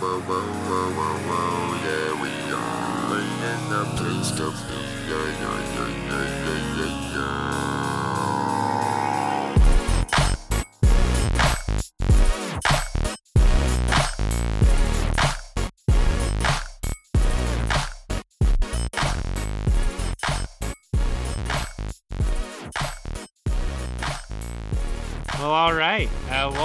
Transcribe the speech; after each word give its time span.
whoa, 0.00 0.20
whoa, 0.20 0.40
whoa, 0.68 0.88
whoa, 0.96 1.16
whoa, 1.28 1.76
yeah, 1.84 2.22
we 2.22 2.30
are 2.52 3.20
in 3.50 3.60
the 3.70 3.82
place 3.96 4.30
to 4.38 4.46
be. 4.50 4.78
Yeah, 5.08 5.26
yeah, 5.40 5.58
yeah, 5.74 5.90
yeah, 6.08 6.41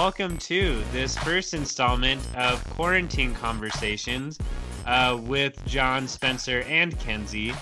welcome 0.08 0.38
to 0.38 0.82
this 0.90 1.18
first 1.18 1.52
installment 1.52 2.18
of 2.34 2.64
Quarantine 2.70 3.34
Conversations 3.34 4.38
uh, 4.86 5.20
with 5.22 5.62
John, 5.66 6.08
Spencer, 6.08 6.62
and 6.62 6.98
Kenzie. 6.98 7.52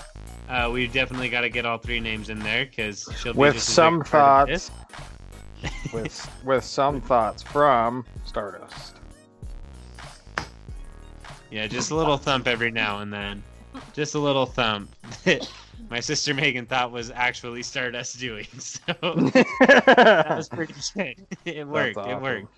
Uh, 0.47 0.69
we 0.71 0.87
definitely 0.87 1.27
got 1.27 1.41
to 1.41 1.49
get 1.49 1.65
all 1.65 1.77
three 1.77 1.99
names 1.99 2.29
in 2.29 2.39
there 2.39 2.63
because 2.65 3.05
she'll 3.17 3.33
be 3.33 3.39
With 3.39 3.59
some 3.61 3.99
big 3.99 4.07
part 4.07 4.49
of 4.49 4.61
thoughts. 4.61 4.71
with 5.93 6.43
with 6.45 6.63
some 6.63 7.01
thoughts 7.01 7.43
from 7.43 8.05
Stardust. 8.23 8.95
Yeah, 11.51 11.67
just 11.67 11.91
a 11.91 11.95
little 11.95 12.15
thump 12.15 12.47
every 12.47 12.71
now 12.71 12.99
and 12.99 13.11
then. 13.11 13.43
Just 13.91 14.15
a 14.15 14.19
little 14.19 14.45
thump. 14.45 14.95
My 15.89 15.99
sister 15.99 16.33
Megan 16.33 16.65
thought 16.65 16.91
was 16.91 17.11
actually 17.11 17.63
Stardust 17.63 18.19
doing 18.19 18.45
so. 18.59 18.93
that 19.01 20.25
was 20.35 20.49
pretty 20.49 20.73
good. 20.95 21.25
It 21.45 21.67
worked. 21.67 21.97
It 21.97 22.21
worked. 22.21 22.53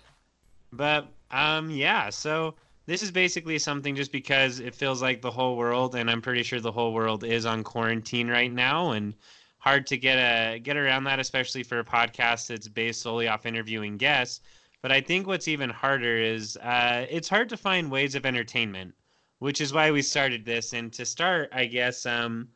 But 0.72 1.08
um, 1.30 1.70
yeah. 1.70 2.10
So 2.10 2.54
this 2.86 3.02
is 3.02 3.10
basically 3.10 3.58
something 3.58 3.94
just 3.94 4.10
because 4.10 4.58
it 4.60 4.74
feels 4.74 5.00
like 5.00 5.22
the 5.22 5.30
whole 5.30 5.56
world, 5.56 5.94
and 5.94 6.10
I'm 6.10 6.20
pretty 6.20 6.42
sure 6.42 6.60
the 6.60 6.72
whole 6.72 6.92
world 6.92 7.24
is 7.24 7.46
on 7.46 7.62
quarantine 7.62 8.28
right 8.28 8.52
now, 8.52 8.92
and 8.92 9.14
hard 9.58 9.86
to 9.86 9.96
get 9.96 10.16
a 10.16 10.58
get 10.58 10.76
around 10.76 11.04
that, 11.04 11.20
especially 11.20 11.62
for 11.62 11.78
a 11.78 11.84
podcast 11.84 12.48
that's 12.48 12.66
based 12.66 13.02
solely 13.02 13.28
off 13.28 13.46
interviewing 13.46 13.96
guests. 13.96 14.40
But 14.82 14.90
I 14.90 15.00
think 15.00 15.26
what's 15.26 15.46
even 15.48 15.70
harder 15.70 16.16
is 16.16 16.56
uh, 16.56 17.06
it's 17.08 17.28
hard 17.28 17.48
to 17.50 17.56
find 17.56 17.90
ways 17.90 18.14
of 18.14 18.24
entertainment, 18.26 18.94
which 19.38 19.60
is 19.60 19.72
why 19.72 19.90
we 19.90 20.02
started 20.02 20.44
this. 20.44 20.72
And 20.72 20.92
to 20.94 21.04
start, 21.04 21.50
I 21.52 21.66
guess, 21.66 22.06
um, 22.06 22.48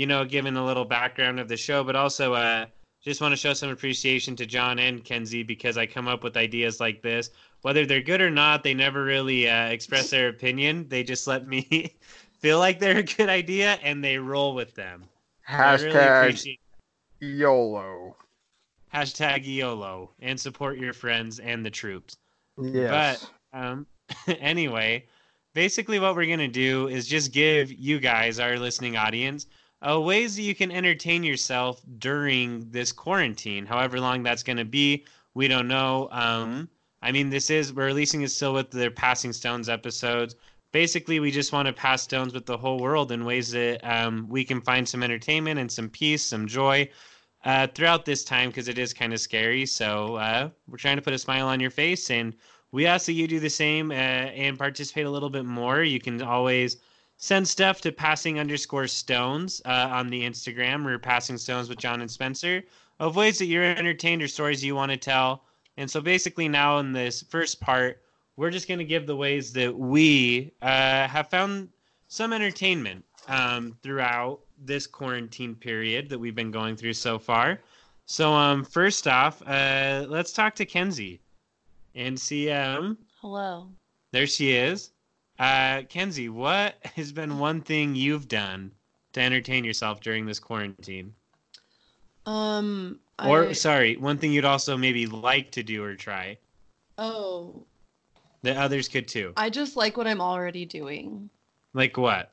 you 0.00 0.06
know, 0.06 0.24
giving 0.24 0.56
a 0.56 0.64
little 0.64 0.86
background 0.86 1.38
of 1.38 1.46
the 1.46 1.58
show, 1.58 1.84
but 1.84 1.94
also 1.94 2.32
uh, 2.32 2.64
just 3.02 3.20
want 3.20 3.32
to 3.32 3.36
show 3.36 3.52
some 3.52 3.68
appreciation 3.68 4.34
to 4.36 4.46
John 4.46 4.78
and 4.78 5.04
Kenzie 5.04 5.42
because 5.42 5.76
I 5.76 5.84
come 5.84 6.08
up 6.08 6.24
with 6.24 6.38
ideas 6.38 6.80
like 6.80 7.02
this. 7.02 7.28
Whether 7.60 7.84
they're 7.84 8.00
good 8.00 8.22
or 8.22 8.30
not, 8.30 8.64
they 8.64 8.72
never 8.72 9.04
really 9.04 9.46
uh, 9.46 9.66
express 9.66 10.08
their 10.08 10.28
opinion. 10.28 10.88
They 10.88 11.02
just 11.02 11.26
let 11.26 11.46
me 11.46 11.94
feel 12.38 12.58
like 12.58 12.78
they're 12.78 13.00
a 13.00 13.02
good 13.02 13.28
idea 13.28 13.78
and 13.82 14.02
they 14.02 14.16
roll 14.16 14.54
with 14.54 14.74
them. 14.74 15.04
Really 15.50 15.92
Hashtag 15.92 16.18
appreciate 16.22 16.60
YOLO. 17.20 18.16
hashtag 18.94 19.44
YOLO 19.44 20.12
and 20.20 20.40
support 20.40 20.78
your 20.78 20.94
friends 20.94 21.40
and 21.40 21.62
the 21.62 21.70
troops. 21.70 22.16
Yes. 22.58 23.28
But 23.52 23.60
um, 23.60 23.86
anyway, 24.38 25.04
basically, 25.52 26.00
what 26.00 26.16
we're 26.16 26.24
gonna 26.30 26.48
do 26.48 26.88
is 26.88 27.06
just 27.06 27.32
give 27.32 27.70
you 27.70 28.00
guys, 28.00 28.40
our 28.40 28.58
listening 28.58 28.96
audience, 28.96 29.44
uh, 29.88 30.00
ways 30.00 30.36
that 30.36 30.42
you 30.42 30.54
can 30.54 30.70
entertain 30.70 31.22
yourself 31.22 31.82
during 31.98 32.68
this 32.70 32.92
quarantine. 32.92 33.66
However 33.66 34.00
long 34.00 34.22
that's 34.22 34.42
gonna 34.42 34.64
be, 34.64 35.04
we 35.34 35.48
don't 35.48 35.68
know. 35.68 36.08
Um, 36.10 36.68
I 37.02 37.12
mean, 37.12 37.30
this 37.30 37.50
is 37.50 37.72
we're 37.72 37.86
releasing 37.86 38.22
it 38.22 38.30
still 38.30 38.52
with 38.52 38.70
their 38.70 38.90
Passing 38.90 39.32
Stones 39.32 39.68
episodes. 39.68 40.34
Basically, 40.72 41.18
we 41.18 41.30
just 41.30 41.52
want 41.52 41.66
to 41.66 41.72
pass 41.72 42.02
stones 42.02 42.32
with 42.32 42.46
the 42.46 42.56
whole 42.56 42.78
world 42.78 43.10
in 43.10 43.24
ways 43.24 43.50
that 43.52 43.80
um, 43.82 44.26
we 44.28 44.44
can 44.44 44.60
find 44.60 44.88
some 44.88 45.02
entertainment 45.02 45.58
and 45.58 45.70
some 45.70 45.88
peace, 45.88 46.24
some 46.24 46.46
joy 46.46 46.88
uh, 47.44 47.66
throughout 47.74 48.04
this 48.04 48.22
time 48.22 48.50
because 48.50 48.68
it 48.68 48.78
is 48.78 48.92
kind 48.92 49.12
of 49.12 49.20
scary. 49.20 49.66
So 49.66 50.16
uh, 50.16 50.50
we're 50.68 50.76
trying 50.76 50.96
to 50.96 51.02
put 51.02 51.14
a 51.14 51.18
smile 51.18 51.48
on 51.48 51.58
your 51.58 51.70
face, 51.70 52.10
and 52.10 52.34
we 52.70 52.86
ask 52.86 53.06
that 53.06 53.14
you 53.14 53.26
do 53.26 53.40
the 53.40 53.50
same 53.50 53.90
uh, 53.90 53.94
and 53.94 54.58
participate 54.58 55.06
a 55.06 55.10
little 55.10 55.30
bit 55.30 55.44
more. 55.44 55.82
You 55.82 56.00
can 56.00 56.22
always 56.22 56.76
send 57.20 57.46
stuff 57.46 57.82
to 57.82 57.92
passing 57.92 58.40
underscore 58.40 58.86
stones 58.86 59.60
uh, 59.66 59.88
on 59.90 60.08
the 60.08 60.22
Instagram 60.22 60.86
or 60.86 60.98
passing 60.98 61.36
stones 61.36 61.68
with 61.68 61.78
John 61.78 62.00
and 62.00 62.10
Spencer 62.10 62.62
of 62.98 63.14
ways 63.14 63.38
that 63.38 63.46
you're 63.46 63.62
entertained 63.62 64.22
or 64.22 64.28
stories 64.28 64.64
you 64.64 64.74
want 64.74 64.90
to 64.90 64.96
tell. 64.96 65.44
And 65.76 65.90
so 65.90 66.00
basically, 66.00 66.48
now 66.48 66.78
in 66.78 66.92
this 66.92 67.22
first 67.22 67.60
part, 67.60 68.02
we're 68.36 68.50
just 68.50 68.68
going 68.68 68.78
to 68.78 68.84
give 68.84 69.06
the 69.06 69.16
ways 69.16 69.52
that 69.52 69.76
we 69.76 70.50
uh, 70.62 71.06
have 71.06 71.28
found 71.28 71.68
some 72.08 72.32
entertainment 72.32 73.04
um, 73.28 73.76
throughout 73.82 74.40
this 74.58 74.86
quarantine 74.86 75.54
period 75.54 76.08
that 76.08 76.18
we've 76.18 76.34
been 76.34 76.50
going 76.50 76.74
through 76.74 76.94
so 76.94 77.18
far. 77.18 77.60
So, 78.06 78.32
um, 78.32 78.64
first 78.64 79.06
off, 79.06 79.42
uh, 79.46 80.06
let's 80.08 80.32
talk 80.32 80.54
to 80.56 80.64
Kenzie 80.64 81.20
and 81.94 82.18
see. 82.18 82.50
Um, 82.50 82.98
Hello. 83.20 83.68
there 84.12 84.26
she 84.26 84.52
is. 84.52 84.90
Uh, 85.40 85.84
Kenzie, 85.88 86.28
what 86.28 86.74
has 86.96 87.10
been 87.12 87.38
one 87.38 87.62
thing 87.62 87.94
you've 87.94 88.28
done 88.28 88.70
to 89.14 89.20
entertain 89.20 89.64
yourself 89.64 90.00
during 90.00 90.26
this 90.26 90.38
quarantine? 90.38 91.14
Um. 92.26 93.00
Or, 93.18 93.48
I, 93.48 93.52
sorry, 93.52 93.96
one 93.96 94.18
thing 94.18 94.32
you'd 94.32 94.44
also 94.44 94.76
maybe 94.76 95.06
like 95.06 95.50
to 95.52 95.62
do 95.62 95.82
or 95.84 95.94
try 95.94 96.38
oh, 96.96 97.62
that 98.42 98.56
others 98.56 98.88
could 98.88 99.08
too. 99.08 99.34
I 99.36 99.50
just 99.50 99.76
like 99.76 99.98
what 99.98 100.06
I'm 100.06 100.20
already 100.22 100.64
doing. 100.64 101.28
Like 101.74 101.96
what? 101.96 102.32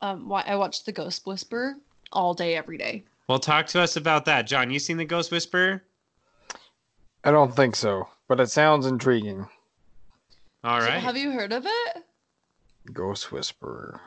Um. 0.00 0.28
Why 0.28 0.42
I 0.46 0.56
watch 0.56 0.84
The 0.84 0.92
Ghost 0.92 1.26
Whisperer 1.26 1.74
all 2.12 2.34
day, 2.34 2.56
every 2.56 2.78
day. 2.78 3.04
Well, 3.28 3.38
talk 3.38 3.66
to 3.68 3.80
us 3.80 3.96
about 3.96 4.24
that, 4.26 4.46
John. 4.46 4.70
You 4.70 4.78
seen 4.78 4.96
the 4.96 5.04
Ghost 5.04 5.30
Whisperer? 5.30 5.82
I 7.24 7.30
don't 7.30 7.54
think 7.54 7.76
so, 7.76 8.08
but 8.28 8.40
it 8.40 8.50
sounds 8.50 8.86
intriguing. 8.86 9.46
All 10.64 10.80
right. 10.80 10.86
So 10.86 11.00
have 11.00 11.16
you 11.16 11.32
heard 11.32 11.52
of 11.52 11.66
it? 11.66 12.04
Ghost 12.92 13.32
Whisperer. 13.32 14.00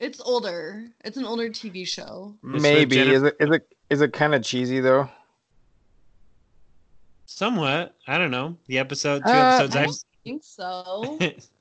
It's 0.00 0.20
older. 0.20 0.84
It's 1.04 1.16
an 1.16 1.24
older 1.24 1.48
TV 1.48 1.86
show. 1.86 2.34
It's 2.52 2.62
Maybe 2.62 2.96
Jennifer- 2.96 3.14
is 3.16 3.22
it 3.22 3.36
is 3.40 3.50
it 3.56 3.76
is 3.90 4.00
it 4.02 4.12
kind 4.12 4.34
of 4.34 4.42
cheesy 4.42 4.80
though? 4.80 5.08
Somewhat. 7.26 7.94
I 8.06 8.18
don't 8.18 8.30
know. 8.30 8.56
The 8.66 8.78
episode, 8.78 9.22
two 9.24 9.30
Uh, 9.30 9.58
episodes 9.58 9.76
I 9.76 9.80
I've 9.80 9.86
don't 9.86 10.04
think 10.24 10.44
so. 10.44 11.18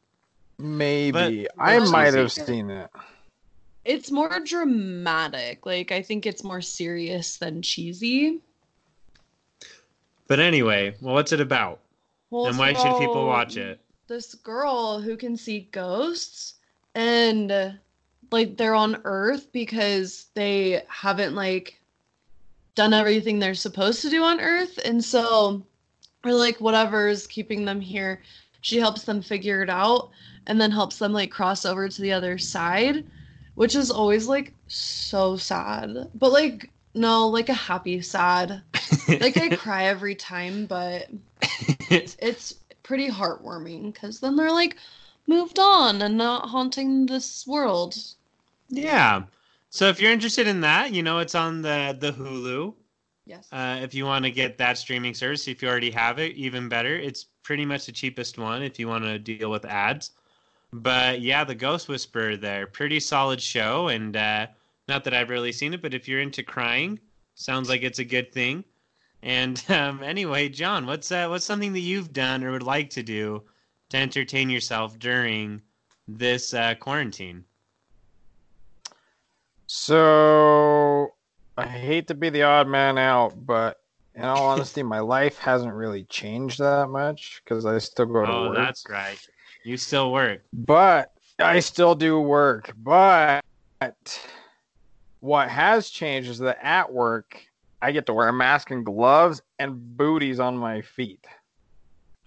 Maybe 0.57 1.47
But- 1.55 1.63
I 1.63 1.79
might 1.79 2.13
have 2.13 2.31
seen 2.31 2.69
it. 2.69 2.89
it's 3.83 4.11
more 4.11 4.39
dramatic. 4.43 5.65
Like 5.65 5.91
I 5.91 6.01
think 6.01 6.25
it's 6.25 6.43
more 6.43 6.61
serious 6.61 7.37
than 7.37 7.61
cheesy. 7.61 8.39
But 10.27 10.39
anyway, 10.39 10.95
well, 11.01 11.13
what's 11.13 11.31
it 11.31 11.39
about? 11.39 11.79
Well, 12.31 12.47
and 12.47 12.57
why 12.57 12.73
should 12.73 12.97
people 12.99 13.27
watch 13.27 13.57
it? 13.57 13.79
This 14.07 14.35
girl 14.35 14.99
who 14.99 15.17
can 15.17 15.35
see 15.35 15.67
ghosts 15.71 16.55
and 16.93 17.51
uh, 17.51 17.71
like 18.31 18.57
they're 18.57 18.75
on 18.75 19.01
earth 19.03 19.51
because 19.51 20.27
they 20.33 20.83
haven't 20.87 21.35
like 21.35 21.79
done 22.75 22.93
everything 22.93 23.39
they're 23.39 23.53
supposed 23.55 24.01
to 24.01 24.09
do 24.09 24.23
on 24.23 24.39
earth. 24.39 24.79
And 24.83 25.03
so 25.03 25.65
or 26.23 26.33
like 26.33 26.59
whatever's 26.59 27.27
keeping 27.27 27.65
them 27.65 27.79
here 27.79 28.21
she 28.61 28.79
helps 28.79 29.03
them 29.03 29.21
figure 29.21 29.61
it 29.61 29.69
out 29.69 30.09
and 30.47 30.59
then 30.59 30.71
helps 30.71 30.97
them 30.97 31.13
like 31.13 31.29
cross 31.29 31.65
over 31.65 31.87
to 31.87 32.01
the 32.01 32.11
other 32.11 32.37
side 32.37 33.05
which 33.53 33.75
is 33.75 33.89
always 33.89 34.27
like 34.27 34.53
so 34.67 35.37
sad. 35.37 36.09
But 36.15 36.31
like 36.31 36.69
no 36.93 37.27
like 37.27 37.49
a 37.49 37.53
happy 37.53 38.01
sad. 38.01 38.61
Like 39.07 39.37
i 39.37 39.55
cry 39.55 39.83
every 39.83 40.15
time 40.15 40.65
but 40.65 41.07
it's 41.91 42.55
pretty 42.85 43.09
heartwarming 43.09 43.91
because 43.91 44.19
then 44.19 44.35
they're 44.35 44.51
like 44.51 44.77
moved 45.27 45.59
on 45.59 46.03
and 46.03 46.17
not 46.17 46.47
haunting 46.47 47.07
this 47.07 47.45
world. 47.47 47.97
yeah. 48.69 49.23
So 49.71 49.89
if 49.89 49.99
you're 49.99 50.11
interested 50.11 50.47
in 50.47 50.61
that, 50.61 50.93
you 50.93 51.03
know, 51.03 51.19
it's 51.19 51.35
on 51.35 51.61
the 51.61 51.97
the 51.99 52.13
Hulu. 52.13 52.73
Yes. 53.25 53.47
Uh, 53.51 53.79
if 53.81 53.93
you 53.95 54.05
want 54.05 54.23
to 54.23 54.31
get 54.31 54.57
that 54.59 54.77
streaming 54.77 55.15
service, 55.15 55.47
if 55.47 55.61
you 55.61 55.67
already 55.67 55.91
have 55.91 56.19
it, 56.19 56.35
even 56.35 56.69
better. 56.69 56.95
It's 56.95 57.25
pretty 57.41 57.65
much 57.65 57.87
the 57.87 57.91
cheapest 57.91 58.37
one 58.37 58.61
if 58.61 58.79
you 58.79 58.87
want 58.87 59.03
to 59.03 59.17
deal 59.17 59.49
with 59.49 59.65
ads. 59.65 60.11
But 60.71 61.21
yeah, 61.21 61.43
the 61.43 61.55
Ghost 61.55 61.89
Whisperer 61.89 62.37
there, 62.37 62.67
pretty 62.67 62.99
solid 62.99 63.41
show, 63.41 63.87
and 63.87 64.15
uh, 64.15 64.47
not 64.87 65.03
that 65.03 65.13
I've 65.13 65.29
really 65.29 65.51
seen 65.51 65.73
it, 65.73 65.81
but 65.81 65.93
if 65.93 66.07
you're 66.07 66.21
into 66.21 66.43
crying, 66.43 66.99
sounds 67.33 67.67
like 67.67 67.81
it's 67.81 67.99
a 67.99 68.05
good 68.05 68.31
thing. 68.31 68.63
And 69.25 69.61
um, 69.69 70.01
anyway, 70.03 70.47
John, 70.49 70.85
what's 70.85 71.11
uh, 71.11 71.27
what's 71.27 71.43
something 71.45 71.73
that 71.73 71.79
you've 71.81 72.13
done 72.13 72.43
or 72.43 72.51
would 72.51 72.63
like 72.63 72.89
to 72.91 73.03
do 73.03 73.43
to 73.89 73.97
entertain 73.97 74.49
yourself 74.49 74.97
during 74.99 75.61
this 76.07 76.53
uh, 76.53 76.75
quarantine? 76.75 77.43
So 79.67 81.09
I 81.57 81.65
hate 81.67 82.07
to 82.07 82.13
be 82.13 82.29
the 82.29 82.43
odd 82.43 82.67
man 82.67 82.97
out, 82.97 83.45
but 83.45 83.77
in 84.13 84.23
all 84.23 84.45
honesty, 84.51 84.83
my 84.83 84.99
life 84.99 85.37
hasn't 85.39 85.73
really 85.73 86.03
changed 86.05 86.59
that 86.59 86.87
much 86.89 87.41
because 87.43 87.65
I 87.65 87.79
still 87.79 88.05
go 88.05 88.25
to 88.25 88.31
Oh, 88.31 88.45
work. 88.49 88.55
that's 88.55 88.85
right. 88.87 89.19
You 89.63 89.77
still 89.77 90.11
work. 90.13 90.43
but 90.53 91.11
I 91.39 91.59
still 91.59 91.95
do 91.95 92.19
work. 92.19 92.71
But 92.77 93.41
what 95.19 95.49
has 95.49 95.89
changed 95.89 96.29
is 96.29 96.37
that 96.39 96.59
at 96.61 96.93
work, 96.93 97.41
I 97.81 97.91
get 97.91 98.05
to 98.07 98.13
wear 98.13 98.27
a 98.29 98.33
mask 98.33 98.71
and 98.71 98.85
gloves 98.85 99.41
and 99.59 99.95
booties 99.97 100.39
on 100.39 100.57
my 100.57 100.81
feet, 100.81 101.25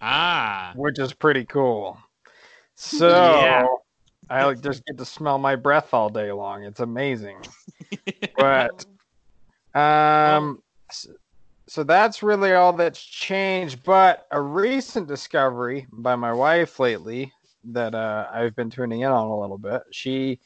Ah. 0.01 0.71
which 0.75 0.99
is 0.99 1.13
pretty 1.13 1.45
cool. 1.45 1.97
So 2.75 3.09
Yeah. 3.09 3.65
I 4.29 4.53
just 4.53 4.85
get 4.85 4.97
to 4.99 5.05
smell 5.05 5.37
my 5.37 5.57
breath 5.57 5.93
all 5.93 6.07
day 6.09 6.31
long. 6.31 6.63
It's 6.63 6.79
amazing. 6.79 7.37
But 8.37 8.85
um, 9.75 10.63
s- 10.89 11.07
so 11.67 11.83
that's 11.83 12.23
really 12.23 12.53
all 12.53 12.71
that's 12.71 13.03
changed. 13.03 13.83
But 13.83 14.27
a 14.31 14.41
recent 14.41 15.07
discovery 15.09 15.87
by 15.91 16.15
my 16.15 16.31
wife 16.31 16.79
lately 16.79 17.33
that 17.65 17.93
uh, 17.93 18.27
I've 18.31 18.55
been 18.55 18.69
tuning 18.69 19.01
in 19.01 19.11
on 19.11 19.27
a 19.27 19.37
little 19.39 19.57
bit. 19.57 19.81
She, 19.91 20.39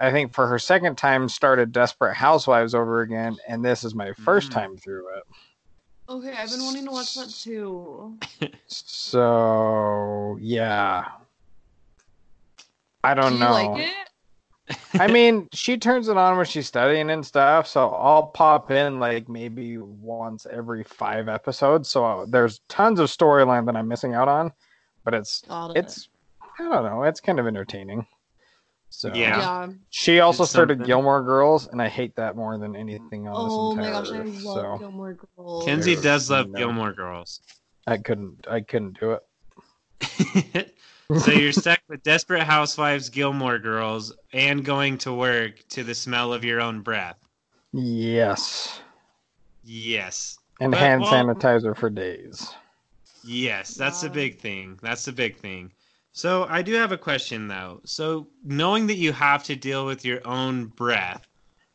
I 0.00 0.10
think, 0.10 0.32
for 0.34 0.46
her 0.46 0.58
second 0.58 0.96
time, 0.96 1.28
started 1.28 1.72
Desperate 1.72 2.14
Housewives 2.14 2.74
over 2.74 3.00
again, 3.02 3.36
and 3.48 3.64
this 3.64 3.84
is 3.84 3.94
my 3.94 4.12
first 4.12 4.50
Mm. 4.50 4.54
time 4.54 4.76
through 4.76 5.16
it. 5.16 5.22
Okay, 6.08 6.32
I've 6.36 6.50
been 6.50 6.64
wanting 6.64 6.84
to 6.86 6.90
watch 6.90 7.14
that 7.14 7.28
too. 7.30 8.18
So 8.66 10.36
yeah, 10.40 11.04
I 13.04 13.14
don't 13.14 13.32
Do 13.32 13.34
you 13.38 13.40
know. 13.44 13.72
like 13.72 13.88
it? 13.88 13.94
I 15.00 15.08
mean, 15.08 15.48
she 15.52 15.76
turns 15.76 16.08
it 16.08 16.16
on 16.16 16.36
when 16.36 16.46
she's 16.46 16.66
studying 16.66 17.10
and 17.10 17.24
stuff, 17.24 17.66
so 17.66 17.90
I'll 17.90 18.26
pop 18.26 18.70
in 18.70 19.00
like 19.00 19.28
maybe 19.28 19.78
once 19.78 20.46
every 20.50 20.84
five 20.84 21.28
episodes. 21.28 21.88
So 21.88 22.26
there's 22.28 22.60
tons 22.68 23.00
of 23.00 23.08
storyline 23.08 23.66
that 23.66 23.76
I'm 23.76 23.88
missing 23.88 24.14
out 24.14 24.28
on, 24.28 24.52
but 25.04 25.14
it's 25.14 25.42
Got 25.42 25.70
it. 25.76 25.78
it's 25.78 26.08
I 26.58 26.64
don't 26.68 26.84
know, 26.84 27.02
it's 27.04 27.20
kind 27.20 27.40
of 27.40 27.46
entertaining. 27.46 28.06
So 28.92 29.08
Yeah. 29.14 29.38
yeah. 29.38 29.68
she 29.90 30.20
also 30.20 30.42
It's 30.42 30.50
started 30.50 30.74
something. 30.78 30.86
Gilmore 30.86 31.22
Girls, 31.22 31.68
and 31.68 31.80
I 31.80 31.88
hate 31.88 32.16
that 32.16 32.36
more 32.36 32.58
than 32.58 32.74
anything 32.76 33.28
on 33.28 33.34
Oh 33.36 33.70
this 33.70 33.76
my 33.78 33.86
entire 33.88 34.02
gosh, 34.02 34.12
I 34.12 34.22
love 34.24 34.42
so 34.42 34.78
Gilmore 34.78 35.16
Girls. 35.36 35.64
Kenzie 35.64 35.94
There- 35.94 36.02
does 36.02 36.30
love 36.30 36.48
no. 36.50 36.58
Gilmore 36.58 36.92
Girls. 36.92 37.40
I 37.86 37.96
couldn't 37.98 38.46
I 38.50 38.60
couldn't 38.60 38.98
do 39.00 39.12
it. 39.12 40.74
so 41.18 41.30
you're 41.32 41.52
stuck 41.52 41.80
with 41.88 42.02
Desperate 42.02 42.42
Housewives, 42.42 43.08
Gilmore 43.08 43.58
Girls, 43.58 44.12
and 44.32 44.64
going 44.64 44.98
to 44.98 45.12
work 45.12 45.66
to 45.70 45.82
the 45.84 45.94
smell 45.94 46.32
of 46.32 46.44
your 46.44 46.60
own 46.60 46.80
breath. 46.82 47.16
Yes, 47.72 48.80
Yes. 49.64 50.38
and 50.60 50.72
But, 50.72 50.80
hand 50.80 51.02
well- 51.02 51.12
sanitizer 51.12 51.76
for 51.76 51.90
days. 51.90 52.52
Yes, 53.22 53.74
that's 53.74 54.00
the 54.00 54.08
big 54.10 54.38
thing. 54.38 54.78
That's 54.82 55.04
the 55.04 55.12
big 55.12 55.36
thing. 55.36 55.70
So 56.12 56.44
I 56.48 56.62
do 56.62 56.74
have 56.74 56.92
a 56.92 56.98
question 56.98 57.48
though. 57.48 57.80
So 57.84 58.28
knowing 58.42 58.86
that 58.88 58.96
you 58.96 59.12
have 59.12 59.44
to 59.44 59.56
deal 59.56 59.86
with 59.86 60.04
your 60.04 60.26
own 60.26 60.66
breath, 60.66 61.26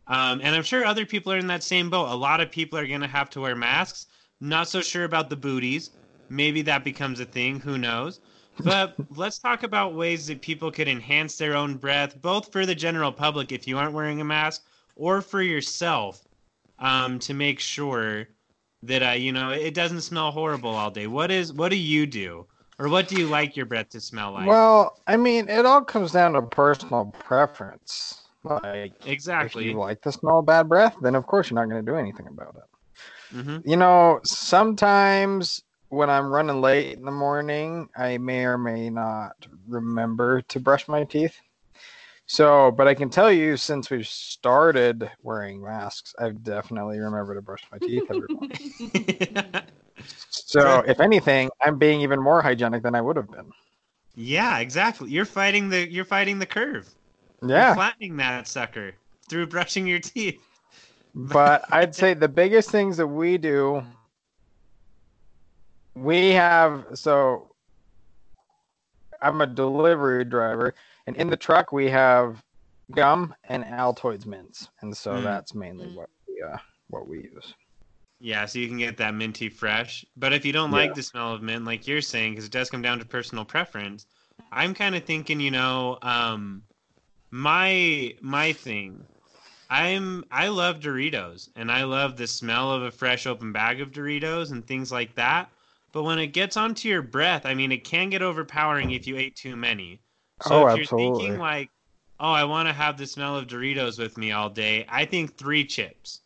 um, 0.08 0.40
and 0.44 0.56
I'm 0.56 0.64
sure 0.64 0.86
other 0.86 1.06
people 1.06 1.32
are 1.32 1.38
in 1.38 1.48
that 1.48 1.64
same 1.64 1.90
boat. 1.90 2.12
A 2.12 2.16
lot 2.16 2.42
of 2.42 2.52
people 2.52 2.78
are 2.78 2.86
going 2.86 3.02
to 3.02 3.08
have 3.08 3.30
to 3.32 3.42
wear 3.42 3.56
masks. 3.56 4.08
Not 4.40 4.68
so 4.68 4.82
sure 4.82 5.06
about 5.06 5.30
the 5.30 5.36
booties. 5.36 5.92
Maybe 6.30 6.62
that 6.64 6.84
becomes 6.84 7.20
a 7.20 7.26
thing. 7.26 7.60
Who 7.62 7.78
knows? 7.78 8.20
But 8.60 8.96
let's 9.16 9.40
talk 9.40 9.64
about 9.64 9.96
ways 9.96 10.28
that 10.28 10.42
people 10.42 10.72
could 10.72 10.88
enhance 10.88 11.38
their 11.38 11.56
own 11.56 11.78
breath, 11.78 12.22
both 12.22 12.52
for 12.52 12.66
the 12.66 12.76
general 12.76 13.12
public 13.12 13.52
if 13.52 13.68
you 13.68 13.78
aren't 13.78 13.94
wearing 13.94 14.22
a 14.22 14.26
mask, 14.26 14.64
or 14.96 15.22
for 15.22 15.42
yourself, 15.42 16.28
um, 16.80 17.20
to 17.20 17.34
make 17.34 17.60
sure 17.60 18.28
that 18.84 19.02
uh, 19.02 19.12
you 19.12 19.32
know 19.32 19.50
it 19.50 19.74
doesn't 19.74 20.02
smell 20.02 20.32
horrible 20.32 20.70
all 20.70 20.92
day. 20.92 21.08
What 21.08 21.32
is 21.32 21.52
what 21.52 21.70
do 21.70 21.78
you 21.78 22.06
do, 22.06 22.46
or 22.80 22.90
what 22.90 23.08
do 23.08 23.16
you 23.16 23.28
like 23.28 23.56
your 23.56 23.66
breath 23.66 23.90
to 23.90 24.02
smell 24.02 24.34
like? 24.34 24.48
Well, 24.48 25.00
I 25.08 25.18
mean, 25.18 25.50
it 25.50 25.66
all 25.66 25.84
comes 25.84 26.12
down 26.12 26.34
to 26.34 26.42
personal 26.42 27.14
preference. 27.20 28.22
Like, 28.44 28.94
if 29.02 29.08
exactly. 29.08 29.66
you 29.66 29.80
like 29.80 30.04
the 30.04 30.12
smell 30.12 30.40
of 30.40 30.46
bad 30.46 30.70
breath, 30.70 30.96
then 31.02 31.16
of 31.16 31.26
course 31.26 31.50
you're 31.50 31.60
not 31.60 31.68
going 31.68 31.84
to 31.84 31.92
do 31.92 31.98
anything 31.98 32.28
about 32.28 32.56
it. 32.56 33.36
hmm 33.36 33.58
You 33.66 33.76
know, 33.76 34.20
sometimes 34.24 35.64
when 35.90 36.10
I'm 36.10 36.32
running 36.32 36.62
late 36.62 36.96
in 36.98 37.06
the 37.06 37.12
morning, 37.12 37.90
I 37.96 38.18
may 38.20 38.46
or 38.46 38.58
may 38.58 38.90
not 38.90 39.48
remember 39.68 40.42
to 40.42 40.60
brush 40.60 40.88
my 40.88 41.06
teeth. 41.06 41.36
So, 42.28 42.72
but 42.72 42.88
I 42.88 42.94
can 42.96 43.10
tell 43.10 43.32
you, 43.32 43.56
since 43.56 43.90
we've 43.90 44.08
started 44.08 45.10
wearing 45.22 45.64
masks, 45.64 46.14
I've 46.20 46.44
definitely 46.44 47.00
remembered 47.00 47.36
to 47.36 47.42
brush 47.42 47.64
my 47.72 47.78
teeth 47.80 48.04
every 48.10 48.28
morning. 48.30 49.62
So, 50.30 50.80
if 50.82 51.00
anything, 51.00 51.50
I'm 51.62 51.78
being 51.78 52.02
even 52.02 52.22
more 52.22 52.42
hygienic 52.42 52.84
than 52.84 52.96
I 52.96 53.02
would 53.02 53.18
have 53.18 53.30
been. 53.32 53.52
yeah, 54.16 54.60
exactly. 54.60 55.10
You're 55.10 55.26
fighting 55.26 55.70
the 55.70 55.90
you're 55.90 56.06
fighting 56.06 56.40
the 56.40 56.46
curve. 56.46 56.94
You're 57.52 57.66
Yeah. 57.66 57.74
flattening 57.74 58.18
that 58.18 58.48
sucker 58.48 58.96
through 59.30 59.48
brushing 59.48 59.88
your 59.88 60.00
teeth. 60.00 60.42
but 61.16 61.66
I'd 61.72 61.96
say 61.96 62.14
the 62.14 62.28
biggest 62.30 62.70
things 62.72 62.98
that 62.98 63.08
we 63.08 63.38
do, 63.38 63.84
we 65.96 66.32
have 66.32 66.86
so 66.94 67.56
I'm 69.22 69.42
a 69.42 69.48
delivery 69.48 70.26
driver, 70.26 70.74
and 71.08 71.16
in 71.16 71.30
the 71.30 71.38
truck 71.38 71.72
we 71.72 71.90
have 71.90 72.44
gum 72.94 73.34
and 73.46 73.64
Altoids 73.64 74.26
mints, 74.26 74.70
and 74.82 74.96
so 74.96 75.22
Mm. 75.22 75.24
that's 75.24 75.56
mainly 75.56 75.88
what 75.88 76.10
we 76.28 76.42
uh, 76.42 76.58
what 76.90 77.08
we 77.08 77.18
use. 77.24 77.54
Yeah, 78.20 78.46
so 78.46 78.60
you 78.60 78.68
can 78.68 78.78
get 78.78 78.98
that 78.98 79.14
minty 79.14 79.50
fresh. 79.50 80.04
But 80.18 80.34
if 80.34 80.46
you 80.46 80.52
don't 80.54 80.72
like 80.72 80.94
the 80.94 81.04
smell 81.04 81.34
of 81.34 81.42
mint, 81.42 81.66
like 81.66 81.88
you're 81.88 82.02
saying, 82.02 82.34
because 82.34 82.46
it 82.46 82.52
does 82.52 82.70
come 82.70 82.82
down 82.82 83.00
to 83.00 83.06
personal 83.06 83.46
preference, 83.46 84.06
I'm 84.52 84.74
kind 84.74 84.96
of 84.96 85.04
thinking, 85.06 85.40
you 85.40 85.52
know, 85.52 85.98
um, 86.02 86.64
my 87.32 88.16
my 88.22 88.54
thing, 88.54 89.08
I'm 89.70 90.26
I 90.32 90.50
love 90.50 90.80
Doritos, 90.82 91.50
and 91.56 91.72
I 91.72 91.84
love 91.86 92.18
the 92.18 92.28
smell 92.28 92.72
of 92.72 92.84
a 92.84 92.92
fresh 92.92 93.28
open 93.28 93.52
bag 93.54 93.82
of 93.82 93.92
Doritos 93.92 94.52
and 94.52 94.66
things 94.66 94.92
like 94.92 95.16
that. 95.16 95.52
But 95.92 96.04
when 96.04 96.20
it 96.20 96.28
gets 96.28 96.58
onto 96.58 96.90
your 96.90 97.02
breath, 97.04 97.46
I 97.46 97.54
mean, 97.56 97.72
it 97.72 97.84
can 97.86 98.10
get 98.10 98.22
overpowering 98.22 98.92
if 98.92 99.08
you 99.08 99.18
ate 99.18 99.36
too 99.36 99.56
many. 99.56 100.02
So 100.40 100.62
Oh, 100.62 100.62
if 100.62 100.74
you're 100.74 100.88
absolutely. 100.90 101.30
thinking 101.30 101.38
like, 101.38 101.72
oh, 102.20 102.32
I 102.32 102.46
want 102.46 102.68
to 102.70 102.74
have 102.74 102.98
the 102.98 103.08
smell 103.08 103.38
of 103.38 103.48
Doritos 103.48 104.00
with 104.00 104.18
me 104.18 104.32
all 104.32 104.50
day, 104.50 104.86
I 104.90 105.06
think 105.06 105.38
three 105.38 105.66
chips. 105.66 106.22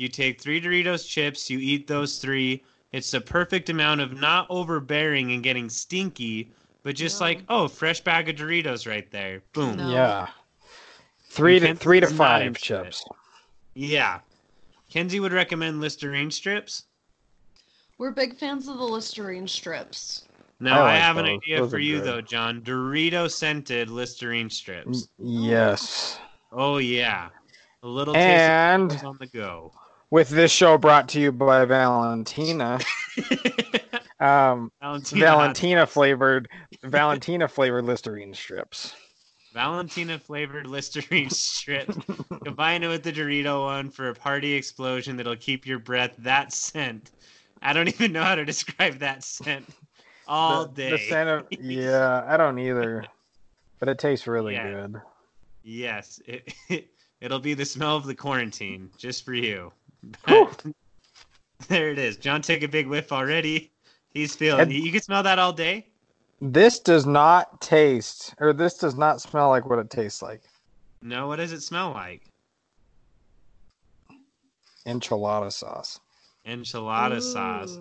You 0.00 0.08
take 0.08 0.40
three 0.40 0.62
Doritos 0.62 1.06
chips, 1.06 1.50
you 1.50 1.58
eat 1.58 1.86
those 1.86 2.16
three. 2.16 2.64
It's 2.92 3.10
the 3.10 3.20
perfect 3.20 3.68
amount 3.68 4.00
of 4.00 4.18
not 4.18 4.46
overbearing 4.48 5.32
and 5.32 5.42
getting 5.42 5.68
stinky, 5.68 6.50
but 6.82 6.96
just 6.96 7.20
No. 7.20 7.26
like, 7.26 7.42
oh, 7.50 7.68
fresh 7.68 8.00
bag 8.00 8.30
of 8.30 8.36
Doritos 8.36 8.88
right 8.88 9.10
there. 9.10 9.42
Boom. 9.52 9.76
No. 9.76 9.90
Yeah, 9.92 10.28
three 11.28 11.60
to 11.60 11.66
Kenzie's 11.66 11.82
three 11.82 12.00
to 12.00 12.06
five 12.06 12.46
into 12.46 12.58
it. 12.58 12.62
chips. 12.62 13.04
Yeah. 13.74 14.20
Kenzie 14.88 15.20
would 15.20 15.34
recommend 15.34 15.82
Listerine 15.82 16.30
strips. 16.30 16.84
We're 17.98 18.10
big 18.12 18.38
fans 18.38 18.68
of 18.68 18.78
the 18.78 18.84
Listerine 18.84 19.46
strips. 19.48 20.24
Now, 20.60 20.80
I 20.82 20.92
I, 20.92 20.92
like 20.94 21.02
have 21.02 21.16
an 21.18 21.26
idea 21.26 21.58
Those 21.60 21.70
for 21.72 21.78
you, 21.78 21.98
good. 21.98 22.06
though, 22.06 22.20
John. 22.22 22.62
Dorito 22.62 23.30
scented 23.30 23.90
Listerine 23.90 24.48
Mm. 24.48 24.52
strips. 24.52 25.08
Yes, 25.18 26.18
Oh, 26.52 26.78
yeah. 26.78 27.28
A 27.82 27.86
little 27.86 28.14
taste 28.14 28.26
and 28.26 28.92
of 28.92 29.04
on 29.04 29.16
the 29.20 29.26
go. 29.26 29.72
With 30.10 30.28
this 30.28 30.50
show 30.50 30.76
brought 30.76 31.08
to 31.10 31.20
you 31.20 31.32
by 31.32 31.64
Valentina, 31.64 32.80
um, 34.20 34.70
Valentina, 34.80 35.24
Valentina 35.24 35.86
flavored 35.86 36.48
Valentina 36.82 37.48
flavored 37.48 37.84
Listerine 37.84 38.34
strips. 38.34 38.94
Valentina 39.52 40.18
flavored 40.18 40.66
Listerine 40.66 41.30
strip. 41.30 41.90
Combine 42.44 42.82
it 42.82 42.88
with 42.88 43.02
the 43.02 43.12
Dorito 43.12 43.64
one 43.64 43.90
for 43.90 44.08
a 44.08 44.14
party 44.14 44.52
explosion 44.52 45.16
that'll 45.16 45.36
keep 45.36 45.66
your 45.66 45.78
breath 45.78 46.14
that 46.18 46.52
scent. 46.52 47.10
I 47.62 47.72
don't 47.72 47.88
even 47.88 48.12
know 48.12 48.22
how 48.22 48.36
to 48.36 48.44
describe 48.44 48.98
that 48.98 49.24
scent 49.24 49.68
all 50.26 50.66
the, 50.66 50.74
day. 50.74 50.90
The 50.90 50.98
scent 50.98 51.28
of, 51.28 51.46
yeah, 51.50 52.24
I 52.26 52.36
don't 52.36 52.58
either, 52.58 53.04
but 53.78 53.88
it 53.88 53.98
tastes 53.98 54.26
really 54.26 54.54
Yeah. 54.54 54.70
good. 54.70 55.00
Yes, 55.62 56.22
it, 56.26 56.54
it, 57.20 57.30
will 57.30 57.40
be 57.40 57.54
the 57.54 57.66
smell 57.66 57.96
of 57.96 58.06
the 58.06 58.14
quarantine 58.14 58.90
just 58.96 59.24
for 59.24 59.34
you. 59.34 59.72
There 61.68 61.90
it 61.90 61.98
is. 61.98 62.16
John 62.16 62.40
took 62.42 62.62
a 62.62 62.68
big 62.68 62.86
whiff 62.86 63.12
already. 63.12 63.70
He's 64.14 64.34
feeling 64.34 64.62
And- 64.62 64.72
You 64.72 64.90
can 64.90 65.02
smell 65.02 65.22
that 65.22 65.38
all 65.38 65.52
day? 65.52 65.86
This 66.40 66.78
does 66.80 67.04
not 67.04 67.60
taste, 67.60 68.34
or 68.40 68.54
this 68.54 68.78
does 68.78 68.96
not 68.96 69.20
smell 69.20 69.50
like 69.50 69.66
what 69.68 69.78
it 69.78 69.90
tastes 69.90 70.22
like. 70.22 70.40
No, 71.02 71.28
what 71.28 71.36
does 71.36 71.52
it 71.52 71.60
smell 71.60 71.90
like? 71.90 72.22
Enchilada 74.86 75.52
sauce. 75.52 76.00
Enchilada 76.46 77.20
sauce. 77.20 77.76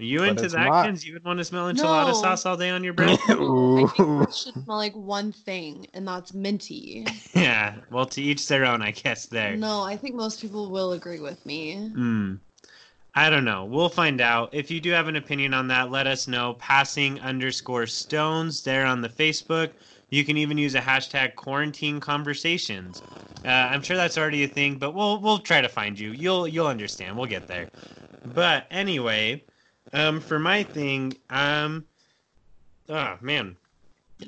Are 0.00 0.04
you 0.04 0.20
But 0.20 0.28
into 0.28 0.48
that, 0.48 0.64
not. 0.66 0.84
Kens? 0.86 1.06
You 1.06 1.14
would 1.14 1.24
want 1.24 1.38
to 1.38 1.44
smell 1.44 1.72
enchilada 1.72 2.08
No. 2.08 2.12
sauce 2.14 2.46
all 2.46 2.56
day 2.56 2.70
on 2.70 2.84
your 2.84 2.92
breath? 2.94 3.20
No, 3.28 3.84
I 3.84 3.86
think 3.96 4.32
should 4.32 4.54
smell 4.64 4.76
like 4.76 4.94
one 4.94 5.32
thing, 5.32 5.86
and 5.92 6.06
that's 6.06 6.32
minty. 6.32 7.06
yeah. 7.34 7.74
Well, 7.90 8.06
to 8.06 8.22
each 8.22 8.46
their 8.48 8.64
own, 8.64 8.80
I 8.80 8.92
guess. 8.92 9.26
There. 9.26 9.56
No, 9.56 9.82
I 9.82 9.96
think 9.96 10.14
most 10.14 10.40
people 10.40 10.70
will 10.70 10.92
agree 10.92 11.20
with 11.20 11.44
me. 11.44 11.74
Mm. 11.76 12.38
I 13.14 13.30
don't 13.30 13.44
know. 13.44 13.64
We'll 13.64 13.88
find 13.88 14.20
out. 14.20 14.50
If 14.54 14.70
you 14.70 14.80
do 14.80 14.90
have 14.92 15.08
an 15.08 15.16
opinion 15.16 15.52
on 15.52 15.66
that, 15.68 15.90
let 15.90 16.06
us 16.06 16.28
know. 16.28 16.54
Passing 16.54 17.20
underscore 17.20 17.86
stones 17.86 18.62
there 18.62 18.86
on 18.86 19.00
the 19.00 19.08
Facebook. 19.08 19.70
You 20.10 20.24
can 20.24 20.36
even 20.36 20.56
use 20.56 20.74
a 20.74 20.80
hashtag 20.80 21.34
quarantine 21.34 22.00
conversations. 22.00 23.02
Uh, 23.44 23.48
I'm 23.48 23.82
sure 23.82 23.96
that's 23.96 24.16
already 24.16 24.44
a 24.44 24.48
thing, 24.48 24.78
but 24.78 24.94
we'll 24.94 25.20
we'll 25.20 25.38
try 25.38 25.60
to 25.60 25.68
find 25.68 25.98
you. 25.98 26.12
You'll 26.12 26.46
you'll 26.48 26.68
understand. 26.68 27.16
We'll 27.16 27.26
get 27.26 27.46
there. 27.46 27.68
But 28.34 28.66
anyway, 28.70 29.44
um, 29.92 30.20
for 30.20 30.38
my 30.38 30.62
thing, 30.62 31.16
um, 31.30 31.84
oh 32.88 33.16
man, 33.20 33.56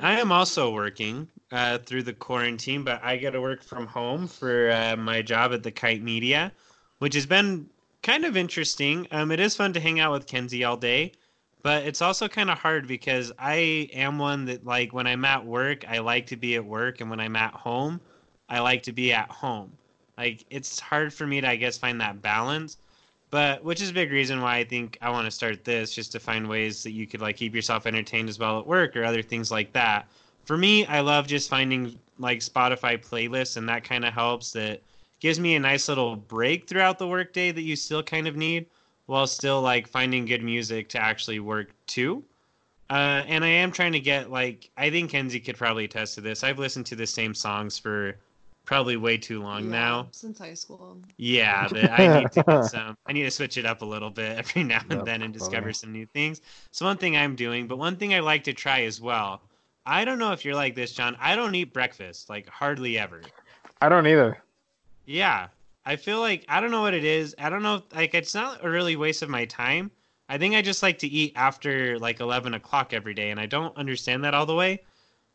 I 0.01 0.21
am 0.21 0.33
also 0.33 0.73
working 0.73 1.29
uh, 1.53 1.79
through 1.79 2.05
the 2.05 2.13
quarantine, 2.13 2.85
but 2.85 3.03
I 3.03 3.17
get 3.17 3.33
to 3.33 3.41
work 3.41 3.63
from 3.63 3.87
home 3.87 4.27
for 4.27 4.71
uh, 4.71 4.97
my 4.97 5.23
job 5.23 5.53
at 5.53 5.63
the 5.63 5.71
Kite 5.71 6.03
Media, 6.03 6.53
which 6.99 7.15
has 7.15 7.27
been 7.27 7.69
kind 8.03 8.25
of 8.25 8.37
interesting. 8.37 9.07
Um, 9.11 9.31
it 9.31 9.41
is 9.41 9.57
fun 9.57 9.73
to 9.75 9.81
hang 9.81 10.01
out 10.01 10.13
with 10.13 10.27
Kenzie 10.27 10.65
all 10.65 10.77
day, 10.77 11.13
but 11.63 11.85
it's 11.85 12.01
also 12.01 12.29
kind 12.29 12.51
of 12.51 12.59
hard 12.59 12.87
because 12.87 13.33
I 13.39 13.91
am 13.93 14.19
one 14.19 14.45
that 14.47 14.65
like 14.65 14.93
when 14.93 15.07
I'm 15.07 15.25
at 15.25 15.45
work, 15.45 15.85
I 15.89 15.99
like 15.99 16.27
to 16.29 16.37
be 16.37 16.57
at 16.57 16.65
work, 16.65 17.01
and 17.01 17.11
when 17.11 17.21
I'm 17.21 17.37
at 17.37 17.53
home, 17.53 18.01
I 18.49 18.61
like 18.61 18.83
to 18.85 18.93
be 18.93 19.13
at 19.13 19.31
home. 19.31 19.73
Like 20.17 20.45
it's 20.51 20.79
hard 20.81 21.13
for 21.13 21.27
me 21.27 21.41
to, 21.41 21.49
I 21.49 21.57
guess, 21.57 21.79
find 21.79 22.01
that 22.01 22.23
balance. 22.23 22.77
But 23.31 23.63
which 23.63 23.81
is 23.81 23.91
a 23.91 23.95
big 23.95 24.11
reason 24.11 24.41
why 24.41 24.57
I 24.57 24.65
think 24.65 24.99
I 25.01 25.11
want 25.11 25.27
to 25.27 25.31
start 25.31 25.65
this, 25.65 25.95
just 25.95 26.13
to 26.13 26.21
find 26.21 26.49
ways 26.49 26.83
that 26.83 26.93
you 26.93 27.07
could 27.07 27.21
like 27.21 27.37
keep 27.37 27.55
yourself 27.55 27.87
entertained 27.87 28.29
as 28.29 28.39
well 28.39 28.59
at 28.59 28.67
work 28.67 28.97
or 28.97 29.05
other 29.05 29.23
things 29.23 29.51
like 29.51 29.73
that. 29.73 30.09
For 30.45 30.59
me, 30.59 30.85
I 30.87 31.01
love 31.01 31.29
just 31.29 31.49
finding 31.49 31.99
like 32.19 32.41
Spotify 32.41 32.99
playlists, 32.99 33.57
and 33.57 33.69
that 33.69 33.85
kind 33.85 34.05
of 34.05 34.13
helps. 34.13 34.51
That 34.53 34.83
gives 35.21 35.39
me 35.39 35.55
a 35.55 35.61
nice 35.61 35.89
little 35.89 36.17
break 36.17 36.69
throughout 36.69 36.99
the 36.99 37.07
workday 37.07 37.53
that 37.53 37.63
you 37.63 37.77
still 37.77 38.03
kind 38.03 38.27
of 38.27 38.37
need, 38.37 38.67
while 39.07 39.27
still 39.29 39.63
like 39.63 39.87
finding 39.87 40.25
good 40.25 40.43
music 40.43 40.89
to 40.89 40.99
actually 40.99 41.39
work 41.39 41.69
too. 41.87 42.25
Uh, 42.89 43.23
and 43.29 43.45
I 43.45 43.49
am 43.49 43.71
trying 43.71 43.93
to 43.93 44.01
get 44.01 44.33
like 44.33 44.71
I 44.77 44.91
think 44.91 45.13
Kenzie 45.13 45.39
could 45.39 45.57
probably 45.57 45.85
attest 45.85 46.17
to 46.17 46.21
this. 46.21 46.43
I've 46.43 46.59
listened 46.59 46.87
to 46.87 46.97
the 46.97 47.07
same 47.07 47.35
songs 47.35 47.79
for 47.79 48.17
probably 48.71 48.97
way 48.97 49.19
too 49.19 49.43
long 49.43 49.65
Yeah, 49.65 49.71
now. 49.71 50.09
since 50.13 50.39
high 50.39 50.55
school. 50.55 50.97
Yeah, 51.17 51.67
but 51.73 51.91
I 51.91 52.21
need 52.21 52.31
to 52.31 52.45
get 52.45 52.65
some. 52.67 52.97
I 53.05 53.13
need 53.13 53.25
to 53.25 53.31
switch 53.33 53.59
it 53.59 53.67
up 53.67 53.83
a 53.83 53.85
little 53.85 54.11
bit 54.11 54.39
every 54.39 54.63
now 54.73 54.79
and 54.89 55.01
That's 55.01 55.05
then 55.07 55.23
and 55.23 55.35
discover 55.35 55.63
funny. 55.63 55.73
some 55.73 55.93
new 55.93 56.07
things. 56.07 56.41
So 56.71 56.85
one 56.87 56.97
thing 56.97 57.17
I'm 57.17 57.35
doing, 57.35 57.67
but 57.67 57.79
one 57.79 57.97
thing 57.97 58.15
I 58.15 58.21
like 58.21 58.45
to 58.45 58.53
try 58.53 58.83
as 58.85 59.01
well. 59.01 59.43
I 59.87 60.05
don't 60.05 60.21
know 60.21 60.31
if 60.31 60.45
you're 60.45 60.55
like 60.55 60.77
this, 60.77 60.93
John. 60.93 61.17
I 61.19 61.35
don't 61.35 61.53
eat 61.57 61.73
breakfast 61.73 62.31
like 62.31 62.49
hardly 62.49 62.97
ever. 62.97 63.23
I 63.83 63.89
don't 63.89 64.07
either. 64.07 64.39
Yeah, 65.05 65.49
I 65.85 65.97
feel 65.97 66.21
like 66.21 66.45
I 66.49 66.61
don't 66.61 66.71
know 66.71 66.83
what 66.83 66.95
it 66.95 67.05
is. 67.05 67.35
I 67.39 67.51
don't 67.51 67.65
know. 67.65 67.83
Like 67.93 68.15
it's 68.15 68.37
not 68.37 68.65
a 68.65 68.71
really 68.71 68.95
waste 68.95 69.23
of 69.23 69.29
my 69.31 69.47
time. 69.47 69.91
I 70.29 70.39
think 70.39 70.55
I 70.55 70.63
just 70.63 70.85
like 70.85 70.99
to 70.99 71.09
eat 71.09 71.33
after 71.35 71.99
like 71.99 72.21
11 72.21 72.55
o'clock 72.55 72.93
every 72.93 73.15
day, 73.15 73.31
and 73.33 73.41
I 73.41 73.47
don't 73.47 73.77
understand 73.77 74.23
that 74.23 74.33
all 74.35 74.47
the 74.47 74.55
way. 74.55 74.83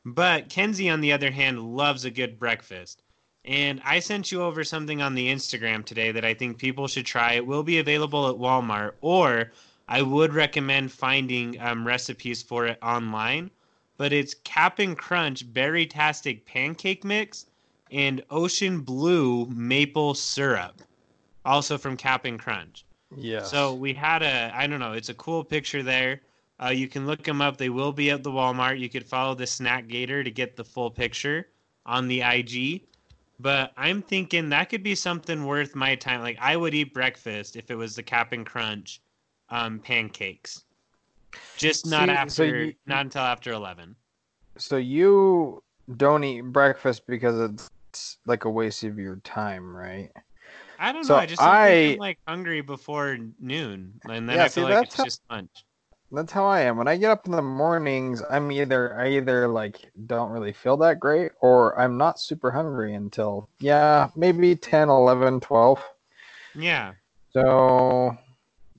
But 0.05 0.47
Kenzie, 0.47 0.89
on 0.89 1.01
the 1.01 1.11
other 1.11 1.31
hand, 1.31 1.75
loves 1.75 2.05
a 2.05 2.11
good 2.11 2.39
breakfast. 2.39 3.01
And 3.45 3.79
I 3.85 3.99
sent 3.99 4.31
you 4.31 4.41
over 4.41 4.63
something 4.63 5.03
on 5.03 5.13
the 5.13 5.31
Instagram 5.31 5.85
today 5.85 6.11
that 6.11 6.25
I 6.25 6.33
think 6.33 6.57
people 6.57 6.87
should 6.87 7.05
try. 7.05 7.33
It 7.33 7.45
will 7.45 7.61
be 7.61 7.77
available 7.77 8.27
at 8.27 8.35
Walmart, 8.35 8.93
or 9.01 9.51
I 9.87 10.01
would 10.01 10.33
recommend 10.33 10.91
finding 10.91 11.61
um, 11.61 11.85
recipes 11.85 12.41
for 12.41 12.65
it 12.65 12.79
online. 12.81 13.51
But 13.97 14.13
it's 14.13 14.33
Cap'n 14.43 14.95
Crunch 14.95 15.53
Berry 15.53 15.85
Tastic 15.85 16.45
Pancake 16.45 17.03
Mix 17.03 17.45
and 17.91 18.23
Ocean 18.31 18.81
Blue 18.81 19.45
Maple 19.45 20.15
Syrup, 20.15 20.81
also 21.45 21.77
from 21.77 21.95
Cap'n 21.95 22.39
Crunch. 22.39 22.83
Yes. 23.15 23.51
So 23.51 23.75
we 23.75 23.93
had 23.93 24.23
a, 24.23 24.51
I 24.55 24.65
don't 24.65 24.79
know, 24.79 24.93
it's 24.93 25.09
a 25.09 25.13
cool 25.13 25.43
picture 25.43 25.83
there. 25.83 26.21
Uh, 26.61 26.69
you 26.69 26.87
can 26.87 27.05
look 27.05 27.23
them 27.23 27.41
up. 27.41 27.57
They 27.57 27.69
will 27.69 27.91
be 27.91 28.09
at 28.09 28.23
the 28.23 28.31
Walmart. 28.31 28.79
You 28.79 28.89
could 28.89 29.05
follow 29.05 29.35
the 29.35 29.45
Snack 29.45 29.87
Gator 29.87 30.23
to 30.23 30.31
get 30.31 30.55
the 30.55 30.63
full 30.63 30.89
picture 30.89 31.47
on 31.85 32.07
the 32.07 32.21
IG. 32.21 32.81
But 33.39 33.73
I'm 33.75 34.01
thinking 34.01 34.49
that 34.49 34.69
could 34.69 34.83
be 34.83 34.95
something 34.95 35.45
worth 35.45 35.75
my 35.75 35.95
time. 35.95 36.21
Like 36.21 36.37
I 36.39 36.55
would 36.55 36.73
eat 36.73 36.93
breakfast 36.93 37.55
if 37.55 37.69
it 37.69 37.75
was 37.75 37.95
the 37.95 38.03
Cap'n 38.03 38.45
Crunch 38.45 39.01
um, 39.49 39.79
pancakes. 39.79 40.63
Just 41.57 41.85
not 41.85 42.07
See, 42.09 42.15
so 42.29 42.43
after, 42.43 42.63
you- 42.65 42.73
not 42.85 43.01
until 43.01 43.21
after 43.23 43.51
eleven. 43.51 43.95
So 44.57 44.77
you 44.77 45.61
don't 45.97 46.23
eat 46.23 46.41
breakfast 46.41 47.05
because 47.07 47.39
it's 47.41 48.17
like 48.25 48.45
a 48.45 48.49
waste 48.49 48.83
of 48.85 48.97
your 48.97 49.17
time, 49.17 49.75
right? 49.75 50.09
I 50.79 50.91
don't 50.93 51.05
So 51.05 51.15
know. 51.15 51.19
I 51.19 51.25
just 51.25 51.41
I- 51.41 51.97
like 51.99 52.19
hungry 52.27 52.61
before 52.61 53.17
noon, 53.39 53.99
and 54.09 54.29
then 54.29 54.37
Yeah, 54.37 54.45
I 54.45 54.47
see, 54.47 54.61
feel 54.61 54.69
like 54.69 54.83
it's 54.87 54.95
how- 54.95 55.03
just 55.03 55.21
lunch. 55.29 55.65
That's 56.15 56.31
how 56.31 56.45
I 56.45 56.61
am. 56.61 56.77
When 56.77 56.87
I 56.87 56.97
get 56.97 57.11
up 57.11 57.25
in 57.25 57.31
the 57.31 57.41
mornings, 57.41 58.23
I'm 58.29 58.51
either 58.51 58.97
I 58.99 59.09
either 59.11 59.47
like 59.47 59.91
don't 60.05 60.31
really 60.31 60.53
feel 60.53 60.77
that 60.77 60.99
great 60.99 61.31
or 61.41 61.77
I'm 61.79 61.97
not 61.97 62.19
super 62.19 62.51
hungry 62.51 62.93
until 62.93 63.49
yeah, 63.59 64.09
maybe 64.15 64.55
10, 64.55 64.89
11, 64.89 65.41
12. 65.41 65.83
Yeah. 66.55 66.93
So 67.31 68.17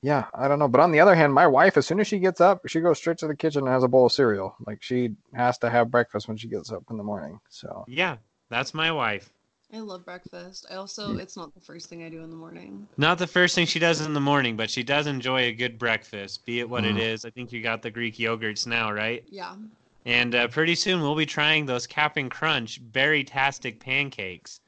yeah, 0.02 0.26
I 0.34 0.48
don't 0.48 0.58
know. 0.58 0.68
But 0.68 0.80
on 0.80 0.92
the 0.92 1.00
other 1.00 1.14
hand, 1.14 1.32
my 1.34 1.46
wife, 1.46 1.76
as 1.76 1.86
soon 1.86 2.00
as 2.00 2.06
she 2.06 2.18
gets 2.18 2.40
up, 2.40 2.62
she 2.66 2.80
goes 2.80 2.98
straight 2.98 3.18
to 3.18 3.26
the 3.26 3.36
kitchen 3.36 3.62
and 3.62 3.72
has 3.72 3.82
a 3.82 3.88
bowl 3.88 4.06
of 4.06 4.12
cereal. 4.12 4.56
Like 4.66 4.82
she 4.82 5.14
has 5.34 5.58
to 5.58 5.70
have 5.70 5.90
breakfast 5.90 6.28
when 6.28 6.36
she 6.36 6.48
gets 6.48 6.72
up 6.72 6.84
in 6.90 6.96
the 6.96 7.04
morning. 7.04 7.38
So 7.48 7.84
Yeah. 7.86 8.16
That's 8.48 8.74
my 8.74 8.92
wife. 8.92 9.30
I 9.74 9.80
love 9.80 10.04
breakfast. 10.04 10.64
I 10.70 10.76
also, 10.76 11.18
it's 11.18 11.36
not 11.36 11.52
the 11.54 11.60
first 11.60 11.88
thing 11.88 12.04
I 12.04 12.08
do 12.08 12.22
in 12.22 12.30
the 12.30 12.36
morning. 12.36 12.86
Not 12.96 13.18
the 13.18 13.26
first 13.26 13.54
thing 13.54 13.66
she 13.66 13.78
does 13.80 14.00
in 14.00 14.12
the 14.14 14.20
morning, 14.20 14.56
but 14.56 14.70
she 14.70 14.82
does 14.84 15.06
enjoy 15.08 15.42
a 15.42 15.52
good 15.52 15.76
breakfast, 15.78 16.46
be 16.46 16.60
it 16.60 16.68
what 16.70 16.84
it 16.84 16.94
Mm. 16.94 17.00
is. 17.00 17.24
I 17.24 17.30
think 17.30 17.50
you 17.52 17.62
got 17.62 17.82
the 17.82 17.90
Greek 17.90 18.14
yogurts 18.16 18.66
now, 18.66 18.92
right? 18.92 19.24
Yeah. 19.28 19.56
And 20.04 20.34
uh, 20.36 20.46
pretty 20.48 20.76
soon 20.76 21.00
we'll 21.00 21.16
be 21.16 21.26
trying 21.26 21.66
those 21.66 21.86
Cap'n 21.86 22.28
Crunch 22.30 22.80
berry 22.92 23.24
tastic 23.24 23.80
pancakes. 23.80 24.60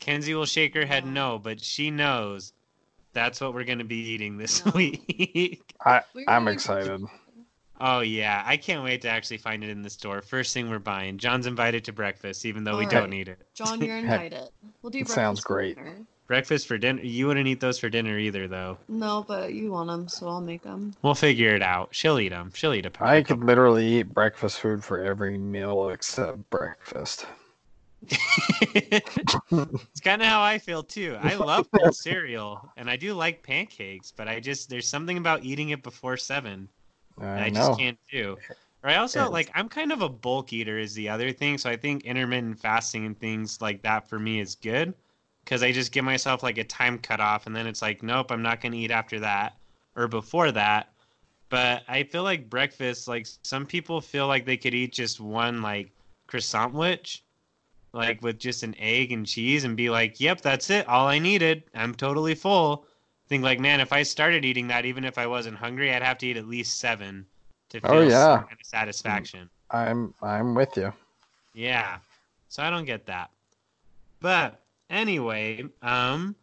Kenzie 0.00 0.34
will 0.34 0.46
shake 0.46 0.74
her 0.74 0.84
head 0.84 1.04
Wow. 1.04 1.10
no, 1.12 1.38
but 1.38 1.60
she 1.60 1.90
knows 1.92 2.52
that's 3.12 3.40
what 3.40 3.54
we're 3.54 3.64
going 3.64 3.78
to 3.78 3.84
be 3.84 3.96
eating 4.10 4.36
this 4.36 4.66
No. 4.66 4.72
week. 4.74 5.74
I, 5.84 6.02
I'm 6.26 6.44
going- 6.44 6.54
excited. 6.54 7.00
Oh, 7.80 8.00
yeah. 8.00 8.42
I 8.46 8.56
can't 8.56 8.84
wait 8.84 9.02
to 9.02 9.08
actually 9.08 9.38
find 9.38 9.62
it 9.64 9.70
in 9.70 9.82
the 9.82 9.90
store. 9.90 10.22
First 10.22 10.54
thing 10.54 10.70
we're 10.70 10.78
buying. 10.78 11.18
John's 11.18 11.46
invited 11.46 11.84
to 11.84 11.92
breakfast, 11.92 12.44
even 12.46 12.64
though 12.64 12.76
we 12.76 12.84
All 12.84 12.90
don't 12.90 13.10
need 13.10 13.28
it. 13.28 13.40
John, 13.54 13.80
you're 13.80 13.96
invited. 13.98 14.48
We'll 14.82 14.90
do 14.90 14.98
It 14.98 15.02
breakfast 15.02 15.14
sounds 15.14 15.40
great. 15.40 15.76
dinner. 15.76 15.96
Breakfast 16.26 16.66
for 16.66 16.78
dinner. 16.78 17.02
You 17.02 17.26
wouldn't 17.26 17.46
eat 17.46 17.60
those 17.60 17.78
for 17.78 17.90
dinner 17.90 18.18
either, 18.18 18.48
though. 18.48 18.78
No, 18.88 19.24
but 19.28 19.52
you 19.52 19.70
want 19.72 19.88
them, 19.88 20.08
so 20.08 20.26
I'll 20.28 20.40
make 20.40 20.62
them. 20.62 20.94
We'll 21.02 21.14
figure 21.14 21.54
it 21.54 21.62
out. 21.62 21.88
She'll 21.92 22.18
eat 22.18 22.30
them. 22.30 22.50
She'll 22.54 22.72
eat 22.72 22.86
a 22.86 22.90
I 23.00 23.22
could 23.22 23.44
literally 23.44 23.98
eat 24.00 24.14
breakfast 24.14 24.60
food 24.60 24.82
for 24.82 25.04
every 25.04 25.36
meal 25.36 25.90
except 25.90 26.48
breakfast. 26.48 27.26
it's 28.74 30.00
kind 30.02 30.22
of 30.22 30.28
how 30.28 30.42
I 30.42 30.58
feel 30.58 30.82
too. 30.82 31.16
I 31.20 31.34
love 31.36 31.66
cereal, 31.92 32.70
and 32.76 32.90
I 32.90 32.96
do 32.96 33.14
like 33.14 33.42
pancakes, 33.42 34.12
but 34.12 34.28
I 34.28 34.40
just 34.40 34.68
there's 34.68 34.88
something 34.88 35.16
about 35.16 35.44
eating 35.44 35.70
it 35.70 35.82
before 35.82 36.16
seven 36.16 36.68
that 36.83 36.83
I 37.20 37.44
I 37.44 37.50
just 37.50 37.78
can't 37.78 37.98
do. 38.10 38.36
Or 38.82 38.90
I 38.90 38.96
also 38.96 39.30
like 39.30 39.50
I'm 39.54 39.68
kind 39.68 39.92
of 39.92 40.02
a 40.02 40.08
bulk 40.08 40.52
eater 40.52 40.78
is 40.78 40.94
the 40.94 41.08
other 41.08 41.32
thing, 41.32 41.58
so 41.58 41.70
I 41.70 41.76
think 41.76 42.04
intermittent 42.04 42.60
fasting 42.60 43.06
and 43.06 43.18
things 43.18 43.60
like 43.60 43.82
that 43.82 44.08
for 44.08 44.18
me 44.18 44.40
is 44.40 44.54
good 44.56 44.94
because 45.44 45.62
I 45.62 45.72
just 45.72 45.92
give 45.92 46.04
myself 46.04 46.42
like 46.42 46.58
a 46.58 46.64
time 46.64 46.98
cutoff, 46.98 47.46
and 47.46 47.54
then 47.56 47.66
it's 47.66 47.82
like 47.82 48.02
nope, 48.02 48.30
I'm 48.30 48.42
not 48.42 48.60
gonna 48.60 48.76
eat 48.76 48.90
after 48.90 49.20
that 49.20 49.56
or 49.96 50.08
before 50.08 50.52
that. 50.52 50.92
But 51.48 51.84
I 51.88 52.02
feel 52.04 52.24
like 52.24 52.50
breakfast, 52.50 53.08
like 53.08 53.26
some 53.42 53.64
people 53.66 54.00
feel 54.00 54.26
like 54.26 54.44
they 54.44 54.56
could 54.56 54.74
eat 54.74 54.92
just 54.92 55.20
one 55.20 55.62
like 55.62 55.92
croissant 56.26 56.74
witch 56.74 57.22
like 57.94 58.20
with 58.22 58.38
just 58.38 58.62
an 58.62 58.74
egg 58.78 59.12
and 59.12 59.26
cheese 59.26 59.64
and 59.64 59.76
be 59.76 59.88
like, 59.88 60.20
"Yep, 60.20 60.40
that's 60.42 60.68
it. 60.68 60.86
All 60.88 61.06
I 61.06 61.18
needed. 61.18 61.62
I'm 61.74 61.94
totally 61.94 62.34
full." 62.34 62.86
Think 63.28 63.42
like, 63.42 63.58
man, 63.58 63.80
if 63.80 63.92
I 63.92 64.02
started 64.02 64.44
eating 64.44 64.68
that, 64.68 64.84
even 64.84 65.04
if 65.04 65.16
I 65.18 65.26
wasn't 65.26 65.56
hungry, 65.56 65.92
I'd 65.92 66.02
have 66.02 66.18
to 66.18 66.26
eat 66.26 66.36
at 66.36 66.46
least 66.46 66.78
seven 66.78 67.26
to 67.70 67.80
feel 67.80 67.90
Oh, 67.90 68.00
some 68.00 68.10
yeah. 68.10 68.36
kind 68.36 68.52
of 68.52 68.66
satisfaction. 68.66 69.50
I'm 69.70 70.14
I'm 70.22 70.54
with 70.54 70.76
you. 70.76 70.92
Yeah, 71.54 71.98
so 72.48 72.62
I 72.62 72.70
don't 72.70 72.84
get 72.84 73.06
that. 73.06 73.30
But 74.20 74.60
anyway, 74.90 75.64
um, 75.82 76.34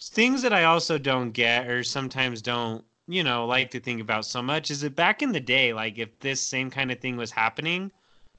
things 0.00 0.42
that 0.42 0.52
I 0.52 0.64
also 0.64 0.98
don't 0.98 1.30
get 1.32 1.68
or 1.68 1.82
sometimes 1.82 2.42
don't, 2.42 2.84
you 3.08 3.22
know, 3.24 3.46
like 3.46 3.70
to 3.72 3.80
think 3.80 4.00
about 4.00 4.24
so 4.24 4.42
much 4.42 4.70
is 4.70 4.80
that 4.80 4.96
back 4.96 5.22
in 5.22 5.32
the 5.32 5.40
day, 5.40 5.72
like 5.72 5.98
if 5.98 6.18
this 6.20 6.40
same 6.40 6.70
kind 6.70 6.90
of 6.90 6.98
thing 7.00 7.16
was 7.16 7.30
happening, 7.30 7.90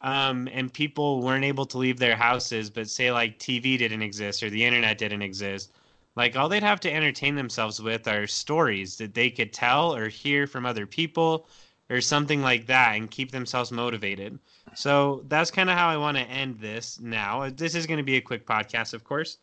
um, 0.02 0.50
and 0.52 0.74
people 0.74 1.22
weren't 1.22 1.46
able 1.46 1.66
to 1.68 1.78
leave 1.78 1.98
their 2.00 2.16
houses, 2.16 2.70
but 2.70 2.90
say 2.90 3.12
like 3.12 3.40
TV 3.40 3.78
didn't 3.78 4.02
exist 4.02 4.44
or 4.44 4.50
the 4.50 4.64
internet 4.64 4.98
didn't 4.98 5.22
exist, 5.22 5.72
like 6.16 6.36
all 6.36 6.50
they'd 6.50 6.64
have 6.64 6.80
to 6.82 6.94
entertain 6.94 7.36
themselves 7.36 7.82
with 7.82 8.08
are 8.08 8.28
stories 8.28 8.98
that 8.98 9.14
they 9.14 9.30
could 9.30 9.52
tell 9.52 9.96
or 9.96 10.10
hear 10.10 10.46
from 10.46 10.66
other 10.66 10.86
people 10.86 11.48
or 11.90 12.02
something 12.02 12.42
like 12.42 12.66
that 12.68 12.96
and 12.96 13.10
keep 13.12 13.32
themselves 13.32 13.72
motivated. 13.72 14.38
So 14.76 15.24
that's 15.28 15.52
kind 15.52 15.70
of 15.70 15.78
how 15.78 15.90
I 15.90 15.98
want 15.98 16.18
to 16.18 16.24
end 16.24 16.60
this 16.60 17.00
now. 17.00 17.50
This 17.50 17.76
is 17.76 17.88
going 17.88 17.98
to 17.98 18.04
be 18.04 18.18
a 18.18 18.22
quick 18.22 18.46
podcast, 18.46 18.94
of 18.94 19.04
course. 19.04 19.38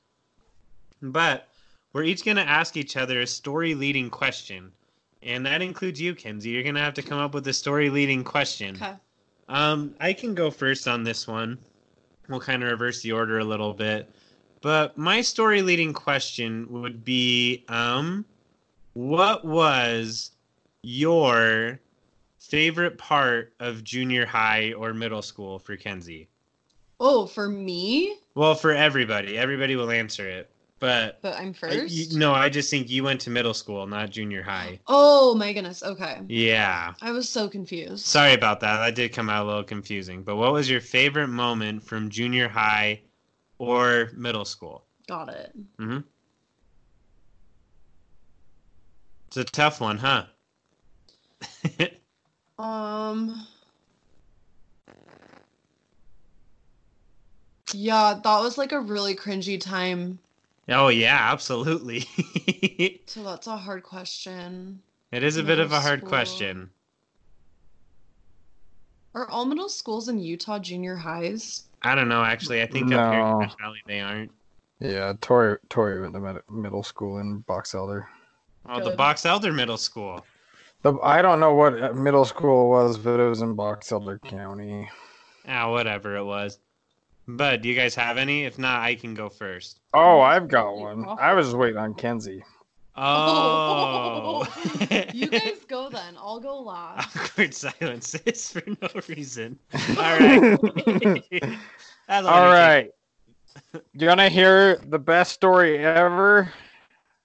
But 1.02 1.48
we're 1.92 2.04
each 2.04 2.24
going 2.24 2.36
to 2.36 2.48
ask 2.48 2.76
each 2.76 2.96
other 2.96 3.20
a 3.20 3.26
story 3.26 3.74
leading 3.74 4.10
question. 4.10 4.72
And 5.22 5.44
that 5.46 5.62
includes 5.62 6.00
you, 6.00 6.14
Kenzie. 6.14 6.50
You're 6.50 6.62
going 6.62 6.76
to 6.76 6.80
have 6.80 6.94
to 6.94 7.02
come 7.02 7.18
up 7.18 7.34
with 7.34 7.46
a 7.48 7.52
story 7.52 7.90
leading 7.90 8.24
question. 8.24 8.76
Okay. 8.76 8.94
Um, 9.48 9.94
I 10.00 10.12
can 10.12 10.34
go 10.34 10.50
first 10.50 10.86
on 10.88 11.02
this 11.02 11.26
one. 11.26 11.58
We'll 12.28 12.40
kind 12.40 12.62
of 12.62 12.70
reverse 12.70 13.02
the 13.02 13.12
order 13.12 13.40
a 13.40 13.44
little 13.44 13.74
bit. 13.74 14.08
But 14.60 14.98
my 14.98 15.22
story 15.22 15.62
leading 15.62 15.92
question 15.92 16.66
would 16.70 17.04
be 17.04 17.64
um, 17.68 18.24
what 18.92 19.44
was 19.44 20.32
your 20.82 21.80
favorite 22.38 22.98
part 22.98 23.52
of 23.60 23.84
junior 23.84 24.26
high 24.26 24.72
or 24.74 24.92
middle 24.92 25.22
school 25.22 25.58
for 25.58 25.76
Kenzie? 25.76 26.28
Oh, 26.98 27.26
for 27.26 27.48
me? 27.48 28.16
Well, 28.34 28.54
for 28.54 28.72
everybody. 28.72 29.38
Everybody 29.38 29.76
will 29.76 29.90
answer 29.90 30.28
it. 30.28 30.50
But 30.78 31.20
But 31.20 31.36
I'm 31.36 31.50
I- 31.50 31.52
first. 31.52 31.92
you- 31.92 32.18
no, 32.18 32.32
I 32.32 32.48
just 32.48 32.70
think 32.70 32.88
you 32.90 33.04
went 33.04 33.20
to 33.22 33.30
middle 33.30 33.52
school, 33.54 33.86
not 33.86 34.10
junior 34.10 34.42
high. 34.42 34.80
Oh 34.86 35.34
my 35.34 35.52
goodness. 35.52 35.82
Okay. 35.82 36.20
Yeah. 36.28 36.94
I 37.02 37.12
was 37.12 37.28
so 37.28 37.48
confused. 37.48 38.04
Sorry 38.06 38.32
about 38.32 38.60
that. 38.60 38.78
That 38.78 38.94
did 38.94 39.12
come 39.12 39.28
out 39.28 39.44
a 39.44 39.48
little 39.48 39.62
confusing. 39.64 40.22
But 40.22 40.36
what 40.36 40.52
was 40.54 40.70
your 40.70 40.80
favorite 40.80 41.28
moment 41.28 41.82
from 41.82 42.08
junior 42.08 42.48
high 42.48 43.00
or 43.60 44.10
middle 44.16 44.46
school? 44.46 44.86
Got 45.06 45.28
it. 45.28 45.52
Mm-hmm. 45.78 45.98
It's 49.28 49.36
a 49.36 49.44
tough 49.44 49.80
one, 49.80 49.98
huh? 49.98 50.24
Um. 52.58 53.46
Yeah, 57.72 58.20
that 58.22 58.40
was 58.40 58.58
like 58.58 58.72
a 58.72 58.80
really 58.80 59.16
cringy 59.16 59.58
time. 59.58 60.18
oh 60.68 60.88
yeah, 60.88 61.30
absolutely. 61.32 62.06
So 63.06 63.22
that's 63.24 63.46
a 63.46 63.56
hard 63.56 63.82
question. 63.82 64.82
it 65.10 65.22
is 65.24 65.38
a 65.38 65.42
bit 65.42 65.58
of 65.58 65.72
a 65.72 65.80
hard 65.80 66.00
school. 66.00 66.08
question. 66.10 66.70
Are 69.14 69.28
all 69.28 69.46
middle 69.46 69.70
schools 69.70 70.08
in 70.08 70.18
Utah 70.18 70.58
junior 70.58 70.96
highs? 70.96 71.69
I 71.82 71.94
don't 71.94 72.08
know. 72.08 72.22
Actually, 72.22 72.62
I 72.62 72.66
think 72.66 72.92
up 72.92 73.12
here 73.12 73.20
in 73.22 73.40
Cache 73.40 73.56
Valley 73.60 73.78
they 73.86 74.00
aren't. 74.00 74.32
Yeah, 74.80 75.12
Tori 75.20 75.58
Tori 75.68 76.00
went 76.00 76.14
to 76.14 76.20
med- 76.20 76.42
middle 76.50 76.82
school 76.82 77.18
in 77.18 77.40
Box 77.40 77.74
Elder. 77.74 78.08
Oh, 78.68 78.82
the 78.82 78.96
Box 78.96 79.24
Elder 79.26 79.52
Middle 79.52 79.76
School. 79.76 80.24
The, 80.82 80.94
I 81.02 81.20
don't 81.20 81.40
know 81.40 81.54
what 81.54 81.82
uh, 81.82 81.92
middle 81.92 82.24
school 82.24 82.70
was, 82.70 82.96
but 82.96 83.20
it 83.20 83.28
was 83.28 83.42
in 83.42 83.54
Box 83.54 83.92
Elder 83.92 84.18
County. 84.18 84.88
Ah, 85.46 85.70
whatever 85.70 86.16
it 86.16 86.24
was. 86.24 86.58
But 87.28 87.62
do 87.62 87.68
you 87.68 87.74
guys 87.74 87.94
have 87.94 88.16
any? 88.16 88.44
If 88.44 88.58
not, 88.58 88.80
I 88.80 88.94
can 88.94 89.14
go 89.14 89.28
first. 89.28 89.80
Oh, 89.94 90.20
I've 90.20 90.48
got 90.48 90.76
one. 90.76 91.06
I 91.18 91.34
was 91.34 91.54
waiting 91.54 91.76
on 91.78 91.94
Kenzie. 91.94 92.42
Oh. 93.02 94.46
You 95.12 95.28
guys 95.28 95.64
go 95.66 95.88
then. 95.92 96.16
I'll 96.18 96.40
go 96.40 96.60
last. 96.60 97.16
Awkward 97.16 97.54
silences 97.54 98.50
for 98.50 98.62
no 98.66 98.88
reason. 99.08 99.58
All 99.90 100.18
right. 100.18 100.58
That's 102.06 102.26
All 102.26 102.46
right. 102.46 102.90
You 103.94 104.08
want 104.08 104.20
to 104.20 104.28
hear 104.28 104.76
the 104.76 104.98
best 104.98 105.32
story 105.32 105.78
ever? 105.78 106.52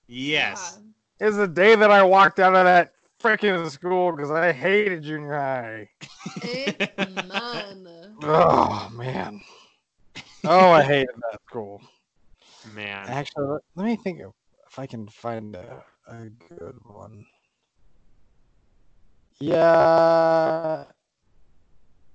Yes. 0.08 0.79
Is 1.20 1.38
the 1.38 1.48
day 1.48 1.75
that 1.75 1.91
I 1.91 2.03
walked 2.03 2.39
out 2.39 2.55
of 2.55 2.65
that 2.65 2.94
freaking 3.22 3.70
school 3.70 4.12
because 4.12 4.32
I 4.32 4.51
hated 4.51 5.03
junior 5.03 5.38
high. 5.38 5.89
It's 6.41 6.98
none. 7.27 7.88
Oh 8.24 8.89
man. 8.94 9.41
Oh, 10.44 10.72
I 10.72 10.84
hated 10.84 11.15
that 11.32 11.39
school. 11.48 11.82
Man. 12.74 13.08
Actually, 13.08 13.48
let, 13.48 13.62
let 13.75 13.86
me 13.86 13.96
think 13.98 14.22
of 14.22 14.34
if 14.75 14.79
I 14.79 14.88
can 14.88 15.08
find 15.08 15.55
a, 15.55 15.86
a 16.10 16.29
good 16.50 16.77
one. 16.84 17.25
Yeah. 19.39 20.84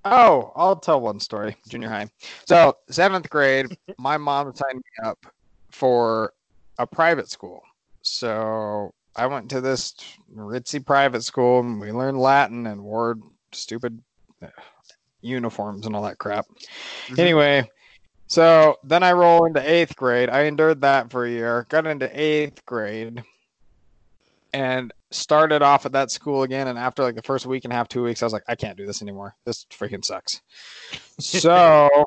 Oh, 0.05 0.51
I'll 0.55 0.75
tell 0.75 1.01
one 1.01 1.19
story. 1.19 1.55
Junior 1.69 1.89
high. 1.89 2.09
So 2.47 2.77
seventh 2.87 3.31
grade, 3.31 3.65
my 3.97 4.17
mom 4.17 4.53
signed 4.53 4.75
me 4.75 5.07
up 5.07 5.17
for 5.71 6.33
a 6.77 6.85
private 6.85 7.31
school. 7.31 7.61
So 8.03 8.91
I 9.15 9.25
went 9.25 9.49
to 9.49 9.61
this 9.61 9.95
ritzy 10.31 10.85
private 10.85 11.23
school, 11.23 11.61
and 11.61 11.79
we 11.81 11.91
learned 11.91 12.19
Latin 12.19 12.67
and 12.67 12.83
wore 12.83 13.15
stupid 13.53 13.99
uh, 14.43 14.49
uniforms 15.21 15.87
and 15.87 15.95
all 15.95 16.03
that 16.03 16.19
crap. 16.19 16.45
Mhm. 17.09 17.17
Anyway, 17.17 17.67
so 18.31 18.77
then 18.85 19.03
I 19.03 19.11
roll 19.11 19.43
into 19.43 19.59
eighth 19.59 19.97
grade. 19.97 20.29
I 20.29 20.43
endured 20.43 20.79
that 20.81 21.11
for 21.11 21.25
a 21.25 21.29
year. 21.29 21.65
Got 21.67 21.85
into 21.85 22.09
eighth 22.17 22.65
grade, 22.65 23.21
and 24.53 24.93
started 25.09 25.61
off 25.61 25.85
at 25.85 25.91
that 25.91 26.11
school 26.11 26.43
again. 26.43 26.69
And 26.69 26.79
after 26.79 27.03
like 27.03 27.15
the 27.15 27.23
first 27.23 27.45
week 27.45 27.65
and 27.65 27.73
a 27.73 27.75
half, 27.75 27.89
two 27.89 28.03
weeks, 28.03 28.23
I 28.23 28.25
was 28.25 28.31
like, 28.31 28.45
I 28.47 28.55
can't 28.55 28.77
do 28.77 28.85
this 28.85 29.01
anymore. 29.01 29.35
This 29.43 29.65
freaking 29.65 30.05
sucks. 30.05 30.39
so 31.19 32.05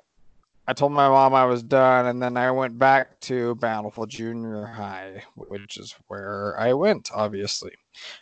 I 0.66 0.72
told 0.72 0.92
my 0.92 1.10
mom 1.10 1.34
I 1.34 1.44
was 1.44 1.62
done, 1.62 2.06
and 2.06 2.22
then 2.22 2.38
I 2.38 2.50
went 2.52 2.78
back 2.78 3.20
to 3.20 3.54
Bountiful 3.56 4.06
Junior 4.06 4.64
High, 4.64 5.24
which 5.34 5.76
is 5.76 5.94
where 6.06 6.58
I 6.58 6.72
went, 6.72 7.10
obviously. 7.14 7.72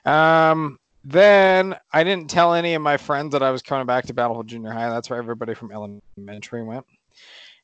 Um, 0.05 0.77
then 1.05 1.77
I 1.93 2.03
didn't 2.03 2.31
tell 2.31 2.53
any 2.53 2.75
of 2.75 2.83
my 2.83 2.97
friends 2.97 3.31
that 3.31 3.45
I 3.45 3.53
was 3.53 3.63
coming 3.63 3.87
back 3.87 4.07
to 4.07 4.13
Bountiful 4.13 4.43
Junior 4.43 4.73
High. 4.73 4.91
That's 4.91 5.09
where 5.09 5.21
everybody 5.21 5.55
from 5.55 5.71
elementary 5.71 6.65
went. 6.65 6.85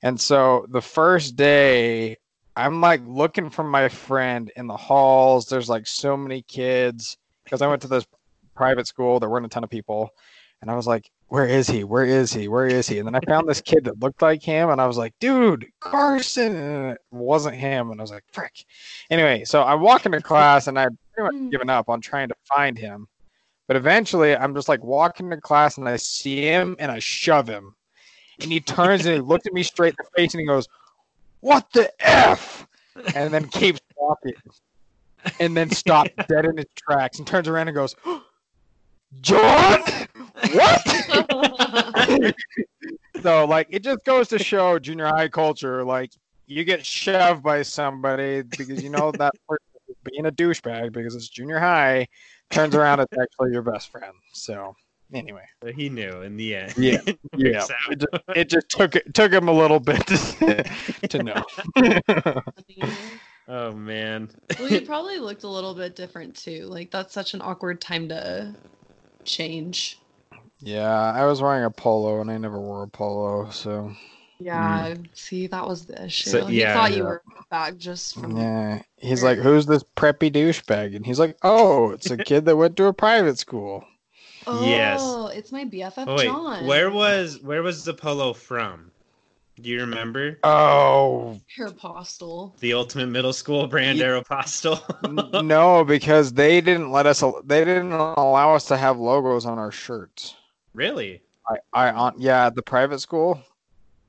And 0.03 0.21
so 0.21 0.67
the 0.71 0.83
first 0.83 1.37
day, 1.37 2.17
I'm 2.57 2.81
like 2.81 3.01
looking 3.07 3.51
for 3.51 3.65
my 3.65 3.89
friend 3.89 4.51
in 4.57 4.67
the 4.67 4.77
halls. 4.77 5.47
There's 5.47 5.69
like 5.69 5.87
so 5.87 6.17
many 6.17 6.43
kids 6.43 7.17
because 7.45 7.63
I 7.63 7.69
went 7.69 7.83
to 7.83 7.89
this 7.89 8.07
private 8.55 8.87
school. 8.87 9.21
There 9.21 9.29
weren't 9.29 9.47
a 9.47 9.49
ton 9.49 9.65
of 9.65 9.71
people. 9.71 10.11
And 10.61 10.71
I 10.71 10.75
was 10.75 10.87
like, 10.87 11.11
where 11.29 11.47
is 11.47 11.69
he? 11.69 11.85
Where 11.85 12.05
is 12.05 12.33
he? 12.33 12.49
Where 12.49 12.67
is 12.67 12.89
he? 12.89 12.99
And 12.99 13.07
then 13.07 13.15
I 13.15 13.21
found 13.21 13.49
this 13.49 13.61
kid 13.61 13.85
that 13.85 14.01
looked 14.01 14.23
like 14.23 14.43
him. 14.43 14.71
And 14.71 14.81
I 14.81 14.87
was 14.87 14.99
like, 14.99 15.15
dude, 15.21 15.67
Carson. 15.79 16.57
And 16.57 16.93
it 16.93 16.99
wasn't 17.11 17.55
him. 17.55 17.91
And 17.91 18.01
I 18.01 18.03
was 18.03 18.11
like, 18.11 18.25
frick. 18.33 18.65
Anyway, 19.11 19.45
so 19.45 19.63
I 19.63 19.75
walk 19.75 20.07
into 20.07 20.21
class 20.21 20.67
and 20.67 20.79
I'd 20.79 20.97
pretty 21.13 21.33
much 21.33 21.43
mm. 21.43 21.51
given 21.51 21.71
up 21.71 21.89
on 21.89 22.01
trying 22.01 22.29
to 22.29 22.35
find 22.45 22.77
him. 22.77 23.07
But 23.69 23.77
eventually, 23.77 24.35
I'm 24.35 24.55
just 24.55 24.69
like 24.69 24.83
walking 24.83 25.31
to 25.31 25.41
class 25.41 25.77
and 25.77 25.89
I 25.89 25.97
see 25.97 26.41
him 26.43 26.75
and 26.79 26.91
I 26.91 26.99
shove 26.99 27.47
him. 27.47 27.75
And 28.41 28.53
he 28.53 28.61
turns 28.61 29.05
and 29.07 29.15
he 29.15 29.21
looks 29.21 29.47
at 29.47 29.53
me 29.53 29.63
straight 29.63 29.91
in 29.91 29.97
the 29.99 30.09
face 30.17 30.35
and 30.35 30.41
he 30.41 30.47
goes, 30.47 30.69
What 31.41 31.71
the 31.73 31.91
F? 32.01 32.67
And 33.15 33.33
then 33.33 33.49
keeps 33.49 33.81
walking. 33.97 34.35
And 35.41 35.57
then 35.57 35.71
stops 35.71 36.11
dead 36.29 36.45
in 36.45 36.57
his 36.57 36.67
tracks 36.77 37.19
and 37.19 37.27
turns 37.27 37.49
around 37.49 37.69
and 37.69 37.75
goes, 37.75 37.97
John? 39.21 39.83
What? 40.53 42.35
so, 43.23 43.45
like, 43.47 43.69
it 43.71 43.83
just 43.83 44.05
goes 44.05 44.29
to 44.29 44.39
show 44.39 44.79
junior 44.79 45.07
high 45.07 45.29
culture. 45.29 45.85
Like, 45.85 46.13
you 46.47 46.65
get 46.65 46.85
shoved 46.85 47.43
by 47.43 47.63
somebody 47.63 48.43
because 48.43 48.83
you 48.83 48.91
know 48.91 49.13
that 49.13 49.33
person 49.49 49.67
is 49.89 49.97
being 50.05 50.27
a 50.27 50.33
douchebag 50.33 50.93
because 50.93 51.15
it's 51.15 51.29
junior 51.29 51.59
high. 51.59 52.07
Turns 52.51 52.75
around, 52.75 53.01
it's 53.01 53.13
actually 53.21 53.53
your 53.53 53.63
best 53.63 53.91
friend. 53.91 54.15
So, 54.33 54.75
anyway. 55.15 55.45
But 55.61 55.75
he 55.75 55.89
knew 55.89 56.23
in 56.23 56.37
the 56.37 56.55
end. 56.57 56.75
Yeah, 56.77 57.01
Yeah, 57.37 57.61
Works 57.61 57.71
it 57.91 57.99
just, 58.01 58.23
it 58.37 58.49
just 58.51 58.69
took 58.69 58.97
it 58.97 59.15
took 59.15 59.33
him 59.33 59.49
a 59.49 59.53
little 59.53 59.81
bit 59.81 60.07
to, 60.07 60.65
to 61.09 61.23
know. 61.23 61.45
Oh 63.51 63.73
man. 63.73 64.29
well, 64.59 64.71
you 64.71 64.83
probably 64.83 65.19
looked 65.19 65.43
a 65.43 65.49
little 65.49 65.75
bit 65.75 65.97
different 65.97 66.37
too. 66.37 66.67
Like 66.67 66.91
that's 66.91 67.15
such 67.15 67.33
an 67.33 67.41
awkward 67.41 67.81
time 67.81 68.07
to 68.11 68.55
change. 69.25 69.99
yeah, 70.61 70.91
I 71.13 71.25
was 71.25 71.41
wearing 71.41 71.65
a 71.65 71.71
polo 71.71 72.21
and 72.21 72.31
I 72.31 72.37
never 72.37 72.61
wore 72.61 72.83
a 72.83 72.89
polo, 72.89 73.49
so 73.49 73.91
Yeah. 74.39 74.95
Hmm. 74.95 75.03
See, 75.15 75.47
that 75.47 75.67
was 75.67 75.87
the 75.87 76.05
issue. 76.05 76.29
So- 76.29 76.45
he 76.47 76.61
yeah, 76.61 76.75
thought 76.75 76.91
yeah. 76.91 76.97
you 76.99 77.05
were 77.05 77.23
back 77.51 77.79
just 77.79 78.21
from. 78.21 78.37
yeah. 78.37 78.83
He's 78.99 79.23
like, 79.23 79.39
"Who's 79.39 79.65
this 79.65 79.83
preppy 79.97 80.31
douchebag?" 80.31 80.95
And 80.95 81.07
he's 81.07 81.19
like, 81.19 81.39
"Oh, 81.43 81.93
it's 81.93 82.11
a 82.11 82.19
kid 82.19 82.45
that 82.45 82.57
went 82.57 82.77
to 82.77 82.85
a 82.85 82.93
private 82.93 83.39
school." 83.39 83.83
Oh, 84.51 85.29
Yes. 85.31 85.37
it's 85.37 85.53
my 85.53 85.65
BFF 85.65 86.05
Oh, 86.07 86.15
wait, 86.17 86.25
John. 86.25 86.67
where 86.67 86.91
was 86.91 87.39
where 87.43 87.63
was 87.63 87.85
the 87.85 87.93
polo 87.95 88.33
from? 88.33 88.91
Do 89.61 89.69
you 89.69 89.81
remember? 89.81 90.39
Oh 90.43 91.39
Aeropostale. 91.59 92.57
The 92.61 92.73
ultimate 92.75 93.09
middle 93.09 93.33
school 93.33 93.67
brand 93.67 93.99
Ye- 93.99 94.05
Aeropostale. 94.05 95.43
no, 95.45 95.85
because 95.85 96.33
they 96.33 96.61
didn't 96.61 96.91
let 96.93 97.07
us. 97.07 97.23
They 97.45 97.65
didn't 97.65 97.93
allow 97.93 98.55
us 98.55 98.65
to 98.67 98.77
have 98.77 98.99
logos 98.99 99.45
on 99.47 99.59
our 99.59 99.73
shirts. 99.73 100.35
really? 100.73 101.21
I, 101.51 101.57
I 101.73 101.91
on 101.91 102.15
yeah, 102.19 102.47
at 102.47 102.55
the 102.55 102.63
private 102.63 103.01
school. 103.01 103.41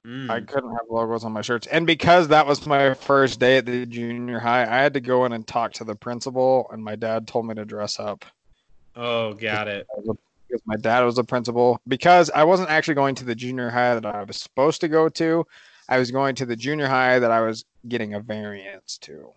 Mm. 0.05 0.29
I 0.29 0.39
couldn't 0.39 0.71
have 0.71 0.85
logos 0.89 1.25
on 1.25 1.33
my 1.33 1.41
shirts. 1.41 1.67
And 1.67 1.85
because 1.85 2.29
that 2.29 2.47
was 2.47 2.65
my 2.65 2.93
first 2.93 3.39
day 3.39 3.57
at 3.57 3.65
the 3.65 3.85
junior 3.85 4.39
high, 4.39 4.63
I 4.63 4.81
had 4.81 4.93
to 4.93 5.01
go 5.01 5.25
in 5.25 5.33
and 5.33 5.45
talk 5.45 5.73
to 5.73 5.83
the 5.83 5.95
principal, 5.95 6.69
and 6.71 6.81
my 6.83 6.95
dad 6.95 7.27
told 7.27 7.47
me 7.47 7.55
to 7.55 7.65
dress 7.65 7.99
up 7.99 8.23
Oh, 8.95 9.33
got 9.33 9.67
it. 9.67 9.87
Because 10.49 10.61
my 10.65 10.75
dad 10.75 11.03
was 11.03 11.15
the 11.15 11.23
principal. 11.23 11.79
Because 11.87 12.29
I 12.31 12.43
wasn't 12.43 12.69
actually 12.69 12.95
going 12.95 13.15
to 13.15 13.25
the 13.25 13.35
junior 13.35 13.69
high 13.69 13.95
that 13.95 14.05
I 14.05 14.23
was 14.23 14.37
supposed 14.37 14.81
to 14.81 14.87
go 14.87 15.09
to, 15.09 15.45
I 15.87 15.99
was 15.99 16.11
going 16.11 16.35
to 16.35 16.45
the 16.45 16.55
junior 16.55 16.87
high 16.87 17.19
that 17.19 17.31
I 17.31 17.41
was 17.41 17.65
getting 17.87 18.15
a 18.15 18.19
variance 18.19 18.97
to. 18.99 19.29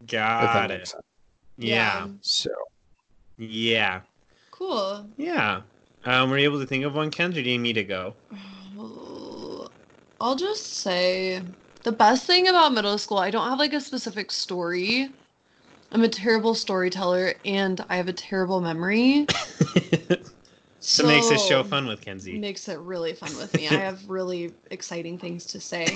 if 0.00 0.06
Got 0.06 0.70
it. 0.70 0.88
sense. 0.88 1.02
Yeah. 1.56 2.08
So 2.20 2.50
Yeah. 3.38 4.00
Cool. 4.50 5.06
Yeah. 5.16 5.62
Um, 6.04 6.30
were 6.30 6.38
you 6.38 6.44
able 6.44 6.60
to 6.60 6.66
think 6.66 6.84
of 6.84 6.94
one, 6.94 7.10
Ken, 7.10 7.30
or 7.30 7.34
do 7.34 7.42
you 7.42 7.58
need 7.58 7.74
to 7.74 7.84
go? 7.84 8.14
I'll 10.20 10.36
just 10.36 10.74
say 10.74 11.42
the 11.82 11.92
best 11.92 12.26
thing 12.26 12.48
about 12.48 12.72
middle 12.72 12.96
school, 12.98 13.18
I 13.18 13.30
don't 13.30 13.48
have 13.48 13.58
like 13.58 13.72
a 13.72 13.80
specific 13.80 14.30
story. 14.30 15.10
I'm 15.92 16.02
a 16.02 16.08
terrible 16.08 16.54
storyteller 16.54 17.34
and 17.44 17.84
I 17.88 17.96
have 17.96 18.08
a 18.08 18.12
terrible 18.12 18.60
memory. 18.60 19.26
so 20.80 21.06
makes 21.06 21.28
this 21.28 21.46
show 21.46 21.62
fun 21.62 21.86
with 21.86 22.00
Kenzie. 22.00 22.38
Makes 22.38 22.68
it 22.68 22.78
really 22.78 23.12
fun 23.12 23.36
with 23.36 23.54
me. 23.54 23.68
I 23.68 23.72
have 23.72 24.08
really 24.08 24.52
exciting 24.70 25.18
things 25.18 25.46
to 25.46 25.60
say. 25.60 25.86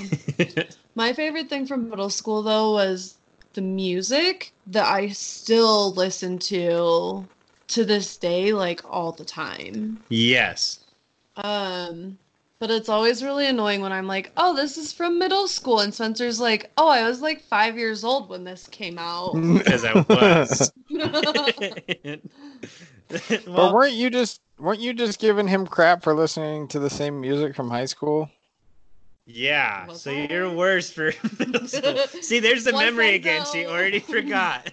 My 0.94 1.12
favorite 1.12 1.48
thing 1.48 1.66
from 1.66 1.90
middle 1.90 2.10
school 2.10 2.42
though 2.42 2.72
was 2.72 3.16
the 3.54 3.62
music 3.62 4.52
that 4.68 4.86
I 4.86 5.08
still 5.08 5.92
listen 5.92 6.38
to 6.38 7.26
to 7.68 7.84
this 7.84 8.16
day 8.16 8.52
like 8.52 8.82
all 8.90 9.12
the 9.12 9.24
time. 9.24 10.00
yes. 10.08 10.80
Um 11.36 12.18
but 12.60 12.70
it's 12.70 12.88
always 12.88 13.22
really 13.22 13.46
annoying 13.46 13.80
when 13.80 13.92
I'm 13.92 14.06
like, 14.06 14.32
"Oh, 14.36 14.54
this 14.54 14.76
is 14.78 14.92
from 14.92 15.18
middle 15.18 15.48
school." 15.48 15.80
And 15.80 15.92
Spencer's 15.94 16.40
like, 16.40 16.70
"Oh, 16.76 16.88
I 16.88 17.02
was 17.08 17.20
like 17.20 17.42
5 17.42 17.76
years 17.78 18.04
old 18.04 18.28
when 18.28 18.44
this 18.44 18.66
came 18.68 18.98
out." 18.98 19.42
Because 19.52 19.84
I 19.84 19.92
was. 20.08 20.72
but 23.44 23.70
weren't 23.70 23.94
you 23.94 24.10
just 24.10 24.40
weren't 24.58 24.80
you 24.80 24.92
just 24.94 25.18
giving 25.18 25.48
him 25.48 25.66
crap 25.66 26.02
for 26.02 26.14
listening 26.14 26.68
to 26.68 26.78
the 26.78 26.90
same 26.90 27.20
music 27.20 27.54
from 27.54 27.70
high 27.70 27.84
school? 27.86 28.30
yeah. 29.26 29.86
Was 29.86 30.02
So 30.02 30.10
I? 30.10 30.26
you're 30.30 30.50
worse 30.50 30.90
for 30.90 31.12
middle 31.38 31.68
school. 31.68 31.96
See, 32.20 32.40
there's 32.40 32.64
the 32.64 32.72
memory 32.72 33.14
again. 33.14 33.44
She 33.44 33.66
already 33.66 34.00
forgot. 34.00 34.72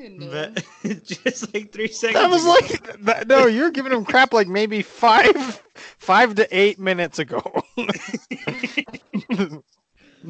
When? 0.00 0.30
but 0.30 0.64
just 1.04 1.52
like 1.54 1.72
three 1.72 1.88
seconds. 1.88 2.20
That 2.20 2.30
was 2.30 2.42
ago. 2.42 2.50
like 2.50 3.02
that, 3.04 3.28
no, 3.28 3.46
you're 3.46 3.70
giving 3.70 3.92
him 3.92 4.04
crap 4.04 4.32
like 4.32 4.48
maybe 4.48 4.82
five 4.82 5.62
five 5.74 6.34
to 6.36 6.48
eight 6.56 6.78
minutes 6.78 7.18
ago. 7.18 7.42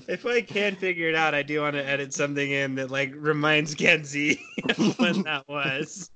If 0.07 0.25
I 0.25 0.41
can 0.41 0.77
figure 0.77 1.09
it 1.09 1.17
out, 1.17 1.35
I 1.35 1.43
do 1.43 1.63
want 1.63 1.75
to 1.75 1.85
edit 1.85 2.15
something 2.15 2.51
in 2.51 2.77
that 2.77 2.91
like 2.91 3.13
reminds 3.17 3.75
Kenzie 3.75 4.41
of 4.69 4.99
when 4.99 5.23
that 5.23 5.49
was. 5.49 6.11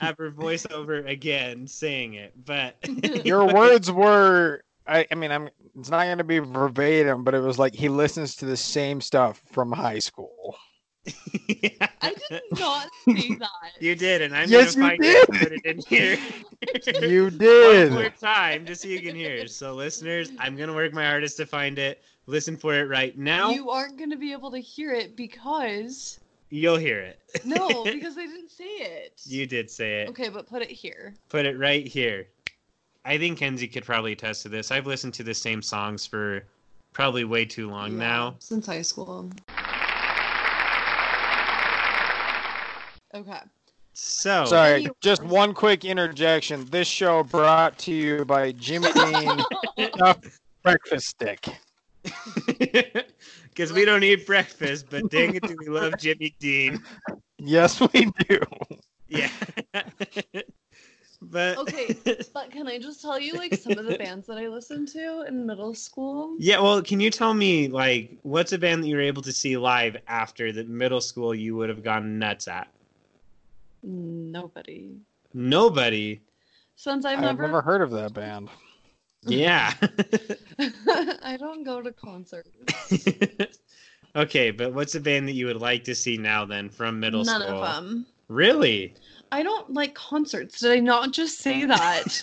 Have 0.00 0.16
her 0.16 0.30
voice 0.30 0.66
over 0.70 1.04
again 1.04 1.66
saying 1.66 2.14
it, 2.14 2.32
but 2.46 2.76
Your 3.26 3.52
words 3.52 3.92
were 3.92 4.62
I, 4.86 5.06
I 5.10 5.14
mean 5.14 5.30
I'm 5.30 5.50
it's 5.78 5.90
not 5.90 6.04
gonna 6.06 6.24
be 6.24 6.38
verbatim, 6.38 7.22
but 7.24 7.34
it 7.34 7.40
was 7.40 7.58
like 7.58 7.74
he 7.74 7.88
listens 7.88 8.36
to 8.36 8.46
the 8.46 8.56
same 8.56 9.00
stuff 9.00 9.42
from 9.50 9.70
high 9.70 9.98
school. 9.98 10.56
Yeah. 11.48 11.88
I 12.00 12.14
did 12.30 12.42
not 12.58 12.88
say 13.04 13.34
that. 13.34 13.72
You 13.80 13.94
did, 13.94 14.22
and 14.22 14.34
I'm 14.34 14.48
Yes, 14.48 14.74
gonna 14.74 14.86
you 14.94 14.98
find 14.98 15.04
it 15.04 15.28
did. 15.30 15.40
put 15.40 15.52
it 15.52 15.64
in 15.64 15.78
here. 15.88 16.18
You 17.08 17.30
did. 17.30 17.64
One 17.64 17.72
did. 17.74 17.92
more 17.92 18.10
time, 18.10 18.64
just 18.66 18.82
so 18.82 18.88
you 18.88 19.00
can 19.00 19.14
hear. 19.14 19.46
So, 19.46 19.74
listeners, 19.74 20.30
I'm 20.38 20.56
gonna 20.56 20.74
work 20.74 20.92
my 20.92 21.04
hardest 21.04 21.36
to 21.38 21.46
find 21.46 21.78
it. 21.78 22.02
Listen 22.26 22.56
for 22.56 22.74
it 22.74 22.88
right 22.88 23.16
now. 23.18 23.50
You 23.50 23.70
aren't 23.70 23.98
going 23.98 24.10
to 24.10 24.16
be 24.16 24.30
able 24.32 24.50
to 24.52 24.58
hear 24.58 24.92
it 24.92 25.16
because 25.16 26.20
You'll 26.50 26.76
hear 26.76 27.00
it. 27.00 27.20
no, 27.44 27.84
because 27.92 28.16
I 28.16 28.26
didn't 28.26 28.50
say 28.50 28.64
it. 28.64 29.20
You 29.24 29.46
did 29.46 29.70
say 29.70 30.02
it. 30.02 30.08
Okay, 30.10 30.28
but 30.28 30.46
put 30.48 30.62
it 30.62 30.70
here. 30.70 31.14
Put 31.28 31.44
it 31.46 31.58
right 31.58 31.86
here. 31.86 32.26
I 33.04 33.18
think 33.18 33.38
Kenzie 33.38 33.66
could 33.68 33.84
probably 33.84 34.12
attest 34.12 34.42
to 34.42 34.48
this. 34.48 34.70
I've 34.70 34.86
listened 34.86 35.14
to 35.14 35.22
the 35.22 35.34
same 35.34 35.62
songs 35.62 36.06
for 36.06 36.44
probably 36.92 37.24
way 37.24 37.44
too 37.44 37.68
long 37.70 37.92
Yeah, 37.92 37.98
now. 37.98 38.34
Since 38.38 38.66
high 38.66 38.82
school. 38.82 39.30
Okay. 43.14 43.40
So, 43.92 44.44
Sorry, 44.44 44.88
just 45.00 45.22
one 45.24 45.52
quick 45.52 45.84
interjection. 45.84 46.64
This 46.70 46.86
show 46.88 47.22
brought 47.24 47.76
to 47.78 47.92
you 47.92 48.24
by 48.24 48.52
Jimmy 48.52 48.92
Dean 48.94 49.44
Breakfast 50.62 51.08
Stick. 51.08 51.48
because 52.46 53.72
we 53.72 53.84
don't 53.84 54.02
eat 54.02 54.26
breakfast, 54.26 54.86
but 54.88 55.10
dang 55.10 55.34
it, 55.34 55.44
do 55.44 55.56
we 55.58 55.68
love 55.68 55.98
Jimmy 55.98 56.34
Dean? 56.38 56.82
Yes, 57.38 57.80
we 57.80 58.10
do. 58.28 58.38
Yeah. 59.08 59.30
but 61.22 61.58
Okay, 61.58 61.94
but 62.32 62.50
can 62.50 62.68
I 62.68 62.78
just 62.78 63.02
tell 63.02 63.18
you 63.18 63.34
like 63.34 63.54
some 63.54 63.76
of 63.76 63.84
the 63.84 63.98
bands 63.98 64.26
that 64.28 64.38
I 64.38 64.46
listened 64.46 64.88
to 64.88 65.24
in 65.26 65.46
middle 65.46 65.74
school? 65.74 66.36
Yeah, 66.38 66.60
well, 66.60 66.80
can 66.80 67.00
you 67.00 67.10
tell 67.10 67.34
me 67.34 67.68
like 67.68 68.16
what's 68.22 68.52
a 68.52 68.58
band 68.58 68.84
that 68.84 68.88
you 68.88 68.96
were 68.96 69.02
able 69.02 69.22
to 69.22 69.32
see 69.32 69.56
live 69.56 69.96
after 70.06 70.52
the 70.52 70.64
middle 70.64 71.00
school 71.00 71.34
you 71.34 71.56
would 71.56 71.68
have 71.68 71.82
gone 71.82 72.18
nuts 72.18 72.46
at? 72.48 72.68
Nobody. 73.82 74.96
Nobody. 75.32 76.20
Since 76.76 77.04
I've 77.04 77.18
I've 77.18 77.24
never, 77.24 77.42
never 77.42 77.62
heard 77.62 77.82
of 77.82 77.90
that 77.90 78.12
band. 78.14 78.48
Yeah. 79.22 79.72
I 81.22 81.36
don't 81.38 81.62
go 81.62 81.82
to 81.82 81.92
concerts. 81.92 82.48
okay, 84.16 84.50
but 84.50 84.72
what's 84.72 84.94
a 84.94 85.00
band 85.00 85.28
that 85.28 85.34
you 85.34 85.46
would 85.46 85.60
like 85.60 85.84
to 85.84 85.94
see 85.94 86.16
now 86.16 86.44
then 86.44 86.70
from 86.70 86.98
middle 86.98 87.24
None 87.24 87.42
school? 87.42 87.60
None 87.60 87.76
of 87.76 87.84
them. 87.84 88.06
Really? 88.28 88.94
I 89.32 89.42
don't 89.42 89.72
like 89.72 89.94
concerts. 89.94 90.60
Did 90.60 90.72
I 90.72 90.80
not 90.80 91.12
just 91.12 91.38
say 91.38 91.64
that? 91.66 92.22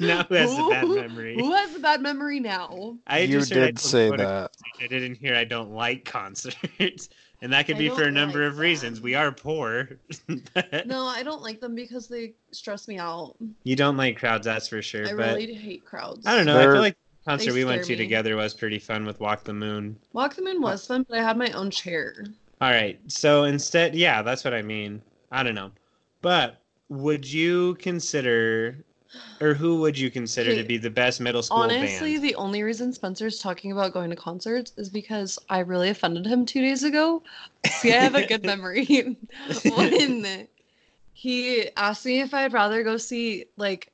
now 0.00 0.24
who 0.24 0.34
has 0.34 0.52
a 0.56 0.68
bad 0.68 0.88
memory? 0.88 1.34
Who 1.34 1.52
has 1.52 1.74
a 1.74 1.80
bad 1.80 2.00
memory 2.00 2.40
now? 2.40 2.96
I 3.06 3.20
you 3.20 3.38
just 3.38 3.52
did 3.52 3.78
say 3.78 4.10
that. 4.10 4.52
I 4.80 4.86
didn't 4.86 5.16
hear 5.16 5.34
I 5.34 5.44
don't 5.44 5.72
like 5.72 6.04
concerts. 6.04 7.08
And 7.42 7.52
that 7.52 7.66
could 7.66 7.78
be 7.78 7.88
for 7.88 8.02
a 8.04 8.10
number 8.10 8.44
like 8.44 8.52
of 8.52 8.58
reasons. 8.58 9.00
We 9.00 9.14
are 9.14 9.32
poor. 9.32 9.88
No, 10.86 11.06
I 11.06 11.22
don't 11.22 11.42
like 11.42 11.60
them 11.60 11.74
because 11.74 12.06
they 12.08 12.34
stress 12.52 12.86
me 12.88 12.98
out. 12.98 13.36
you 13.64 13.76
don't 13.76 13.96
like 13.96 14.18
crowds, 14.18 14.44
that's 14.44 14.68
for 14.68 14.82
sure. 14.82 15.06
I 15.08 15.10
but 15.14 15.34
really 15.36 15.54
hate 15.54 15.84
crowds. 15.84 16.26
I 16.26 16.36
don't 16.36 16.46
know. 16.46 16.56
I 16.56 16.60
They're- 16.62 16.72
feel 16.72 16.80
like 16.82 16.96
the 17.24 17.30
concert 17.30 17.54
we 17.54 17.64
went 17.64 17.84
to 17.84 17.92
me. 17.92 17.96
together 17.96 18.36
was 18.36 18.52
pretty 18.54 18.78
fun 18.78 19.04
with 19.06 19.20
Walk 19.20 19.44
the 19.44 19.52
Moon. 19.54 19.96
Walk 20.12 20.34
the 20.36 20.42
Moon 20.42 20.60
was 20.60 20.86
fun, 20.86 21.04
but 21.08 21.18
I 21.18 21.22
had 21.22 21.36
my 21.36 21.50
own 21.52 21.70
chair. 21.70 22.24
All 22.60 22.70
right. 22.70 22.98
So 23.10 23.44
instead, 23.44 23.94
yeah, 23.94 24.20
that's 24.22 24.44
what 24.44 24.52
I 24.54 24.60
mean. 24.62 25.00
I 25.32 25.42
don't 25.42 25.54
know. 25.54 25.70
But 26.22 26.60
would 26.90 27.30
you 27.30 27.74
consider, 27.76 28.84
or 29.40 29.54
who 29.54 29.80
would 29.80 29.98
you 29.98 30.10
consider 30.10 30.54
to 30.54 30.62
be 30.64 30.76
the 30.76 30.90
best 30.90 31.20
middle 31.20 31.42
school 31.42 31.62
Honestly, 31.62 32.12
band? 32.14 32.24
the 32.24 32.34
only 32.34 32.62
reason 32.62 32.92
Spencer's 32.92 33.38
talking 33.38 33.72
about 33.72 33.92
going 33.92 34.10
to 34.10 34.16
concerts 34.16 34.72
is 34.76 34.88
because 34.88 35.38
I 35.48 35.60
really 35.60 35.88
offended 35.88 36.26
him 36.26 36.44
two 36.46 36.60
days 36.60 36.84
ago. 36.84 37.22
See, 37.66 37.92
I 37.92 37.96
have 38.02 38.14
a 38.14 38.26
good 38.26 38.44
memory. 38.52 38.84
when 39.76 40.46
he 41.12 41.68
asked 41.76 42.06
me 42.06 42.20
if 42.20 42.32
I'd 42.34 42.52
rather 42.52 42.82
go 42.82 42.96
see 42.96 43.46
like 43.56 43.92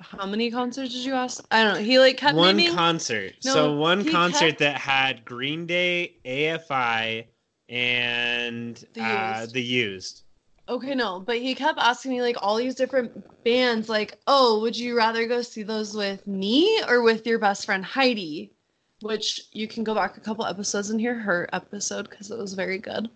how 0.00 0.26
many 0.26 0.50
concerts 0.50 0.92
did 0.92 1.04
you 1.04 1.14
ask? 1.14 1.44
I 1.50 1.64
don't 1.64 1.74
know. 1.74 1.80
He 1.82 1.98
like 1.98 2.16
kept 2.16 2.36
One 2.36 2.56
naming. 2.56 2.74
concert. 2.74 3.34
No, 3.44 3.52
so 3.52 3.72
one 3.74 4.04
concert 4.04 4.38
kept- 4.50 4.58
that 4.60 4.78
had 4.78 5.24
Green 5.24 5.66
Day, 5.66 6.16
AFI, 6.24 7.24
and 7.68 8.84
The 8.94 9.02
uh, 9.02 9.46
the 9.46 9.62
used. 9.62 10.22
Okay, 10.68 10.94
no, 10.94 11.20
but 11.20 11.38
he 11.38 11.54
kept 11.54 11.78
asking 11.78 12.12
me 12.12 12.20
like 12.20 12.36
all 12.42 12.56
these 12.56 12.74
different 12.74 13.24
bands, 13.42 13.88
like, 13.88 14.18
oh, 14.26 14.60
would 14.60 14.76
you 14.76 14.96
rather 14.96 15.26
go 15.26 15.40
see 15.40 15.62
those 15.62 15.94
with 15.94 16.26
me 16.26 16.82
or 16.86 17.02
with 17.02 17.26
your 17.26 17.38
best 17.38 17.64
friend 17.64 17.84
Heidi? 17.84 18.52
Which 19.00 19.42
you 19.52 19.66
can 19.66 19.82
go 19.84 19.94
back 19.94 20.16
a 20.16 20.20
couple 20.20 20.44
episodes 20.44 20.90
and 20.90 21.00
hear 21.00 21.14
her 21.14 21.48
episode 21.52 22.10
because 22.10 22.30
it 22.30 22.38
was 22.38 22.52
very 22.52 22.78
good. 22.78 23.08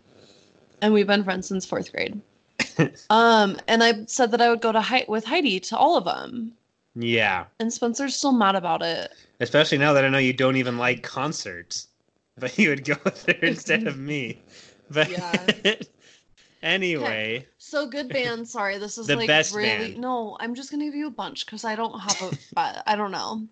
And 0.80 0.94
we've 0.94 1.06
been 1.06 1.24
friends 1.24 1.48
since 1.48 1.66
fourth 1.66 1.92
grade. 1.92 2.20
um, 3.10 3.58
and 3.68 3.82
I 3.82 4.04
said 4.06 4.30
that 4.30 4.40
I 4.40 4.48
would 4.48 4.62
go 4.62 4.72
to 4.72 5.04
with 5.08 5.24
Heidi 5.24 5.60
to 5.60 5.76
all 5.76 5.96
of 5.96 6.04
them, 6.04 6.52
Yeah. 6.94 7.46
and 7.58 7.72
Spencer's 7.72 8.16
still 8.16 8.32
mad 8.32 8.54
about 8.54 8.82
it. 8.82 9.12
Especially 9.40 9.76
now 9.76 9.92
that 9.92 10.04
I 10.04 10.08
know 10.08 10.18
you 10.18 10.32
don't 10.32 10.56
even 10.56 10.78
like 10.78 11.02
concerts, 11.02 11.88
but 12.38 12.56
you 12.56 12.70
would 12.70 12.84
go 12.84 12.94
there 13.26 13.40
instead 13.42 13.86
of 13.86 13.98
me. 13.98 14.38
But 14.88 15.10
Yeah. 15.10 15.46
anyway, 16.62 17.46
So 17.58 17.86
good 17.86 18.08
band. 18.08 18.48
Sorry, 18.48 18.78
this 18.78 18.98
is 18.98 19.06
The 19.06 19.16
like 19.16 19.26
best 19.28 19.54
really 19.54 19.90
band. 19.92 19.98
no. 19.98 20.36
I'm 20.40 20.54
just 20.54 20.70
gonna 20.70 20.84
give 20.84 20.94
you 20.94 21.06
a 21.06 21.10
bunch 21.10 21.44
because 21.46 21.64
I 21.64 21.74
don't 21.76 21.98
have 21.98 22.20
a. 22.22 22.36
but 22.54 22.82
I 22.86 22.96
don't 22.96 23.10
know, 23.12 23.46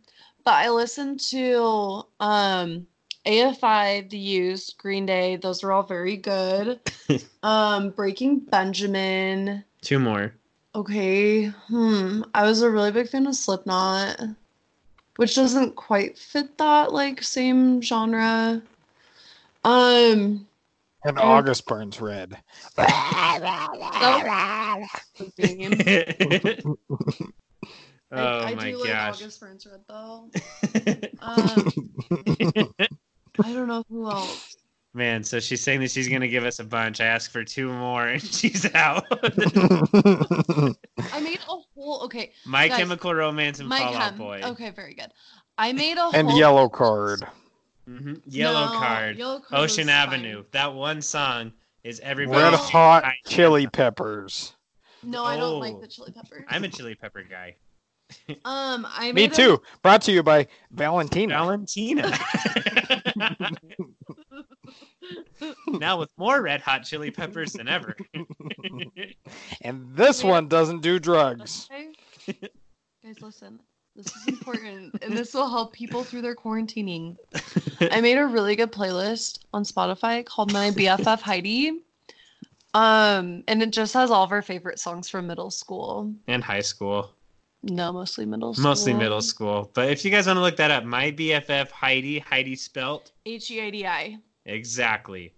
but 0.44 0.54
I 0.54 0.70
listened 0.70 1.20
to 1.30 2.04
um 2.20 2.86
AFI, 3.26 4.08
The 4.08 4.18
Used, 4.18 4.78
Green 4.78 5.04
Day. 5.06 5.36
Those 5.36 5.62
are 5.62 5.72
all 5.72 5.82
very 5.82 6.16
good. 6.16 6.80
um, 7.42 7.90
Breaking 7.90 8.38
Benjamin. 8.40 9.64
two 9.82 9.98
more. 9.98 10.32
Okay. 10.74 11.46
Hmm. 11.46 12.22
I 12.34 12.44
was 12.44 12.62
a 12.62 12.70
really 12.70 12.92
big 12.92 13.08
fan 13.08 13.26
of 13.26 13.34
Slipknot, 13.34 14.20
which 15.16 15.34
doesn't 15.34 15.74
quite 15.74 16.16
fit 16.16 16.56
that 16.58 16.92
like 16.92 17.22
same 17.22 17.82
genre. 17.82 18.62
Um. 19.64 20.46
And 21.04 21.16
Mm. 21.16 21.22
August 21.22 21.66
burns 21.66 22.00
red. 22.00 22.36
name. 25.38 25.72
oh 28.12 28.12
I, 28.12 28.50
I 28.50 28.54
my 28.54 28.70
do 28.70 28.78
like 28.78 28.88
gosh. 28.90 29.14
August 29.16 29.40
Burns 29.40 29.66
Red 29.66 29.80
though. 29.88 30.30
Um, 31.22 31.70
I 33.42 33.52
don't 33.52 33.68
know 33.68 33.84
who 33.88 34.10
else. 34.10 34.56
Man, 34.94 35.22
so 35.22 35.38
she's 35.38 35.62
saying 35.62 35.80
that 35.80 35.90
she's 35.90 36.08
gonna 36.08 36.26
give 36.28 36.44
us 36.44 36.58
a 36.58 36.64
bunch. 36.64 37.00
I 37.00 37.04
asked 37.06 37.30
for 37.30 37.44
two 37.44 37.70
more, 37.72 38.06
and 38.08 38.22
she's 38.22 38.64
out. 38.74 39.04
I 39.10 40.74
made 41.20 41.38
a 41.48 41.56
whole 41.74 42.00
okay. 42.04 42.32
My 42.46 42.68
Guys, 42.68 42.78
Chemical 42.78 43.14
Romance 43.14 43.60
and 43.60 43.68
My 43.68 43.80
Fall 43.80 43.92
chem. 43.92 44.18
Boy. 44.18 44.40
Okay, 44.44 44.70
very 44.70 44.94
good. 44.94 45.12
I 45.58 45.72
made 45.72 45.96
a 45.98 46.02
whole 46.02 46.14
and 46.16 46.28
whole 46.28 46.38
yellow 46.38 46.68
card. 46.68 47.22
Hmm 47.86 48.14
Yellow 48.26 48.66
No, 48.66 48.78
Card. 48.78 49.16
Yellow 49.18 49.40
Card 49.40 49.62
was 49.62 49.72
Ocean 49.72 49.86
fine. 49.86 49.94
Avenue. 49.96 50.44
That 50.52 50.74
one 50.74 51.00
song 51.02 51.52
is 51.84 52.00
everybody. 52.00 52.42
Red 52.42 52.50
No. 52.52 52.56
hot 52.58 53.04
chili 53.26 53.66
peppers. 53.66 54.54
No, 55.02 55.24
I 55.24 55.36
don't 55.36 55.60
like 55.60 55.74
Oh. 55.76 55.80
the 55.80 55.88
chili 55.88 56.12
peppers. 56.12 56.44
I'm 56.48 56.64
a 56.64 56.68
chili 56.68 56.94
pepper 56.94 57.22
guy. 57.22 57.56
Um, 58.44 58.86
I 58.90 59.12
Me 59.12 59.22
made 59.22 59.32
a- 59.32 59.36
too. 59.36 59.62
Brought 59.82 60.02
to 60.02 60.12
you 60.12 60.22
by 60.24 60.48
Valentina. 60.72 61.34
Valentina. 61.34 62.10
now 65.68 65.98
with 65.98 66.10
more 66.16 66.42
red 66.42 66.60
hot 66.60 66.82
chili 66.84 67.10
peppers 67.12 67.52
than 67.52 67.68
ever. 67.68 67.96
and 69.62 69.94
this 69.94 70.22
one 70.24 70.48
doesn't 70.48 70.80
do 70.82 70.98
drugs. 70.98 71.68
Okay. 71.72 71.92
Guys, 73.04 73.20
listen. 73.20 73.60
This 74.02 74.16
is 74.16 74.28
important, 74.28 74.96
and 75.02 75.14
this 75.14 75.34
will 75.34 75.48
help 75.50 75.74
people 75.74 76.04
through 76.04 76.22
their 76.22 76.34
quarantining. 76.34 77.16
I 77.92 78.00
made 78.00 78.16
a 78.16 78.24
really 78.24 78.56
good 78.56 78.72
playlist 78.72 79.40
on 79.52 79.62
Spotify 79.64 80.24
called 80.24 80.54
My 80.54 80.70
BFF 80.70 81.20
Heidi. 81.20 81.82
Um, 82.72 83.44
and 83.46 83.62
it 83.62 83.72
just 83.72 83.92
has 83.94 84.10
all 84.10 84.24
of 84.24 84.32
our 84.32 84.40
favorite 84.42 84.78
songs 84.78 85.10
from 85.10 85.26
middle 85.26 85.50
school. 85.50 86.14
and 86.28 86.42
high 86.42 86.60
school. 86.60 87.10
No, 87.62 87.92
mostly 87.92 88.24
middle 88.24 88.54
school. 88.54 88.64
Mostly 88.64 88.94
middle 88.94 89.20
school. 89.20 89.70
But 89.74 89.90
if 89.90 90.02
you 90.02 90.10
guys 90.10 90.26
want 90.26 90.38
to 90.38 90.40
look 90.40 90.56
that 90.56 90.70
up, 90.70 90.84
my 90.84 91.10
BFF 91.10 91.70
Heidi, 91.70 92.20
Heidi 92.20 92.56
spelt 92.56 93.12
H 93.26 93.50
E 93.50 93.60
A 93.60 93.70
D 93.70 93.86
I. 93.86 94.16
exactly. 94.46 95.34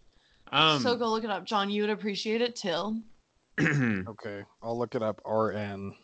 Um 0.53 0.81
so 0.83 0.95
go 0.95 1.11
look 1.11 1.25
it 1.25 1.31
up, 1.31 1.45
John. 1.45 1.69
You 1.69 1.83
would 1.83 1.91
appreciate 1.91 2.41
it 2.43 2.55
too. 2.55 3.01
Okay, 4.09 4.45
I'll 4.63 4.79
look 4.79 4.95
it 4.95 5.03
up. 5.03 5.21
RN. 5.27 5.95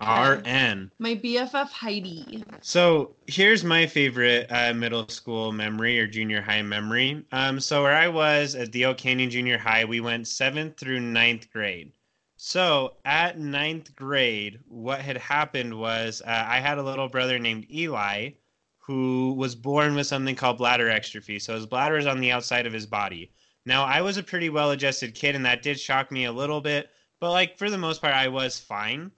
RN. 0.00 0.90
My 0.98 1.14
BFF 1.14 1.70
Heidi. 1.70 2.44
So 2.60 3.14
here's 3.26 3.62
my 3.62 3.86
favorite 3.86 4.46
uh, 4.50 4.74
middle 4.74 5.08
school 5.08 5.52
memory 5.52 6.00
or 6.00 6.06
junior 6.06 6.42
high 6.42 6.62
memory. 6.62 7.24
Um, 7.30 7.60
so 7.60 7.82
where 7.82 7.94
I 7.94 8.08
was 8.08 8.54
at 8.56 8.72
the 8.72 8.86
Oak 8.86 8.98
Canyon 8.98 9.30
Junior 9.30 9.56
High, 9.56 9.84
we 9.84 10.00
went 10.00 10.26
seventh 10.26 10.78
through 10.78 11.00
ninth 11.00 11.50
grade. 11.52 11.92
So 12.36 12.96
at 13.04 13.38
ninth 13.38 13.94
grade, 13.94 14.58
what 14.66 15.00
had 15.00 15.16
happened 15.16 15.78
was 15.78 16.20
uh, 16.26 16.44
I 16.46 16.58
had 16.58 16.78
a 16.78 16.82
little 16.82 17.08
brother 17.08 17.38
named 17.38 17.66
Eli 17.70 18.30
who 18.78 19.32
was 19.34 19.54
born 19.54 19.94
with 19.94 20.06
something 20.06 20.34
called 20.34 20.58
bladder 20.58 20.88
exstrophy. 20.88 21.40
So 21.40 21.54
his 21.54 21.66
bladder 21.66 21.96
is 21.96 22.06
on 22.06 22.20
the 22.20 22.32
outside 22.32 22.66
of 22.66 22.72
his 22.72 22.84
body. 22.84 23.32
Now 23.64 23.84
I 23.84 24.02
was 24.02 24.18
a 24.18 24.22
pretty 24.22 24.50
well 24.50 24.72
adjusted 24.72 25.14
kid, 25.14 25.34
and 25.34 25.46
that 25.46 25.62
did 25.62 25.80
shock 25.80 26.10
me 26.10 26.24
a 26.24 26.32
little 26.32 26.60
bit. 26.60 26.90
But 27.20 27.30
like 27.30 27.56
for 27.56 27.70
the 27.70 27.78
most 27.78 28.02
part, 28.02 28.12
I 28.12 28.28
was 28.28 28.58
fine. 28.58 29.12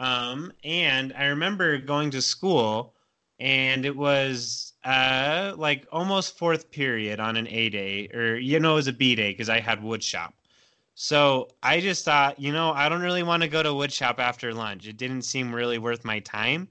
Um, 0.00 0.52
and 0.64 1.12
I 1.16 1.26
remember 1.26 1.78
going 1.78 2.10
to 2.12 2.22
school, 2.22 2.94
and 3.38 3.86
it 3.86 3.96
was 3.96 4.72
uh 4.84 5.54
like 5.56 5.86
almost 5.92 6.38
fourth 6.38 6.70
period 6.70 7.20
on 7.20 7.36
an 7.36 7.46
A 7.48 7.68
day, 7.70 8.08
or 8.14 8.36
you 8.36 8.58
know, 8.60 8.72
it 8.72 8.76
was 8.76 8.88
a 8.88 8.92
B 8.92 9.14
day 9.14 9.30
because 9.32 9.48
I 9.50 9.60
had 9.60 9.82
wood 9.82 10.02
shop. 10.02 10.34
So 10.94 11.48
I 11.62 11.80
just 11.80 12.04
thought, 12.04 12.38
you 12.40 12.52
know, 12.52 12.72
I 12.72 12.88
don't 12.88 13.02
really 13.02 13.22
want 13.22 13.42
to 13.42 13.48
go 13.48 13.62
to 13.62 13.74
wood 13.74 13.92
shop 13.92 14.20
after 14.20 14.52
lunch. 14.52 14.86
It 14.86 14.96
didn't 14.96 15.22
seem 15.22 15.54
really 15.54 15.78
worth 15.78 16.04
my 16.04 16.20
time. 16.20 16.68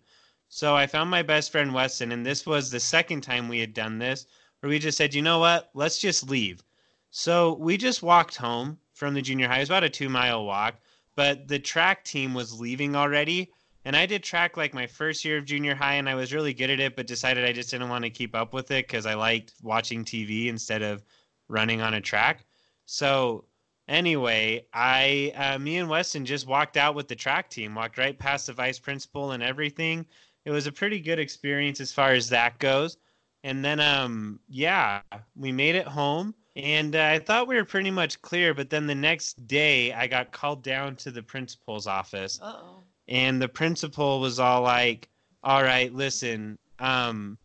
So 0.50 0.76
I 0.76 0.88
found 0.88 1.10
my 1.10 1.24
best 1.24 1.52
friend 1.52 1.74
Weston, 1.74 2.12
and 2.12 2.26
this 2.26 2.46
was 2.46 2.72
the 2.72 2.80
second 2.80 3.22
time 3.22 3.48
we 3.48 3.60
had 3.60 3.74
done 3.74 4.00
this, 4.00 4.26
where 4.60 4.70
we 4.70 4.80
just 4.80 4.98
said, 4.98 5.14
you 5.14 5.22
know 5.22 5.40
what, 5.40 5.70
let's 5.74 6.00
just 6.00 6.30
leave. 6.30 6.64
So 7.12 7.54
we 7.56 7.78
just 7.78 8.04
walked 8.04 8.36
home 8.36 8.80
from 8.94 9.14
the 9.14 9.22
junior 9.22 9.48
high. 9.48 9.58
It 9.58 9.62
was 9.62 9.70
about 9.70 9.84
a 9.84 9.90
two 9.90 10.10
mile 10.10 10.46
walk, 10.46 10.80
but 11.20 11.50
the 11.50 11.60
track 11.60 12.06
team 12.06 12.34
was 12.34 12.62
leaving 12.62 12.96
already. 12.96 13.52
And 13.84 13.94
I 13.94 14.06
did 14.06 14.24
track 14.24 14.56
like 14.56 14.74
my 14.74 14.88
first 14.88 15.26
year 15.26 15.38
of 15.38 15.44
junior 15.44 15.76
high, 15.76 15.96
and 15.96 16.08
I 16.08 16.16
was 16.16 16.34
really 16.34 16.54
good 16.54 16.70
at 16.70 16.80
it, 16.80 16.96
but 16.96 17.08
decided 17.08 17.44
I 17.44 17.52
just 17.52 17.70
didn't 17.72 17.90
want 17.90 18.06
to 18.06 18.10
keep 18.10 18.34
up 18.34 18.54
with 18.54 18.72
it 18.72 18.88
because 18.88 19.06
I 19.06 19.16
liked 19.16 19.52
watching 19.62 20.06
TV 20.06 20.48
instead 20.48 20.82
of 20.82 21.04
running 21.50 21.82
on 21.82 21.96
a 21.96 22.00
track. 22.00 22.46
So 22.86 23.44
anyway, 23.90 24.66
I, 24.74 25.34
uh, 25.36 25.60
me 25.60 25.80
and 25.80 25.90
Weston 25.90 26.24
just 26.24 26.48
walked 26.48 26.78
out 26.78 26.96
with 26.96 27.10
the 27.10 27.18
track 27.18 27.50
team, 27.50 27.76
walked 27.76 27.98
right 27.98 28.18
past 28.18 28.48
the 28.48 28.54
vice 28.54 28.80
principal 28.80 29.32
and 29.32 29.44
everything. 29.44 30.06
It 30.46 30.52
was 30.52 30.68
a 30.68 30.72
pretty 30.72 31.02
good 31.02 31.20
experience 31.20 31.82
as 31.82 31.92
far 31.92 32.14
as 32.14 32.30
that 32.30 32.60
goes. 32.60 32.96
And 33.44 33.66
then, 33.66 33.82
um, 33.82 34.40
yeah, 34.48 35.02
we 35.36 35.52
made 35.52 35.76
it 35.76 35.86
home, 35.86 36.34
and 36.56 36.96
uh, 36.96 37.04
I 37.04 37.20
thought 37.20 37.48
we 37.48 37.56
were 37.56 37.66
pretty 37.66 37.92
much 37.92 38.22
clear. 38.22 38.54
But 38.54 38.70
then 38.70 38.88
the 38.88 38.96
next 38.96 39.48
day, 39.48 39.94
I 39.94 40.08
got 40.08 40.32
called 40.32 40.64
down 40.64 40.96
to 40.98 41.12
the 41.12 41.24
principal's 41.24 41.88
office, 41.88 42.40
Uh 42.42 42.56
oh. 42.58 42.84
and 43.08 43.42
the 43.42 43.48
principal 43.50 44.20
was 44.20 44.40
all 44.40 44.62
like, 44.62 45.10
"All 45.44 45.64
right, 45.64 45.94
listen, 45.94 46.58
um, 46.80 47.38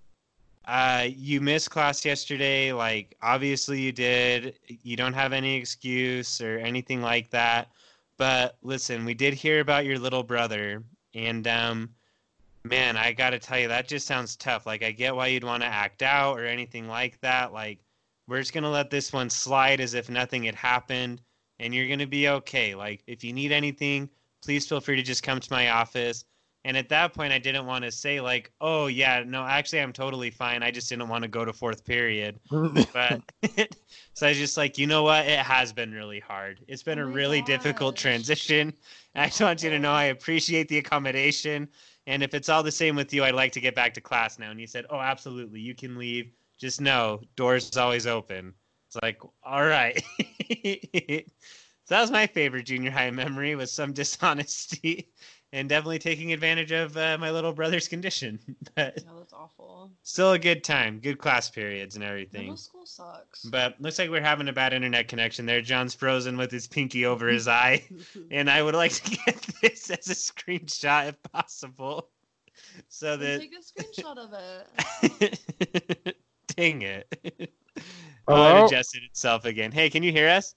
uh, 0.67 1.07
you 1.09 1.40
missed 1.40 1.71
class 1.71 2.05
yesterday. 2.05 2.73
Like, 2.73 3.17
obviously 3.23 3.81
you 3.81 3.93
did. 3.93 4.59
You 4.83 4.97
don't 4.97 5.12
have 5.12 5.33
any 5.33 5.57
excuse 5.57 6.40
or 6.40 6.59
anything 6.59 7.03
like 7.03 7.31
that. 7.31 7.71
But 8.17 8.57
listen, 8.62 9.05
we 9.05 9.14
did 9.14 9.35
hear 9.35 9.61
about 9.61 9.85
your 9.85 9.99
little 9.99 10.23
brother, 10.23 10.83
and 11.14 11.47
um, 11.49 11.90
man, 12.64 12.97
I 12.97 13.12
gotta 13.12 13.38
tell 13.38 13.59
you, 13.59 13.69
that 13.69 13.88
just 13.88 14.07
sounds 14.07 14.37
tough. 14.37 14.67
Like, 14.67 14.83
I 14.85 14.93
get 14.93 15.14
why 15.14 15.27
you'd 15.27 15.45
want 15.45 15.62
to 15.64 15.69
act 15.69 16.03
out 16.03 16.38
or 16.38 16.47
anything 16.47 16.88
like 16.88 17.21
that. 17.21 17.53
Like, 17.53 17.81
we're 18.27 18.41
just 18.41 18.53
gonna 18.53 18.71
let 18.71 18.91
this 18.91 19.13
one 19.13 19.31
slide 19.31 19.81
as 19.81 19.95
if 19.95 20.09
nothing 20.09 20.45
had 20.45 20.55
happened, 20.55 21.21
and 21.59 21.75
you're 21.75 21.89
gonna 21.89 22.07
be 22.07 22.29
okay. 22.29 22.75
Like, 22.75 23.03
if 23.07 23.23
you 23.25 23.33
need 23.33 23.53
anything, 23.53 24.09
please 24.43 24.67
feel 24.67 24.81
free 24.81 24.97
to 24.97 25.03
just 25.03 25.23
come 25.23 25.41
to 25.41 25.53
my 25.53 25.71
office. 25.71 26.25
And 26.67 26.79
at 26.79 26.89
that 26.89 27.13
point, 27.13 27.33
I 27.33 27.39
didn't 27.39 27.67
want 27.67 27.85
to 27.85 27.93
say 27.93 28.21
like, 28.21 28.51
"Oh 28.61 28.87
yeah, 28.87 29.23
no, 29.27 29.45
actually, 29.45 29.81
I'm 29.81 29.93
totally 29.93 30.31
fine. 30.31 30.63
I 30.63 30.71
just 30.71 30.89
didn't 30.89 31.09
want 31.09 31.23
to 31.23 31.29
go 31.29 31.45
to 31.45 31.53
fourth 31.53 31.85
period." 31.85 32.41
But 32.93 33.21
so 34.15 34.27
I 34.27 34.31
was 34.31 34.39
just 34.39 34.57
like, 34.57 34.79
you 34.79 34.87
know 34.87 35.03
what? 35.03 35.27
It 35.27 35.39
has 35.41 35.73
been 35.73 35.93
really 35.93 36.21
hard. 36.21 36.65
It's 36.67 36.83
been 36.83 36.99
Oh 36.99 37.03
a 37.03 37.07
my 37.07 37.13
really 37.13 37.43
difficult 37.43 37.97
transition. 37.97 38.73
I 39.15 39.27
just 39.27 39.41
want 39.41 39.63
you 39.63 39.71
to 39.71 39.79
know 39.79 39.93
I 39.93 40.05
appreciate 40.05 40.69
the 40.69 40.79
accommodation. 40.79 41.69
And 42.07 42.23
if 42.23 42.35
it's 42.35 42.49
all 42.49 42.63
the 42.63 42.73
same 42.73 42.97
with 42.97 43.13
you, 43.13 43.25
I'd 43.25 43.35
like 43.35 43.53
to 43.53 43.61
get 43.61 43.75
back 43.75 43.95
to 43.95 44.01
class 44.01 44.39
now. 44.39 44.51
And 44.51 44.59
he 44.59 44.67
said, 44.67 44.87
"Oh, 44.91 44.99
absolutely, 45.01 45.61
you 45.61 45.75
can 45.75 45.97
leave. 45.97 46.33
Just 46.59 46.81
know, 46.81 47.21
doors 47.37 47.69
is 47.69 47.77
always 47.77 48.07
open." 48.07 48.55
It's 48.95 49.03
like, 49.03 49.21
all 49.43 49.64
right. 49.64 50.03
so 50.49 51.25
that 51.88 52.01
was 52.01 52.11
my 52.12 52.27
favorite 52.29 52.64
junior 52.64 52.93
high 52.93 53.11
memory 53.11 53.57
was 53.57 53.73
some 53.73 53.93
dishonesty 53.93 55.09
and 55.53 55.69
definitely 55.69 55.99
taking 55.99 56.33
advantage 56.33 56.71
of 56.71 56.97
uh, 56.97 57.19
my 57.19 57.31
little 57.31 57.53
brother's 57.53 57.88
condition. 57.88 58.38
But 58.77 58.97
that's 58.97 59.33
awful. 59.33 59.90
still 60.03 60.33
a 60.33 60.38
good 60.38 60.64
time, 60.64 60.99
good 60.99 61.19
class 61.19 61.51
periods 61.51 61.95
and 61.95 62.05
everything. 62.05 62.43
Middle 62.43 62.57
school 62.57 62.87
sucks. 62.87 63.45
But 63.45 63.81
looks 63.81 63.99
like 63.99 64.11
we're 64.11 64.21
having 64.21 64.49
a 64.49 64.53
bad 64.53 64.73
internet 64.73 65.09
connection 65.09 65.47
there. 65.47 65.61
John's 65.61 65.95
frozen 65.95 66.37
with 66.37 66.51
his 66.51 66.67
pinky 66.67 67.07
over 67.07 67.29
his 67.29 67.47
eye, 67.47 67.85
and 68.31 68.51
I 68.51 68.62
would 68.62 68.75
like 68.75 68.93
to 68.93 69.11
get 69.27 69.47
this 69.62 69.90
as 69.90 70.09
a 70.09 70.14
screenshot 70.14 71.09
if 71.09 71.23
possible. 71.33 72.11
So 72.88 73.17
that 73.17 73.40
Take 73.40 73.55
a 73.55 73.83
screenshot 73.83 74.19
of 74.19 74.35
it. 75.03 76.17
Dang 76.57 76.83
it. 76.83 77.53
Oh, 78.27 78.47
it 78.47 78.64
adjusted 78.64 79.03
itself 79.05 79.45
again. 79.45 79.71
Hey, 79.73 79.90
can 79.90 80.03
you 80.03 80.11
hear 80.12 80.29
us? 80.29 80.55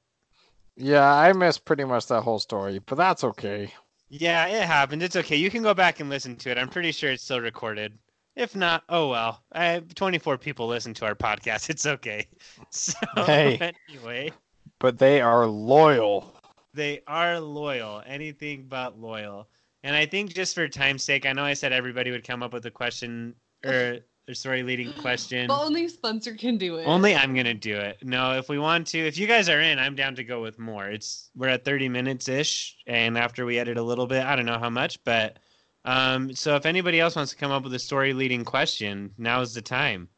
yeah, 0.78 1.04
I 1.14 1.34
missed 1.34 1.66
pretty 1.66 1.84
much 1.84 2.08
that 2.08 2.22
whole 2.22 2.40
story, 2.40 2.80
but 2.80 2.96
that's 2.96 3.24
okay. 3.24 3.74
Yeah, 4.10 4.48
it 4.48 4.64
happened. 4.64 5.04
It's 5.04 5.16
okay. 5.18 5.36
You 5.36 5.50
can 5.50 5.64
go 5.64 5.74
back 5.74 6.00
and 6.00 6.10
listen 6.10 6.36
to 6.38 6.50
it. 6.52 6.58
I'm 6.58 6.70
pretty 6.70 6.92
sure 6.92 7.12
it's 7.12 7.24
still 7.24 7.42
recorded. 7.42 7.98
If 8.36 8.56
not, 8.56 8.84
oh 8.90 9.10
well. 9.10 9.44
I 9.52 9.66
have 9.66 9.94
24 9.96 10.38
people 10.38 10.68
listen 10.68 10.94
to 10.96 11.06
our 11.06 11.16
podcast. 11.16 11.70
It's 11.70 11.86
okay. 11.86 12.28
So 12.70 12.94
Hey. 13.16 13.64
anyway, 13.90 14.32
But 14.80 14.98
they 15.00 15.22
are 15.22 15.46
loyal. 15.48 16.34
they 16.74 17.02
are 17.08 17.40
loyal. 17.40 18.02
Anything 18.06 18.68
but 18.70 19.00
loyal. 19.00 19.50
And 19.84 19.96
I 19.96 20.06
think 20.06 20.34
just 20.34 20.56
for 20.56 20.68
time's 20.68 21.04
sake, 21.04 21.26
I 21.26 21.34
know 21.34 21.44
I 21.44 21.54
said 21.54 21.74
everybody 21.74 22.12
would 22.12 22.24
come 22.24 22.44
up 22.44 22.54
with 22.54 22.66
a 22.66 22.72
question 22.72 23.36
or 23.66 24.00
a 24.28 24.36
story 24.36 24.62
leading 24.64 24.92
question. 24.94 25.48
But 25.48 25.64
only 25.64 25.88
Spencer 25.88 26.34
can 26.34 26.58
do 26.58 26.78
it. 26.78 26.86
Only 26.86 27.16
I'm 27.16 27.34
gonna 27.34 27.54
do 27.54 27.78
it. 27.78 28.00
No, 28.04 28.38
if 28.38 28.50
we 28.50 28.60
want 28.60 28.88
to, 28.88 29.00
if 29.00 29.18
you 29.18 29.28
guys 29.28 29.48
are 29.50 29.62
in, 29.62 29.80
I'm 29.80 29.96
down 29.96 30.16
to 30.16 30.24
go 30.24 30.42
with 30.42 30.60
more. 30.60 30.88
It's 30.88 31.30
we're 31.36 31.48
at 31.50 31.64
30 31.64 31.90
minutes 31.90 32.28
ish, 32.28 32.78
and 32.88 33.18
after 33.18 33.46
we 33.46 33.60
edit 33.60 33.78
a 33.78 33.84
little 33.84 34.08
bit, 34.08 34.24
I 34.26 34.36
don't 34.36 34.46
know 34.46 34.60
how 34.60 34.70
much, 34.70 35.04
but 35.04 35.40
um, 35.86 36.34
so 36.36 36.56
if 36.56 36.66
anybody 36.66 37.00
else 37.00 37.16
wants 37.16 37.32
to 37.32 37.38
come 37.38 37.52
up 37.52 37.64
with 37.64 37.74
a 37.74 37.80
story 37.80 38.14
leading 38.14 38.44
question, 38.44 39.14
now 39.18 39.42
is 39.42 39.54
the 39.54 39.62
time. 39.62 40.10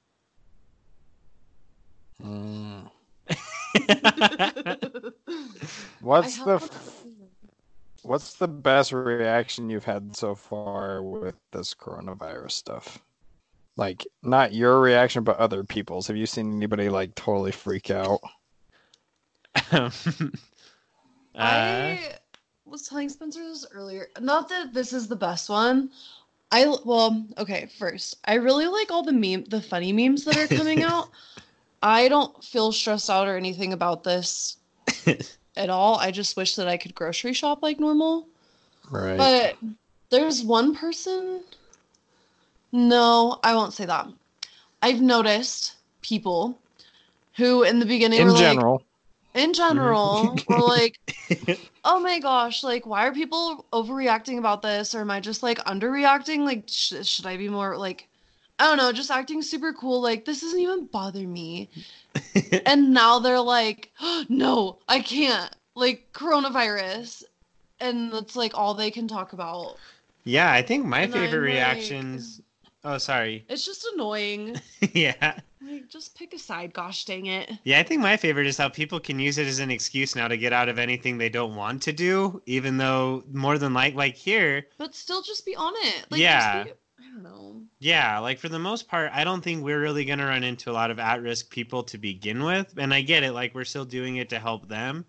Mm. 2.24 2.90
What's 6.02 6.38
have 6.38 6.46
the 6.46 6.56
f- 6.56 7.04
what's 8.02 8.34
the 8.34 8.48
best 8.48 8.92
reaction 8.92 9.70
you've 9.70 9.86
had 9.86 10.16
so 10.16 10.34
far 10.34 11.04
with 11.04 11.36
this 11.52 11.76
coronavirus 11.76 12.52
stuff? 12.52 13.04
Like 13.80 14.06
not 14.24 14.54
your 14.54 14.82
reaction, 14.82 15.24
but 15.24 15.38
other 15.38 15.64
people's. 15.64 16.06
Have 16.08 16.18
you 16.18 16.26
seen 16.26 16.54
anybody 16.54 16.90
like 16.90 17.16
totally 17.16 17.54
freak 17.54 17.90
out? 17.90 18.20
uh, 19.72 19.90
I 21.34 22.12
was 22.66 22.90
telling 22.90 23.08
Spencer 23.08 23.42
this 23.42 23.66
earlier. 23.74 24.10
Not 24.20 24.50
that 24.50 24.74
this 24.74 24.92
is 24.92 25.08
the 25.08 25.16
best 25.16 25.50
one. 25.50 25.92
I 26.52 26.76
well, 26.84 27.26
okay. 27.38 27.70
First, 27.80 28.18
I 28.26 28.34
really 28.34 28.68
like 28.68 28.92
all 28.92 29.02
the 29.02 29.14
meme, 29.14 29.46
the 29.46 29.62
funny 29.62 29.94
memes 29.94 30.26
that 30.26 30.36
are 30.36 30.54
coming 30.54 30.84
out. 30.84 31.08
I 31.82 32.10
don't 32.10 32.44
feel 32.44 32.74
stressed 32.74 33.10
out 33.10 33.30
or 33.30 33.38
anything 33.38 33.72
about 33.72 34.04
this 34.04 34.58
at 35.56 35.70
all. 35.70 35.96
I 35.96 36.12
just 36.12 36.36
wish 36.36 36.56
that 36.56 36.68
I 36.68 36.76
could 36.76 36.94
grocery 36.96 37.32
shop 37.32 37.64
like 37.64 37.80
normal. 37.80 38.28
Right. 38.92 39.16
But 39.16 39.56
there's 40.10 40.44
one 40.44 40.76
person. 40.76 41.44
No, 42.72 43.40
I 43.44 43.56
won't 43.56 43.74
say 43.74 43.86
that. 43.86 44.08
I've 44.82 45.02
noticed 45.02 45.76
people 46.02 46.60
who, 47.36 47.64
in 47.64 47.80
the 47.80 47.86
beginning, 47.86 48.20
in 48.20 48.28
were 48.28 48.34
like, 48.34 48.42
general. 48.42 48.84
in 49.34 49.54
general, 49.54 50.36
mm-hmm. 50.36 50.54
were 50.54 50.60
like, 50.60 51.00
oh 51.84 52.00
my 52.00 52.20
gosh, 52.20 52.64
like, 52.64 52.86
why 52.86 53.08
are 53.08 53.14
people 53.14 53.66
overreacting 53.74 54.38
about 54.38 54.62
this? 54.62 54.94
Or 54.94 55.02
am 55.02 55.12
I 55.12 55.20
just 55.20 55.42
like 55.44 55.58
underreacting? 55.60 56.40
Like, 56.40 56.64
sh- 56.68 57.04
should 57.04 57.26
I 57.26 57.38
be 57.38 57.50
more 57.50 57.78
like, 57.78 58.08
I 58.60 58.66
don't 58.66 58.78
know, 58.78 58.92
just 58.92 59.12
acting 59.12 59.42
super 59.42 59.74
cool? 59.74 60.02
Like, 60.02 60.26
this 60.26 60.42
doesn't 60.42 60.60
even 60.60 60.86
bother 60.86 61.28
me. 61.28 61.70
and 62.66 62.94
now 62.94 63.20
they're 63.20 63.40
like, 63.40 63.92
no, 64.30 64.80
I 64.88 65.00
can't. 65.00 65.52
Like, 65.76 66.10
coronavirus. 66.14 67.24
And 67.80 68.12
that's 68.12 68.36
like 68.36 68.52
all 68.58 68.74
they 68.74 68.92
can 68.92 69.08
talk 69.08 69.32
about. 69.32 69.78
yeah, 70.26 70.52
I 70.52 70.62
think 70.62 70.86
my 70.86 71.04
And 71.04 71.14
favorite 71.14 71.40
reactions. 71.40 72.42
Oh, 72.84 72.98
sorry. 72.98 73.46
It's 73.50 73.66
just 73.66 73.88
annoying. 73.94 74.56
yeah. 74.94 75.40
Like, 75.62 75.90
just 75.90 76.18
pick 76.18 76.34
a 76.34 76.40
side, 76.40 76.74
gosh 76.74 77.06
dang 77.06 77.26
it. 77.28 77.52
Yeah, 77.64 77.80
I 77.80 77.84
think 77.84 78.02
my 78.02 78.16
favorite 78.18 78.48
is 78.48 78.58
how 78.58 78.70
people 78.70 79.00
can 79.00 79.20
use 79.20 79.38
it 79.38 79.46
as 79.48 79.60
an 79.60 79.70
excuse 79.70 80.16
now 80.16 80.28
to 80.28 80.38
get 80.38 80.54
out 80.54 80.70
of 80.70 80.80
anything 80.80 81.18
they 81.18 81.30
don't 81.30 81.56
want 81.56 81.82
to 81.84 81.92
do, 81.92 82.42
even 82.46 82.78
though 82.78 83.24
more 83.32 83.58
than 83.58 83.74
like 83.74 83.94
like 83.96 84.16
here, 84.16 84.66
But 84.78 84.96
still 84.96 85.22
just 85.22 85.46
be 85.46 85.56
on 85.56 85.74
it. 85.78 86.06
Like, 86.10 86.22
Yeah. 86.22 86.64
Be, 86.64 86.72
I 86.72 87.04
don't 87.14 87.24
know. 87.24 87.62
yeah, 87.80 88.20
like 88.20 88.40
for 88.40 88.50
the 88.50 88.60
most 88.60 88.88
part, 88.88 89.12
I 89.14 89.24
don't 89.24 89.42
think 89.44 89.64
we're 89.64 89.82
really 89.82 90.06
gonna 90.06 90.26
run 90.26 90.44
into 90.44 90.72
a 90.72 90.74
lot 90.74 90.92
of 90.92 91.00
at-risk 91.00 91.50
people 91.50 91.84
to 91.84 91.98
begin 91.98 92.44
with. 92.44 92.74
And 92.78 92.94
I 92.94 93.02
get 93.02 93.24
it, 93.24 93.34
like 93.34 93.54
we're 93.54 93.66
still 93.66 93.86
doing 93.86 94.16
it 94.18 94.30
to 94.30 94.40
help 94.40 94.68
them. 94.70 95.06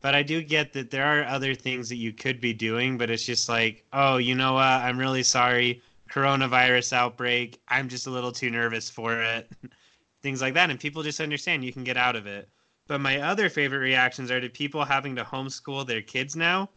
But 0.00 0.14
I 0.14 0.22
do 0.22 0.42
get 0.42 0.72
that 0.74 0.90
there 0.90 1.06
are 1.06 1.24
other 1.24 1.54
things 1.54 1.88
that 1.88 1.96
you 1.96 2.12
could 2.12 2.40
be 2.40 2.52
doing, 2.52 2.98
but 2.98 3.08
it's 3.10 3.24
just 3.24 3.48
like, 3.48 3.84
oh, 3.94 4.18
you 4.18 4.34
know 4.34 4.52
what? 4.52 4.62
I'm 4.62 4.98
really 4.98 5.22
sorry. 5.22 5.80
Coronavirus 6.14 6.92
outbreak. 6.92 7.60
I'm 7.68 7.88
just 7.88 8.06
a 8.06 8.10
little 8.10 8.30
too 8.32 8.50
nervous 8.50 8.88
for 8.88 9.20
it. 9.20 9.50
things 10.22 10.40
like 10.40 10.54
that. 10.54 10.70
And 10.70 10.78
people 10.78 11.02
just 11.02 11.20
understand 11.20 11.64
you 11.64 11.72
can 11.72 11.84
get 11.84 11.96
out 11.96 12.16
of 12.16 12.26
it. 12.26 12.48
But 12.86 13.00
my 13.00 13.20
other 13.20 13.48
favorite 13.48 13.78
reactions 13.78 14.30
are 14.30 14.40
to 14.40 14.48
people 14.48 14.84
having 14.84 15.16
to 15.16 15.24
homeschool 15.24 15.86
their 15.86 16.02
kids 16.02 16.36
now. 16.36 16.70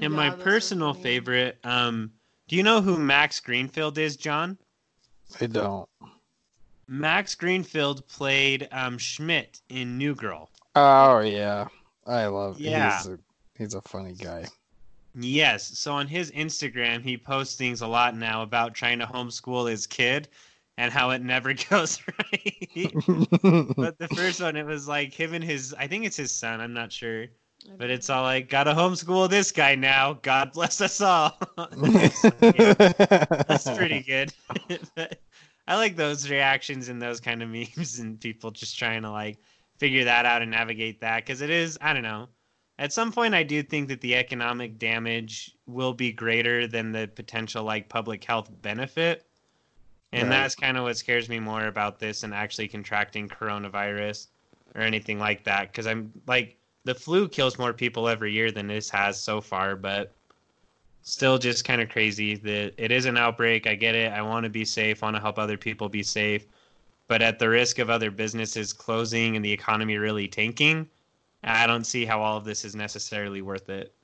And 0.00 0.12
my 0.12 0.26
Yeah, 0.26 0.30
those 0.30 0.40
are 0.40 0.42
personal 0.44 0.94
favorite, 0.94 1.58
um, 1.64 2.12
do 2.48 2.54
you 2.54 2.62
know 2.62 2.80
who 2.80 2.98
Max 2.98 3.40
Greenfield 3.40 3.98
is, 3.98 4.16
John? 4.16 4.56
I 5.40 5.46
don't. 5.46 5.88
Max 6.86 7.34
Greenfield 7.34 8.06
played 8.06 8.68
um, 8.70 8.98
Schmidt 8.98 9.60
in 9.68 9.98
New 9.98 10.14
Girl. 10.14 10.50
Oh 10.76 11.18
yeah. 11.20 11.66
I 12.06 12.26
love 12.26 12.60
Yeah. 12.60 12.96
he's 12.98 13.06
a 13.08 13.18
he's 13.58 13.74
a 13.74 13.82
funny 13.82 14.12
guy. 14.12 14.46
Yes. 15.18 15.78
So 15.78 15.94
on 15.94 16.06
his 16.06 16.30
Instagram, 16.32 17.02
he 17.02 17.16
posts 17.16 17.56
things 17.56 17.80
a 17.80 17.86
lot 17.86 18.16
now 18.16 18.42
about 18.42 18.74
trying 18.74 18.98
to 18.98 19.06
homeschool 19.06 19.70
his 19.70 19.86
kid 19.86 20.28
and 20.76 20.92
how 20.92 21.10
it 21.10 21.22
never 21.22 21.54
goes 21.70 22.00
right. 22.06 22.92
but 23.76 23.98
the 23.98 24.08
first 24.14 24.40
one, 24.40 24.56
it 24.56 24.66
was 24.66 24.86
like 24.86 25.14
him 25.14 25.32
and 25.32 25.42
his, 25.42 25.74
I 25.78 25.86
think 25.86 26.04
it's 26.04 26.16
his 26.16 26.32
son, 26.32 26.60
I'm 26.60 26.74
not 26.74 26.92
sure. 26.92 27.26
But 27.78 27.90
it's 27.90 28.10
all 28.10 28.22
like, 28.22 28.48
gotta 28.48 28.72
homeschool 28.72 29.28
this 29.28 29.50
guy 29.50 29.74
now. 29.74 30.18
God 30.22 30.52
bless 30.52 30.80
us 30.80 31.00
all. 31.00 31.36
That's 32.36 33.70
pretty 33.70 34.02
good. 34.02 34.32
I 35.66 35.76
like 35.76 35.96
those 35.96 36.30
reactions 36.30 36.88
and 36.88 37.02
those 37.02 37.18
kind 37.18 37.42
of 37.42 37.48
memes 37.48 37.98
and 37.98 38.20
people 38.20 38.52
just 38.52 38.78
trying 38.78 39.02
to 39.02 39.10
like 39.10 39.38
figure 39.78 40.04
that 40.04 40.26
out 40.26 40.42
and 40.42 40.50
navigate 40.50 41.00
that 41.00 41.24
because 41.24 41.40
it 41.40 41.50
is, 41.50 41.76
I 41.80 41.92
don't 41.92 42.04
know. 42.04 42.28
At 42.78 42.92
some 42.92 43.10
point, 43.10 43.34
I 43.34 43.42
do 43.42 43.62
think 43.62 43.88
that 43.88 44.00
the 44.02 44.14
economic 44.14 44.78
damage 44.78 45.56
will 45.66 45.94
be 45.94 46.12
greater 46.12 46.66
than 46.66 46.92
the 46.92 47.08
potential 47.08 47.64
like 47.64 47.88
public 47.88 48.22
health 48.24 48.50
benefit. 48.62 49.26
And 50.12 50.28
Right. 50.28 50.36
that's 50.36 50.54
kind 50.54 50.76
of 50.76 50.84
what 50.84 50.96
scares 50.96 51.28
me 51.28 51.40
more 51.40 51.66
about 51.66 51.98
this 51.98 52.22
and 52.22 52.34
actually 52.34 52.68
contracting 52.68 53.28
coronavirus 53.28 54.28
or 54.74 54.82
anything 54.82 55.18
like 55.18 55.44
that. 55.44 55.72
Because 55.72 55.86
I'm 55.86 56.12
like, 56.26 56.58
the 56.84 56.94
flu 56.94 57.28
kills 57.28 57.58
more 57.58 57.72
people 57.72 58.08
every 58.08 58.32
year 58.32 58.52
than 58.52 58.66
this 58.68 58.90
has 58.90 59.20
so 59.20 59.40
far, 59.40 59.74
but 59.76 60.14
still 61.02 61.38
just 61.38 61.64
kind 61.64 61.80
of 61.80 61.88
crazy 61.88 62.36
that 62.36 62.74
it 62.76 62.92
is 62.92 63.06
an 63.06 63.16
outbreak. 63.16 63.66
I 63.66 63.74
get 63.74 63.94
it. 63.94 64.12
I 64.12 64.22
want 64.22 64.44
to 64.44 64.50
be 64.50 64.64
safe, 64.64 65.02
want 65.02 65.16
to 65.16 65.22
help 65.22 65.38
other 65.38 65.56
people 65.56 65.88
be 65.88 66.02
safe. 66.02 66.46
But 67.08 67.22
at 67.22 67.38
the 67.38 67.48
risk 67.48 67.78
of 67.78 67.90
other 67.90 68.10
businesses 68.10 68.72
closing 68.72 69.36
and 69.36 69.44
the 69.44 69.52
economy 69.52 69.96
really 69.98 70.28
tanking, 70.28 70.88
I 71.46 71.66
don't 71.66 71.84
see 71.84 72.04
how 72.04 72.22
all 72.22 72.36
of 72.36 72.44
this 72.44 72.64
is 72.64 72.74
necessarily 72.74 73.40
worth 73.40 73.68
it. 73.68 73.94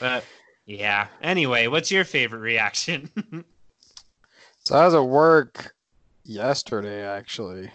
But 0.00 0.24
yeah. 0.66 1.08
Anyway, 1.22 1.66
what's 1.66 1.90
your 1.90 2.04
favorite 2.04 2.40
reaction? 2.40 3.10
So 4.68 4.76
I 4.76 4.84
was 4.84 4.92
at 4.92 5.00
work 5.00 5.74
yesterday, 6.24 7.02
actually. 7.02 7.70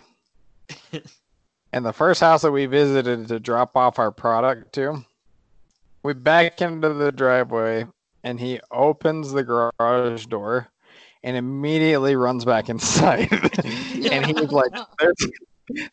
and 1.73 1.83
the 1.83 1.91
first 1.91 2.21
house 2.21 2.43
that 2.43 2.51
we 2.51 2.67
visited 2.67 3.27
to 3.29 3.39
drop 3.39 3.75
off 3.75 3.97
our 3.97 4.11
product 4.11 4.73
to, 4.73 5.03
we 6.03 6.13
back 6.13 6.61
into 6.61 6.89
the 6.89 7.11
driveway 7.11 7.87
and 8.23 8.39
he 8.39 8.59
opens 8.69 9.31
the 9.31 9.43
garage 9.43 10.27
door 10.27 10.67
and 11.23 11.35
immediately 11.35 12.15
runs 12.15 12.45
back 12.45 12.69
inside. 12.69 13.31
and 14.11 14.25
he's 14.27 14.51
like, 14.51 14.71
there's, 14.99 15.31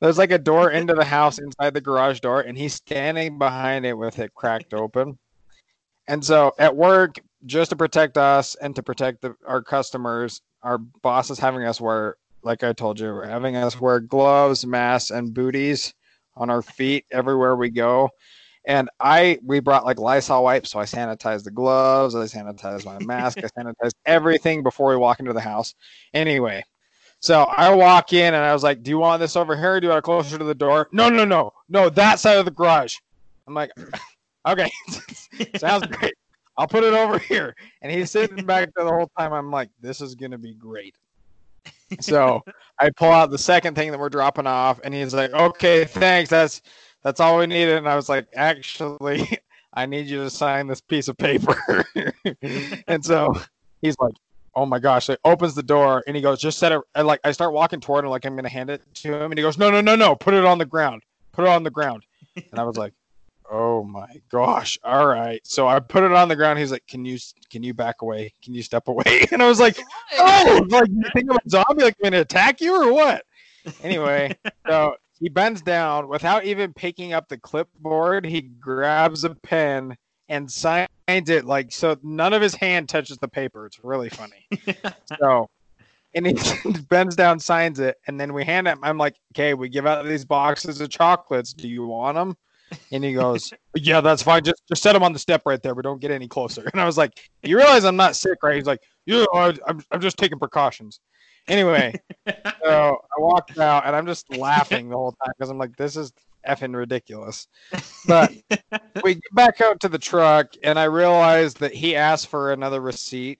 there's 0.01 0.19
like 0.19 0.33
a 0.33 0.39
door 0.39 0.71
into 0.71 0.95
the 0.95 1.05
house 1.05 1.39
inside 1.39 1.75
the 1.75 1.81
garage 1.81 2.21
door, 2.21 2.41
and 2.41 2.57
he's 2.57 2.75
standing 2.75 3.39
behind 3.39 3.87
it 3.87 3.97
with 3.97 4.19
it 4.19 4.35
cracked 4.35 4.75
open. 4.75 5.19
And 6.09 6.25
so 6.25 6.53
at 6.59 6.77
work, 6.77 7.21
just 7.47 7.71
to 7.71 7.77
protect 7.77 8.17
us 8.17 8.57
and 8.57 8.75
to 8.77 8.83
protect 8.83 9.23
the, 9.23 9.35
our 9.47 9.63
customers, 9.63 10.43
our 10.63 10.79
boss 10.79 11.31
is 11.31 11.39
having 11.39 11.65
us 11.65 11.81
wear, 11.81 12.17
like 12.43 12.63
I 12.63 12.73
told 12.73 13.01
you, 13.01 13.07
we're 13.07 13.27
having 13.27 13.57
us 13.57 13.81
wear 13.81 14.01
gloves, 14.01 14.67
masks, 14.67 15.11
and 15.11 15.33
booties 15.33 15.95
on 16.37 16.51
our 16.51 16.63
feet 16.63 17.07
everywhere 17.11 17.57
we 17.57 17.71
go. 17.71 18.11
And 18.67 18.91
I, 19.01 19.39
we 19.43 19.61
brought 19.61 19.87
like 19.87 19.99
Lysol 19.99 20.45
wipes, 20.45 20.71
so 20.71 20.81
I 20.81 20.85
sanitized 20.85 21.45
the 21.45 21.51
gloves, 21.51 22.15
I 22.15 22.25
sanitized 22.25 22.85
my 22.85 22.99
mask, 23.05 23.39
I 23.39 23.43
sanitized 23.63 23.95
everything 24.05 24.63
before 24.63 24.91
we 24.91 24.97
walk 24.97 25.21
into 25.21 25.33
the 25.33 25.41
house. 25.41 25.75
Anyway, 26.13 26.63
so 27.21 27.43
I 27.43 27.73
walk 27.75 28.15
in 28.15 28.33
and 28.35 28.43
I 28.43 28.53
was 28.55 28.63
like, 28.63 28.83
"Do 28.83 28.91
you 28.91 28.99
want 28.99 29.21
this 29.21 29.37
over 29.37 29.55
here? 29.55 29.79
Do 29.79 29.87
you 29.87 29.91
want 29.91 29.99
it 29.99 30.05
closer 30.05 30.39
to 30.39 30.45
the 30.45 30.55
door?" 30.55 30.89
No, 30.91 31.11
no, 31.11 31.25
no, 31.25 31.53
no, 31.69 31.91
that 31.91 32.19
side 32.19 32.39
of 32.39 32.47
the 32.47 32.51
garage. 32.51 32.97
I'm 33.47 33.55
like, 33.55 33.71
"Okay, 34.49 34.71
sounds 35.59 35.87
great. 35.87 36.15
I'll 36.57 36.67
put 36.67 36.83
it 36.83 36.95
over 36.95 37.19
here." 37.19 37.55
And 37.83 37.93
he's 37.93 38.11
sitting 38.11 38.47
back 38.47 38.71
there 38.75 38.87
the 38.87 38.91
whole 38.91 39.11
time. 39.19 39.35
I'm 39.35 39.51
like, 39.51 39.69
"This 39.81 40.01
is 40.01 40.15
gonna 40.15 40.39
be 40.39 40.55
great." 40.55 40.95
So 42.01 42.41
I 42.79 42.89
pull 42.91 43.11
out 43.11 43.31
the 43.31 43.39
second 43.39 43.75
thing 43.75 43.91
that 43.91 44.01
we're 44.01 44.09
dropping 44.09 44.47
off, 44.47 44.81
and 44.83 44.95
he's 44.95 45.13
like, 45.13 45.33
"Okay, 45.33 45.85
thanks. 45.85 46.31
That's 46.31 46.63
that's 47.03 47.21
all 47.21 47.39
we 47.39 47.47
needed." 47.47 47.77
And 47.77 47.89
I 47.89 47.97
was 47.97 48.09
like, 48.09 48.29
"Actually, 48.35 49.39
I 49.75 49.85
need 49.85 50.07
you 50.07 50.25
to 50.25 50.31
sign 50.31 50.69
this 50.69 50.81
piece 50.81 51.09
of 51.09 51.19
paper." 51.19 51.85
and 52.87 53.05
so 53.05 53.35
he's 53.83 53.97
like, 53.99 54.15
"Oh 54.61 54.67
my 54.67 54.79
gosh!" 54.79 55.09
Like 55.09 55.19
opens 55.25 55.55
the 55.55 55.63
door, 55.63 56.05
and 56.07 56.15
he 56.15 56.21
goes, 56.21 56.39
"Just 56.39 56.59
set 56.59 56.71
it." 56.71 56.81
And 56.95 57.07
like 57.07 57.21
I 57.25 57.33
start 57.33 57.55
walking 57.55 57.81
toward 57.81 58.05
him, 58.05 58.11
like 58.11 58.27
I'm 58.27 58.37
gonna 58.37 58.51
hand 58.51 58.69
it 58.69 58.83
to 58.97 59.15
him, 59.15 59.33
and 59.33 59.39
he 59.39 59.43
goes, 59.43 59.57
"No, 59.57 59.71
no, 59.71 59.81
no, 59.81 59.97
no! 59.97 60.15
Put 60.15 60.35
it 60.35 60.45
on 60.45 60.59
the 60.59 60.67
ground. 60.67 61.03
Put 61.33 61.47
it 61.47 61.49
on 61.49 61.63
the 61.63 61.71
ground." 61.71 62.05
And 62.37 62.61
I 62.61 62.65
was 62.65 62.77
like, 62.77 62.93
"Oh 63.51 63.83
my 63.85 64.21
gosh! 64.31 64.79
All 64.85 65.07
right." 65.07 65.41
So 65.45 65.67
I 65.67 65.81
put 65.81 66.05
it 66.05 66.13
on 66.13 66.29
the 66.29 66.37
ground. 66.37 66.59
He's 66.59 66.71
like, 66.71 66.87
"Can 66.87 67.07
you 67.07 67.19
can 67.51 67.63
you 67.63 67.73
back 67.73 68.03
away? 68.03 68.35
Can 68.43 68.53
you 68.53 68.63
step 68.63 68.89
away?" 68.89 69.27
And 69.33 69.43
I 69.43 69.49
was 69.49 69.61
like, 69.61 69.79
oh, 70.19 70.67
like 70.69 70.89
you 70.89 71.05
think 71.15 71.31
of 71.31 71.37
a 71.37 71.49
zombie 71.49 71.85
like 71.85 71.97
I'm 71.99 72.11
going 72.11 72.13
to 72.13 72.21
attack 72.21 72.61
you 72.61 72.75
or 72.75 72.93
what? 72.93 73.25
Anyway, 73.83 74.37
so 74.67 74.95
he 75.19 75.29
bends 75.29 75.63
down 75.63 76.09
without 76.09 76.45
even 76.45 76.73
picking 76.75 77.13
up 77.13 77.29
the 77.29 77.39
clipboard. 77.39 78.27
He 78.27 78.43
grabs 78.43 79.25
a 79.25 79.35
pen 79.35 79.97
and 80.31 80.51
signs 80.51 80.89
it 81.09 81.45
like 81.45 81.73
so. 81.73 81.97
None 82.03 82.33
of 82.33 82.41
his 82.41 82.55
hand 82.55 82.89
touches 82.89 83.19
the 83.19 83.29
paper. 83.29 83.67
It's 83.67 83.85
really 83.85 84.09
funny. 84.09 84.47
so, 85.19 85.51
and 86.15 86.27
he 86.27 86.35
bends 86.89 87.17
down, 87.17 87.39
signs 87.39 87.81
it, 87.81 87.97
and 88.07 88.19
then 88.19 88.33
we 88.33 88.45
hand 88.45 88.67
him. 88.67 88.79
I'm 88.83 88.97
like, 88.97 89.17
okay, 89.35 89.53
we 89.53 89.69
give 89.69 89.87
out 89.87 90.07
these 90.07 90.25
boxes 90.25 90.81
of 90.81 90.89
chocolates. 90.89 91.53
Do 91.53 91.69
you 91.69 91.85
want 91.85 92.15
them? 92.15 92.37
And 92.93 93.03
he 93.03 93.13
goes, 93.13 93.53
yeah, 93.75 94.01
that's 94.01 94.23
fine. 94.23 94.45
Just 94.45 94.63
just 94.69 94.83
set 94.83 94.93
them 94.95 95.03
on 95.03 95.13
the 95.13 95.19
step 95.19 95.43
right 95.45 95.61
there. 95.61 95.75
We 95.75 95.83
don't 95.83 96.01
get 96.01 96.13
any 96.13 96.29
closer. 96.29 96.63
And 96.73 96.81
I 96.81 96.87
was 96.87 96.97
like, 96.97 97.13
you 97.43 97.57
realize 97.57 97.85
I'm 97.85 97.97
not 97.97 98.15
sick, 98.15 98.39
right? 98.43 98.55
He's 98.55 98.67
like, 98.67 98.81
yeah, 99.07 99.25
I'm, 99.67 99.83
I'm 99.91 100.01
just 100.01 100.17
taking 100.17 100.39
precautions. 100.39 101.01
Anyway, 101.49 101.93
so 102.29 102.35
I 102.65 103.19
walked 103.21 103.59
out 103.59 103.85
and 103.85 103.97
I'm 103.97 104.07
just 104.07 104.33
laughing 104.37 104.89
the 104.91 104.97
whole 104.97 105.13
time 105.13 105.33
because 105.37 105.51
I'm 105.51 105.59
like, 105.59 105.75
this 105.77 105.97
is 105.97 106.13
effing 106.47 106.75
ridiculous. 106.75 107.47
But 108.07 108.33
we 109.05 109.15
get 109.15 109.35
back 109.35 109.61
out 109.61 109.81
to 109.81 109.89
the 109.89 109.99
truck 109.99 110.53
and 110.63 110.79
I 110.79 110.85
realized 110.85 111.61
that 111.61 111.75
he 111.75 111.97
asked 111.97 112.29
for 112.29 112.53
another 112.53 112.81
receipt, 112.81 113.39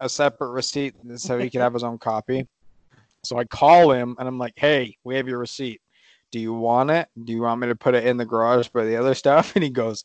a 0.00 0.08
separate 0.08 0.50
receipt, 0.50 0.94
so 1.16 1.38
he 1.38 1.50
could 1.50 1.60
have 1.60 1.74
his 1.74 1.84
own 1.84 1.98
copy. 1.98 2.46
So 3.24 3.38
I 3.38 3.44
call 3.44 3.92
him 3.92 4.16
and 4.18 4.26
I'm 4.26 4.38
like, 4.38 4.54
hey, 4.56 4.96
we 5.04 5.16
have 5.16 5.28
your 5.28 5.38
receipt. 5.38 5.80
Do 6.32 6.38
you 6.38 6.54
want 6.54 6.90
it? 6.90 7.08
Do 7.24 7.32
you 7.32 7.42
want 7.42 7.60
me 7.60 7.66
to 7.68 7.76
put 7.76 7.94
it 7.94 8.06
in 8.06 8.16
the 8.16 8.24
garage 8.24 8.68
by 8.68 8.84
the 8.84 8.96
other 8.96 9.14
stuff? 9.14 9.52
And 9.54 9.64
he 9.64 9.70
goes, 9.70 10.04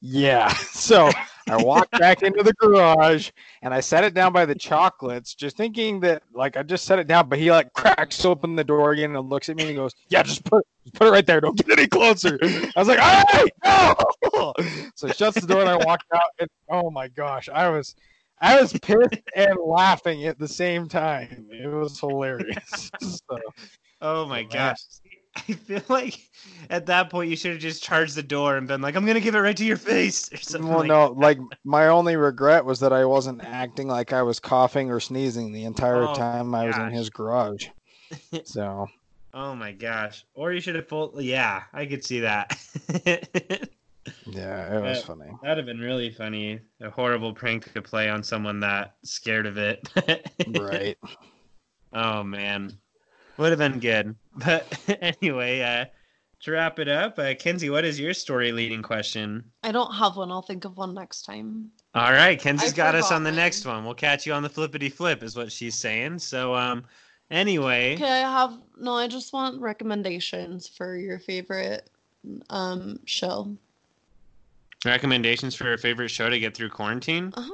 yeah. 0.00 0.48
So 0.54 1.10
I 1.48 1.62
walked 1.62 1.98
back 1.98 2.22
into 2.22 2.42
the 2.42 2.54
garage 2.54 3.30
and 3.62 3.74
I 3.74 3.80
set 3.80 4.04
it 4.04 4.14
down 4.14 4.32
by 4.32 4.46
the 4.46 4.54
chocolates, 4.54 5.34
just 5.34 5.56
thinking 5.56 6.00
that 6.00 6.22
like 6.32 6.56
I 6.56 6.62
just 6.62 6.84
set 6.84 6.98
it 6.98 7.06
down, 7.06 7.28
but 7.28 7.38
he 7.38 7.50
like 7.50 7.72
cracks 7.72 8.24
open 8.24 8.56
the 8.56 8.64
door 8.64 8.92
again 8.92 9.14
and 9.14 9.28
looks 9.28 9.48
at 9.48 9.56
me 9.56 9.64
and 9.64 9.76
goes, 9.76 9.92
Yeah, 10.08 10.22
just 10.22 10.44
put 10.44 10.64
just 10.84 10.94
put 10.94 11.08
it 11.08 11.10
right 11.10 11.26
there. 11.26 11.40
Don't 11.40 11.56
get 11.56 11.78
any 11.78 11.86
closer. 11.86 12.38
I 12.42 12.72
was 12.76 12.88
like, 12.88 12.98
all 12.98 13.24
right, 13.32 13.50
no. 13.64 14.52
So 14.96 15.06
he 15.08 15.12
shuts 15.12 15.40
the 15.40 15.46
door 15.46 15.60
and 15.60 15.68
I 15.68 15.76
walked 15.76 16.06
out 16.14 16.30
and 16.38 16.48
oh 16.70 16.90
my 16.90 17.08
gosh, 17.08 17.48
I 17.48 17.68
was 17.68 17.94
I 18.40 18.60
was 18.60 18.72
pissed 18.72 19.22
and 19.36 19.56
laughing 19.64 20.26
at 20.26 20.38
the 20.38 20.48
same 20.48 20.88
time. 20.88 21.46
It 21.50 21.66
was 21.68 21.98
hilarious. 21.98 22.90
So, 23.00 23.38
Oh 24.00 24.26
my 24.26 24.40
man. 24.42 24.48
gosh. 24.48 24.80
I 25.48 25.52
feel 25.52 25.82
like 25.88 26.18
at 26.70 26.86
that 26.86 27.10
point 27.10 27.30
you 27.30 27.36
should 27.36 27.52
have 27.52 27.60
just 27.60 27.82
charged 27.82 28.14
the 28.14 28.22
door 28.22 28.56
and 28.56 28.68
been 28.68 28.80
like, 28.80 28.94
"I'm 28.94 29.06
gonna 29.06 29.20
give 29.20 29.34
it 29.34 29.40
right 29.40 29.56
to 29.56 29.64
your 29.64 29.76
face" 29.76 30.32
or 30.32 30.36
something. 30.36 30.68
well, 30.68 30.78
like 30.78 30.88
no, 30.88 31.06
like 31.08 31.38
my 31.64 31.88
only 31.88 32.16
regret 32.16 32.64
was 32.64 32.80
that 32.80 32.92
I 32.92 33.04
wasn't 33.04 33.42
acting 33.42 33.88
like 33.88 34.12
I 34.12 34.22
was 34.22 34.40
coughing 34.40 34.90
or 34.90 35.00
sneezing 35.00 35.52
the 35.52 35.64
entire 35.64 36.08
Oh, 36.08 36.14
time 36.14 36.54
I 36.54 36.64
was 36.66 36.76
in 36.78 36.90
his 36.90 37.10
garage. 37.10 37.66
So 38.44 38.86
Oh 39.32 39.54
my 39.54 39.72
gosh! 39.72 40.24
Or 40.34 40.52
you 40.52 40.60
should 40.60 40.76
have 40.76 40.86
pulled. 40.88 41.20
Yeah, 41.20 41.64
I 41.72 41.86
could 41.86 42.04
see 42.04 42.20
that. 42.20 42.56
yeah, 44.26 44.76
it 44.78 44.82
was 44.82 45.00
Uh, 45.00 45.02
funny. 45.02 45.30
That'd 45.42 45.58
have 45.58 45.66
been 45.66 45.80
really 45.80 46.10
funny. 46.10 46.60
A 46.80 46.90
horrible 46.90 47.32
prank 47.34 47.72
to 47.72 47.82
play 47.82 48.08
on 48.08 48.22
someone 48.22 48.60
that 48.60 48.96
scared 49.04 49.46
of 49.46 49.58
it. 49.58 49.88
Right. 50.46 50.96
Oh 51.92 52.22
man, 52.22 52.78
would 53.38 53.50
have 53.50 53.58
been 53.58 53.80
good. 53.80 54.14
But 54.36 54.66
anyway, 55.00 55.60
uh, 55.60 55.84
to 56.40 56.50
wrap 56.52 56.78
it 56.78 56.88
up, 56.88 57.18
uh, 57.18 57.34
Kenzie, 57.38 57.70
what 57.70 57.84
is 57.84 57.98
your 58.00 58.12
story 58.14 58.52
leading 58.52 58.82
question? 58.82 59.44
I 59.62 59.72
don't 59.72 59.92
have 59.94 60.16
one. 60.16 60.30
I'll 60.30 60.42
think 60.42 60.64
of 60.64 60.76
one 60.76 60.92
next 60.94 61.22
time. 61.22 61.70
All 61.94 62.12
right, 62.12 62.38
Kenzie's 62.40 62.72
I 62.72 62.76
got 62.76 62.94
us 62.94 63.12
on 63.12 63.22
the 63.22 63.30
mine. 63.30 63.36
next 63.36 63.64
one. 63.64 63.84
We'll 63.84 63.94
catch 63.94 64.26
you 64.26 64.32
on 64.32 64.42
the 64.42 64.48
flippity 64.48 64.88
flip, 64.88 65.22
is 65.22 65.36
what 65.36 65.52
she's 65.52 65.74
saying. 65.76 66.18
So, 66.18 66.54
um, 66.54 66.84
anyway, 67.30 67.94
Okay, 67.94 68.22
I 68.24 68.30
have 68.30 68.58
no. 68.76 68.94
I 68.94 69.06
just 69.08 69.32
want 69.32 69.60
recommendations 69.60 70.66
for 70.68 70.96
your 70.96 71.18
favorite 71.20 71.88
um 72.50 72.98
show. 73.04 73.56
recommendations 74.84 75.54
for 75.54 75.64
your 75.64 75.78
favorite 75.78 76.08
show 76.08 76.28
to 76.28 76.38
get 76.38 76.54
through 76.56 76.70
quarantine. 76.70 77.32
Uh-huh. 77.36 77.52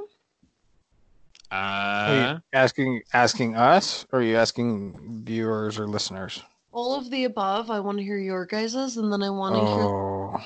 Are 1.52 2.08
Uh, 2.12 2.34
you 2.34 2.40
asking 2.52 3.02
asking 3.12 3.56
us 3.56 4.06
or 4.12 4.20
are 4.20 4.22
you 4.22 4.36
asking 4.36 5.22
viewers 5.24 5.78
or 5.78 5.86
listeners? 5.86 6.42
All 6.72 6.96
of 6.96 7.10
the 7.10 7.24
above. 7.24 7.70
I 7.70 7.80
want 7.80 7.98
to 7.98 8.04
hear 8.04 8.18
your 8.18 8.46
guys's, 8.46 8.96
and 8.96 9.12
then 9.12 9.22
I 9.22 9.30
want 9.30 9.56
to 9.56 9.60
hear. 9.60 9.68
Oh, 9.68 10.44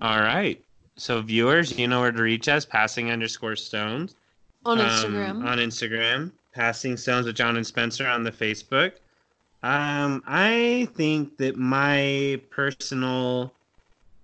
all 0.00 0.20
right. 0.20 0.62
So, 0.96 1.20
viewers, 1.22 1.78
you 1.78 1.88
know 1.88 2.00
where 2.00 2.12
to 2.12 2.22
reach 2.22 2.48
us. 2.48 2.64
Passing 2.64 3.10
underscore 3.10 3.56
stones 3.56 4.14
On 4.64 4.80
um, 4.80 4.86
Instagram. 4.86 5.44
on 5.44 5.58
Instagram. 5.58 6.32
Passing 6.52 6.96
stones 6.96 7.26
with 7.26 7.36
John 7.36 7.56
and 7.56 7.66
Spencer 7.66 8.06
on 8.06 8.22
the 8.22 8.32
Facebook. 8.32 8.92
Um, 9.62 10.22
I 10.26 10.88
think 10.94 11.36
that 11.38 11.56
my 11.56 12.40
personal 12.50 13.52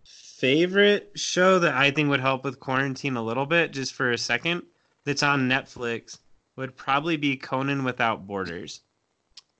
favorite 0.05 1.11
show 1.15 1.59
that 1.59 1.75
I 1.75 1.91
think 1.91 2.09
would 2.09 2.21
help 2.21 2.45
with 2.45 2.61
quarantine 2.61 3.17
a 3.17 3.23
little 3.23 3.47
bit, 3.47 3.73
just 3.73 3.93
for 3.95 4.13
a 4.13 4.19
second, 4.19 4.63
that's 5.05 5.23
on 5.23 5.49
Netflix, 5.49 6.19
would 6.57 6.77
probably 6.77 7.17
be 7.17 7.37
Conan 7.37 7.85
Without 7.85 8.27
Borders. 8.27 8.81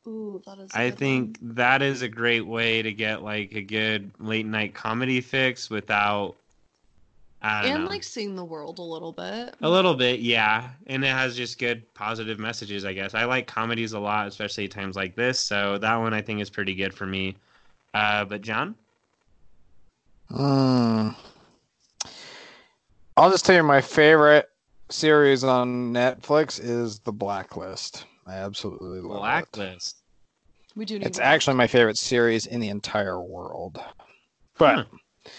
Ooh, 0.07 0.43
that 0.47 0.59
is. 0.59 0.71
a 0.75 0.79
I 0.79 0.91
good 0.91 0.99
think 0.99 1.39
one. 1.41 1.55
that 1.55 1.83
is 1.83 2.03
a 2.03 2.09
great 2.09 2.47
way 2.47 2.83
to 2.83 2.93
get 2.93 3.23
like 3.23 3.53
a 3.53 3.63
good 3.63 4.11
late 4.19 4.47
night 4.47 4.75
comedy 4.75 5.21
fix 5.21 5.71
without. 5.71 6.35
I 7.43 7.63
don't 7.63 7.73
And 7.73 7.85
know. 7.85 7.91
like 7.91 8.05
seeing 8.05 8.37
the 8.37 8.45
world 8.45 8.79
a 8.79 8.83
little 8.83 9.13
bit. 9.13 9.55
A 9.63 9.69
little 9.69 9.95
bit, 9.95 10.21
yeah. 10.21 10.71
And 10.87 11.05
it 11.05 11.09
has 11.09 11.37
just 11.37 11.59
good 11.59 11.93
positive 11.95 12.39
messages, 12.39 12.85
I 12.85 12.93
guess. 12.93 13.15
I 13.15 13.25
like 13.25 13.49
comedies 13.49 13.95
a 13.95 13.99
lot, 13.99 14.29
especially 14.29 14.65
at 14.67 14.71
times 14.71 14.95
like 14.95 15.17
this. 15.17 15.41
So 15.41 15.77
that 15.79 15.97
one 15.97 16.15
I 16.15 16.23
think 16.23 16.41
is 16.41 16.51
pretty 16.51 16.75
good 16.75 16.95
for 16.95 17.05
me. 17.07 17.37
Uh, 17.95 18.25
but 18.25 18.43
John? 18.43 18.77
Hmm. 20.31 21.09
I'll 23.17 23.31
just 23.31 23.45
tell 23.45 23.57
you 23.57 23.63
my 23.65 23.81
favorite 23.81 24.49
series 24.89 25.43
on 25.45 25.93
Netflix 25.93 26.61
is 26.63 27.01
The 27.01 27.13
Blacklist. 27.13 28.05
I 28.27 28.35
absolutely 28.35 29.01
love 29.01 29.17
it. 29.17 29.21
Blacklist. 29.21 29.97
We 30.75 30.85
do 30.85 30.99
need. 30.99 31.07
It's 31.07 31.19
to- 31.19 31.25
actually 31.25 31.57
my 31.57 31.67
favorite 31.67 31.99
series 31.99 32.47
in 32.47 32.61
the 32.61 32.69
entire 32.69 33.21
world. 33.21 33.83
But 34.59 34.87
Huh. 34.87 35.33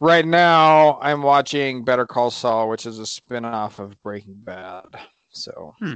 right 0.00 0.26
now 0.26 0.98
I'm 1.00 1.22
watching 1.22 1.84
Better 1.84 2.06
Call 2.06 2.30
Saul, 2.30 2.68
which 2.68 2.86
is 2.86 2.98
a 2.98 3.06
spin-off 3.06 3.78
of 3.78 4.00
Breaking 4.02 4.34
Bad. 4.34 4.84
So 5.30 5.74
hmm. 5.78 5.94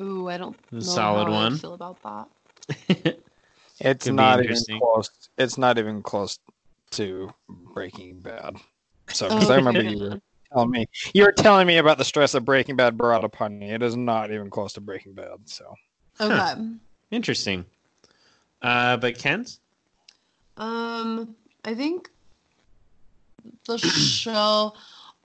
Ooh, 0.00 0.28
I 0.28 0.38
don't 0.38 0.56
know 0.72 0.80
solid 0.80 1.26
how 1.26 1.32
one. 1.32 1.54
I 1.54 1.58
feel 1.58 1.74
about 1.74 2.02
that. 2.02 3.18
it's 3.80 4.06
Could 4.06 4.14
not 4.14 4.42
even 4.42 4.56
close. 4.78 5.10
It's 5.38 5.58
not 5.58 5.78
even 5.78 6.02
close 6.02 6.38
to 6.92 7.32
Breaking 7.48 8.20
Bad. 8.20 8.56
So 9.08 9.28
because 9.28 9.50
I 9.50 9.54
oh. 9.54 9.56
remember 9.56 9.82
you 9.82 9.98
were 10.10 10.20
telling 10.52 10.70
me 10.70 10.86
You're 11.14 11.32
telling 11.32 11.66
me 11.66 11.78
about 11.78 11.98
the 11.98 12.04
stress 12.04 12.32
that 12.32 12.42
Breaking 12.42 12.76
Bad 12.76 12.96
brought 12.96 13.24
upon 13.24 13.58
me. 13.58 13.70
It 13.70 13.82
is 13.82 13.96
not 13.96 14.30
even 14.30 14.50
close 14.50 14.72
to 14.74 14.80
Breaking 14.80 15.14
Bad. 15.14 15.38
So 15.46 15.74
Okay. 16.20 16.54
Interesting. 17.10 17.64
Uh, 18.60 18.96
but 18.96 19.18
Ken's? 19.18 19.60
Um, 20.56 21.34
I 21.64 21.74
think 21.74 22.08
the 23.66 23.78
show. 23.78 24.74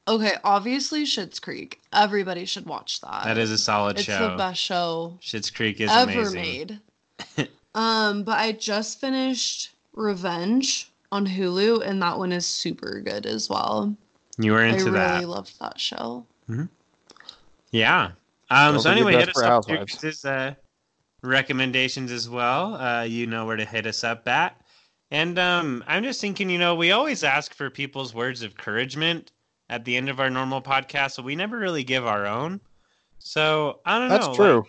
Okay, 0.08 0.34
obviously 0.44 1.04
Schitt's 1.04 1.40
Creek. 1.40 1.82
Everybody 1.92 2.46
should 2.46 2.66
watch 2.66 3.02
that. 3.02 3.26
That 3.26 3.38
is 3.38 3.52
a 3.52 3.58
solid 3.58 3.98
It's 3.98 4.06
show. 4.06 4.32
the 4.32 4.38
best 4.38 4.62
show 4.62 5.18
Schitt's 5.22 5.50
Creek 5.52 5.82
is 5.82 5.92
ever 5.92 6.12
amazing. 6.12 6.42
made. 6.42 7.50
um, 7.76 8.24
but 8.24 8.38
I 8.40 8.54
just 8.54 9.02
finished 9.02 9.72
Revenge 9.94 10.90
on 11.12 11.28
Hulu, 11.28 11.86
and 11.86 12.02
that 12.02 12.18
one 12.18 12.32
is 12.32 12.46
super 12.46 13.02
good 13.02 13.26
as 13.26 13.50
well. 13.50 13.96
You 14.38 14.52
were 14.52 14.64
into 14.64 14.76
I 14.76 14.80
into 14.80 14.92
really 14.92 15.06
that. 15.22 15.28
loved 15.28 15.60
that 15.60 15.80
show. 15.80 16.26
Yeah. 17.72 18.12
Um, 18.50 18.80
so 18.80 18.92
anyway, 18.92 19.14
hit 19.14 19.30
us 19.30 19.42
up 19.42 19.66
with 19.66 19.70
your 19.70 19.78
Housewives. 19.80 20.02
guys' 20.02 20.26
uh, 20.26 20.56
recommendations 21.24 22.12
as 22.12 22.30
well. 22.30 22.76
Uh, 22.76 23.04
you 23.04 23.28
know 23.28 23.46
where 23.46 23.58
to 23.58 23.66
hit 23.66 23.86
us 23.86 24.04
up 24.04 24.28
at. 24.28 24.62
And 25.12 25.40
um, 25.40 25.84
I'm 25.88 26.04
just 26.04 26.20
thinking, 26.22 26.50
you 26.50 26.60
know, 26.60 26.76
we 26.76 26.92
always 26.92 27.24
ask 27.24 27.54
for 27.54 27.70
people's 27.70 28.14
words 28.14 28.44
of 28.44 28.52
encouragement 28.52 29.32
at 29.70 29.86
the 29.86 29.96
end 29.98 30.10
of 30.10 30.20
our 30.20 30.30
normal 30.30 30.62
podcast, 30.62 31.18
but 31.18 31.26
we 31.26 31.36
never 31.36 31.58
really 31.58 31.84
give 31.84 32.06
our 32.06 32.26
own. 32.26 32.60
So 33.20 33.80
I 33.86 34.00
don't 34.00 34.10
that's 34.10 34.26
know. 34.26 34.28
That's 34.28 34.38
true. 34.38 34.58
like, 34.60 34.68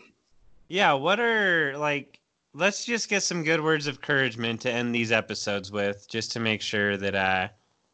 yeah, 0.69 0.93
what 0.93 1.21
are 1.21 1.77
like? 1.77 2.21
Let's 2.55 2.85
just 2.85 3.09
get 3.09 3.23
some 3.23 3.45
good 3.45 3.63
words 3.63 3.87
of 3.87 3.97
encouragement 3.97 4.61
to 4.63 4.73
end 4.73 4.95
these 4.95 5.13
episodes 5.13 5.71
with, 5.71 6.09
just 6.09 6.33
to 6.33 6.41
make 6.41 6.63
sure 6.63 6.97
that 6.97 7.15
uh, 7.15 7.49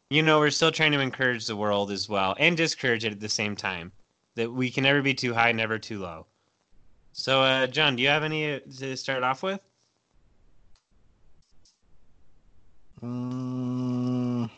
you 0.09 0.21
know, 0.21 0.39
we're 0.39 0.51
still 0.51 0.71
trying 0.71 0.91
to 0.91 0.99
encourage 0.99 1.47
the 1.47 1.55
world 1.55 1.91
as 1.91 2.07
well, 2.07 2.35
and 2.39 2.55
discourage 2.55 3.05
it 3.05 3.11
at 3.11 3.19
the 3.19 3.29
same 3.29 3.55
time. 3.55 3.91
That 4.35 4.51
we 4.51 4.69
can 4.69 4.83
never 4.83 5.01
be 5.01 5.13
too 5.13 5.33
high, 5.33 5.51
never 5.51 5.79
too 5.79 5.99
low. 5.99 6.25
So, 7.13 7.41
uh, 7.41 7.67
John, 7.67 7.95
do 7.95 8.03
you 8.03 8.09
have 8.09 8.23
any 8.23 8.55
uh, 8.55 8.59
to 8.79 8.97
start 8.97 9.23
off 9.23 9.41
with? 9.41 9.61
Mm, 13.01 14.49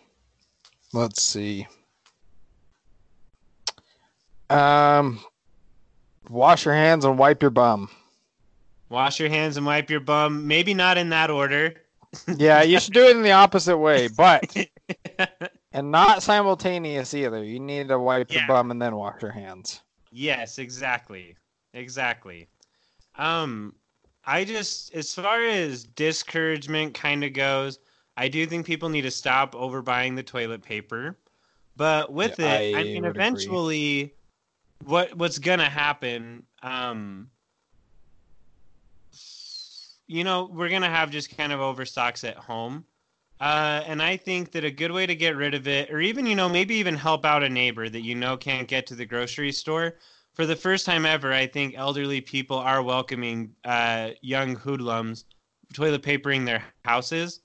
let's 0.94 1.22
see. 1.22 1.68
Um, 4.50 5.20
wash 6.30 6.66
your 6.66 6.74
hands 6.74 7.06
and 7.06 7.18
wipe 7.18 7.42
your 7.42 7.52
bum. 7.52 7.90
Wash 8.90 9.20
your 9.20 9.30
hands 9.30 9.58
and 9.58 9.66
wipe 9.66 9.90
your 9.90 10.00
bum. 10.00 10.48
Maybe 10.48 10.74
not 10.74 10.98
in 10.98 11.10
that 11.10 11.30
order. 11.30 11.76
Yeah, 12.38 12.62
you 12.64 12.80
should 12.80 12.94
do 12.94 13.06
it 13.06 13.18
in 13.18 13.22
the 13.22 13.34
opposite 13.34 13.78
way, 13.78 14.08
but 14.08 14.56
and 15.72 15.92
not 15.92 16.24
simultaneous 16.24 17.14
either. 17.14 17.44
You 17.44 17.60
need 17.60 17.90
to 17.90 18.00
wipe 18.00 18.32
Yeah. 18.32 18.40
your 18.40 18.48
bum 18.48 18.72
and 18.72 18.82
then 18.82 18.96
wash 18.96 19.22
your 19.22 19.32
hands. 19.32 19.82
Yes, 20.12 20.58
exactly. 20.60 21.36
Exactly. 21.74 22.48
Um 23.18 23.76
I 24.26 24.44
just 24.44 24.94
as 24.94 25.14
far 25.14 25.42
as 25.44 25.86
discouragement 25.86 26.94
kind 26.94 27.24
of 27.24 27.34
goes, 27.34 27.80
I 28.18 28.28
do 28.28 28.46
think 28.46 28.66
people 28.66 28.90
need 28.90 29.04
to 29.04 29.12
stop 29.12 29.54
overbuying 29.54 30.16
the 30.16 30.24
toilet 30.24 30.62
paper. 30.64 31.18
But 31.76 32.12
with 32.12 32.40
Yeah, 32.40 32.46
it, 32.46 32.76
I, 32.76 32.80
I 32.82 32.84
mean 32.84 33.04
would 33.04 33.18
agree. 33.18 33.18
eventually 33.22 34.14
what 34.86 35.16
what's 35.16 35.40
going 35.40 35.60
to 35.60 35.66
happen 35.66 36.44
um 36.64 37.30
you 40.08 40.24
know, 40.24 40.50
we're 40.52 40.70
gonna 40.70 40.90
have 40.90 41.10
just 41.12 41.36
kind 41.36 41.52
of 41.52 41.60
overstocks 41.60 42.24
at 42.24 42.38
home. 42.38 42.86
Uh, 43.40 43.84
and 43.86 44.02
I 44.02 44.18
think 44.18 44.52
that 44.52 44.64
a 44.64 44.72
good 44.72 44.92
way 44.92 45.06
to 45.06 45.16
get 45.16 45.36
rid 45.36 45.54
of 45.54 45.68
it, 45.68 45.92
or 45.92 46.00
even, 46.00 46.26
you 46.26 46.36
know, 46.36 46.50
maybe 46.50 46.76
even 46.76 46.96
help 46.96 47.26
out 47.26 47.44
a 47.44 47.50
neighbor 47.50 47.88
that 47.88 48.02
you 48.02 48.16
know 48.16 48.36
can't 48.36 48.68
get 48.68 48.88
to 48.88 48.96
the 48.96 49.06
grocery 49.06 49.52
store. 49.52 49.96
For 50.34 50.46
the 50.46 50.56
first 50.56 50.86
time 50.86 51.06
ever, 51.06 51.34
I 51.34 51.48
think 51.48 51.76
elderly 51.78 52.22
people 52.22 52.58
are 52.58 52.84
welcoming 52.84 53.54
uh, 53.64 54.12
young 54.22 54.56
hoodlums 54.56 55.26
toilet 55.74 56.04
papering 56.04 56.46
their 56.46 56.64
houses. 56.86 57.42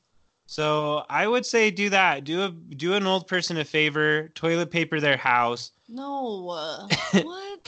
So 0.46 1.04
I 1.08 1.26
would 1.26 1.46
say 1.46 1.70
do 1.70 1.88
that. 1.90 2.24
Do 2.24 2.42
a 2.42 2.50
do 2.50 2.94
an 2.94 3.06
old 3.06 3.26
person 3.26 3.56
a 3.58 3.64
favor, 3.64 4.28
toilet 4.34 4.70
paper 4.70 5.00
their 5.00 5.16
house. 5.16 5.72
No. 5.88 6.50
uh, 6.50 6.88
what? 7.22 7.60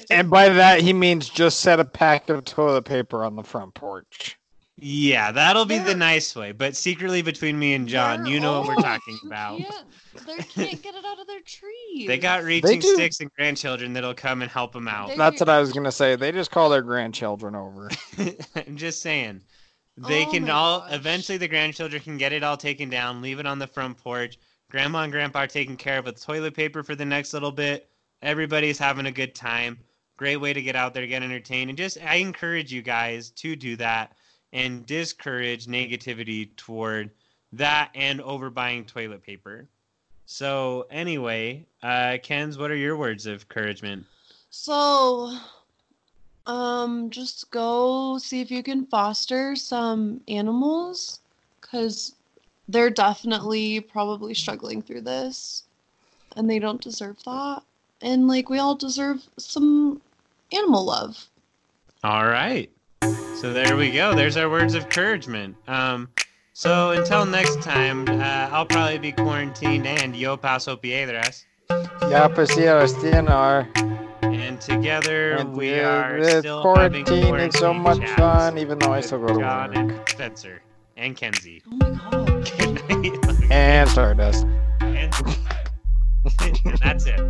and 0.10 0.30
by 0.30 0.48
that 0.48 0.80
he 0.80 0.92
means 0.92 1.28
just 1.28 1.60
set 1.60 1.80
a 1.80 1.84
pack 1.84 2.28
of 2.28 2.44
toilet 2.44 2.84
paper 2.84 3.24
on 3.24 3.34
the 3.36 3.42
front 3.42 3.74
porch. 3.74 4.38
Yeah, 4.78 5.32
that'll 5.32 5.64
be 5.64 5.78
the 5.78 5.84
They're- 5.84 5.96
nice 5.96 6.36
way. 6.36 6.52
But 6.52 6.76
secretly 6.76 7.22
between 7.22 7.58
me 7.58 7.72
and 7.74 7.88
John, 7.88 8.26
you 8.26 8.40
know 8.40 8.60
what 8.60 8.68
we're 8.68 8.82
talking 8.82 9.18
You 9.22 9.28
about. 9.28 9.58
can't- 9.58 9.86
They 10.26 10.36
can't 10.66 10.82
get 10.82 10.94
it 10.94 11.04
out 11.04 11.18
of 11.18 11.26
their 11.26 11.40
trees. 11.40 12.06
They 12.06 12.18
got 12.18 12.42
reaching 12.44 12.80
do. 12.80 12.94
sticks 12.94 13.20
and 13.20 13.32
grandchildren 13.34 13.92
that'll 13.94 14.12
come 14.14 14.42
and 14.42 14.50
help 14.50 14.72
them 14.72 14.86
out. 14.88 15.08
They- 15.08 15.16
That's 15.16 15.40
what 15.40 15.48
I 15.48 15.60
was 15.60 15.72
gonna 15.72 15.92
say. 15.92 16.14
They 16.16 16.30
just 16.32 16.50
call 16.50 16.68
their 16.68 16.82
grandchildren 16.82 17.54
over. 17.54 17.90
I'm 18.66 18.76
just 18.76 19.00
saying. 19.00 19.40
They 19.96 20.26
Oh 20.26 20.30
can 20.30 20.50
all 20.50 20.80
gosh. 20.80 20.92
eventually 20.92 21.38
the 21.38 21.48
grandchildren 21.48 22.02
can 22.02 22.18
get 22.18 22.34
it 22.34 22.42
all 22.42 22.56
taken 22.58 22.90
down, 22.90 23.22
leave 23.22 23.38
it 23.38 23.46
on 23.46 23.58
the 23.58 23.66
front 23.66 23.96
porch. 23.96 24.38
Grandma 24.70 25.02
and 25.04 25.12
grandpa 25.12 25.40
are 25.44 25.46
taken 25.46 25.76
care 25.76 25.98
of 25.98 26.04
with 26.04 26.22
toilet 26.22 26.54
paper 26.54 26.82
for 26.82 26.94
the 26.94 27.04
next 27.04 27.32
little 27.32 27.52
bit. 27.52 27.88
Everybody's 28.20 28.78
having 28.78 29.06
a 29.06 29.12
good 29.12 29.34
time. 29.34 29.78
Great 30.18 30.36
way 30.36 30.52
to 30.52 30.60
get 30.60 30.76
out 30.76 30.92
there, 30.92 31.06
get 31.06 31.22
entertained, 31.22 31.70
and 31.70 31.78
just 31.78 31.96
I 32.02 32.16
encourage 32.16 32.72
you 32.72 32.82
guys 32.82 33.30
to 33.32 33.56
do 33.56 33.76
that 33.76 34.12
and 34.52 34.86
discourage 34.86 35.66
negativity 35.66 36.48
toward 36.56 37.10
that 37.52 37.90
and 37.94 38.20
overbuying 38.20 38.86
toilet 38.86 39.22
paper. 39.22 39.66
So 40.26 40.86
anyway, 40.90 41.66
uh, 41.82 42.18
Ken's, 42.22 42.58
what 42.58 42.70
are 42.70 42.76
your 42.76 42.96
words 42.96 43.26
of 43.26 43.42
encouragement? 43.42 44.04
So, 44.50 45.36
um, 46.46 47.10
just 47.10 47.50
go 47.50 48.18
see 48.18 48.40
if 48.40 48.50
you 48.50 48.62
can 48.62 48.86
foster 48.86 49.54
some 49.54 50.20
animals, 50.28 51.20
because 51.60 52.14
they're 52.68 52.90
definitely 52.90 53.80
probably 53.80 54.34
struggling 54.34 54.82
through 54.82 55.02
this, 55.02 55.64
and 56.36 56.48
they 56.48 56.58
don't 56.58 56.80
deserve 56.80 57.22
that. 57.24 57.62
And 58.02 58.26
like, 58.28 58.50
we 58.50 58.58
all 58.58 58.74
deserve 58.74 59.22
some 59.38 60.00
animal 60.52 60.84
love. 60.84 61.28
All 62.02 62.26
right. 62.26 62.70
So 63.40 63.52
there 63.52 63.76
we 63.76 63.90
go. 63.90 64.14
There's 64.14 64.36
our 64.36 64.48
words 64.48 64.74
of 64.74 64.84
encouragement. 64.84 65.56
Um, 65.68 66.08
so 66.54 66.90
until 66.92 67.26
next 67.26 67.60
time, 67.62 68.08
uh, 68.08 68.48
I'll 68.50 68.64
probably 68.66 68.98
be 68.98 69.12
quarantined 69.12 69.86
and 69.86 70.16
yo 70.16 70.36
paso 70.36 70.76
piedras. 70.76 71.44
Ya 72.10 72.28
pues 72.28 72.50
sí, 72.50 72.66
Agostino. 72.66 73.66
And 74.22 74.60
together 74.60 75.32
And 75.32 75.54
we 75.56 75.70
the- 75.70 75.84
are 75.84 76.20
the 76.22 76.38
still 76.40 76.62
quarantine 76.62 77.04
having 77.06 77.48
is 77.48 77.54
so 77.58 77.72
quarantine 77.74 77.82
much 77.82 77.98
chats 78.00 78.20
fun, 78.20 78.58
even 78.58 78.78
though 78.78 78.92
I 78.92 79.00
still 79.00 79.18
go 79.18 79.24
with 79.26 79.34
to 79.34 79.40
John 79.40 79.68
work. 79.68 79.76
and 79.76 80.08
Spencer 80.08 80.62
and 80.96 81.16
Kenzie. 81.16 81.62
Oh 81.70 81.76
my 81.76 81.90
god. 81.90 82.52
Good 82.58 82.88
night. 82.88 83.50
And 83.52 83.88
Stardust. 83.90 84.46
and, 84.80 85.14
and 86.40 86.78
that's 86.78 87.06
it. 87.06 87.20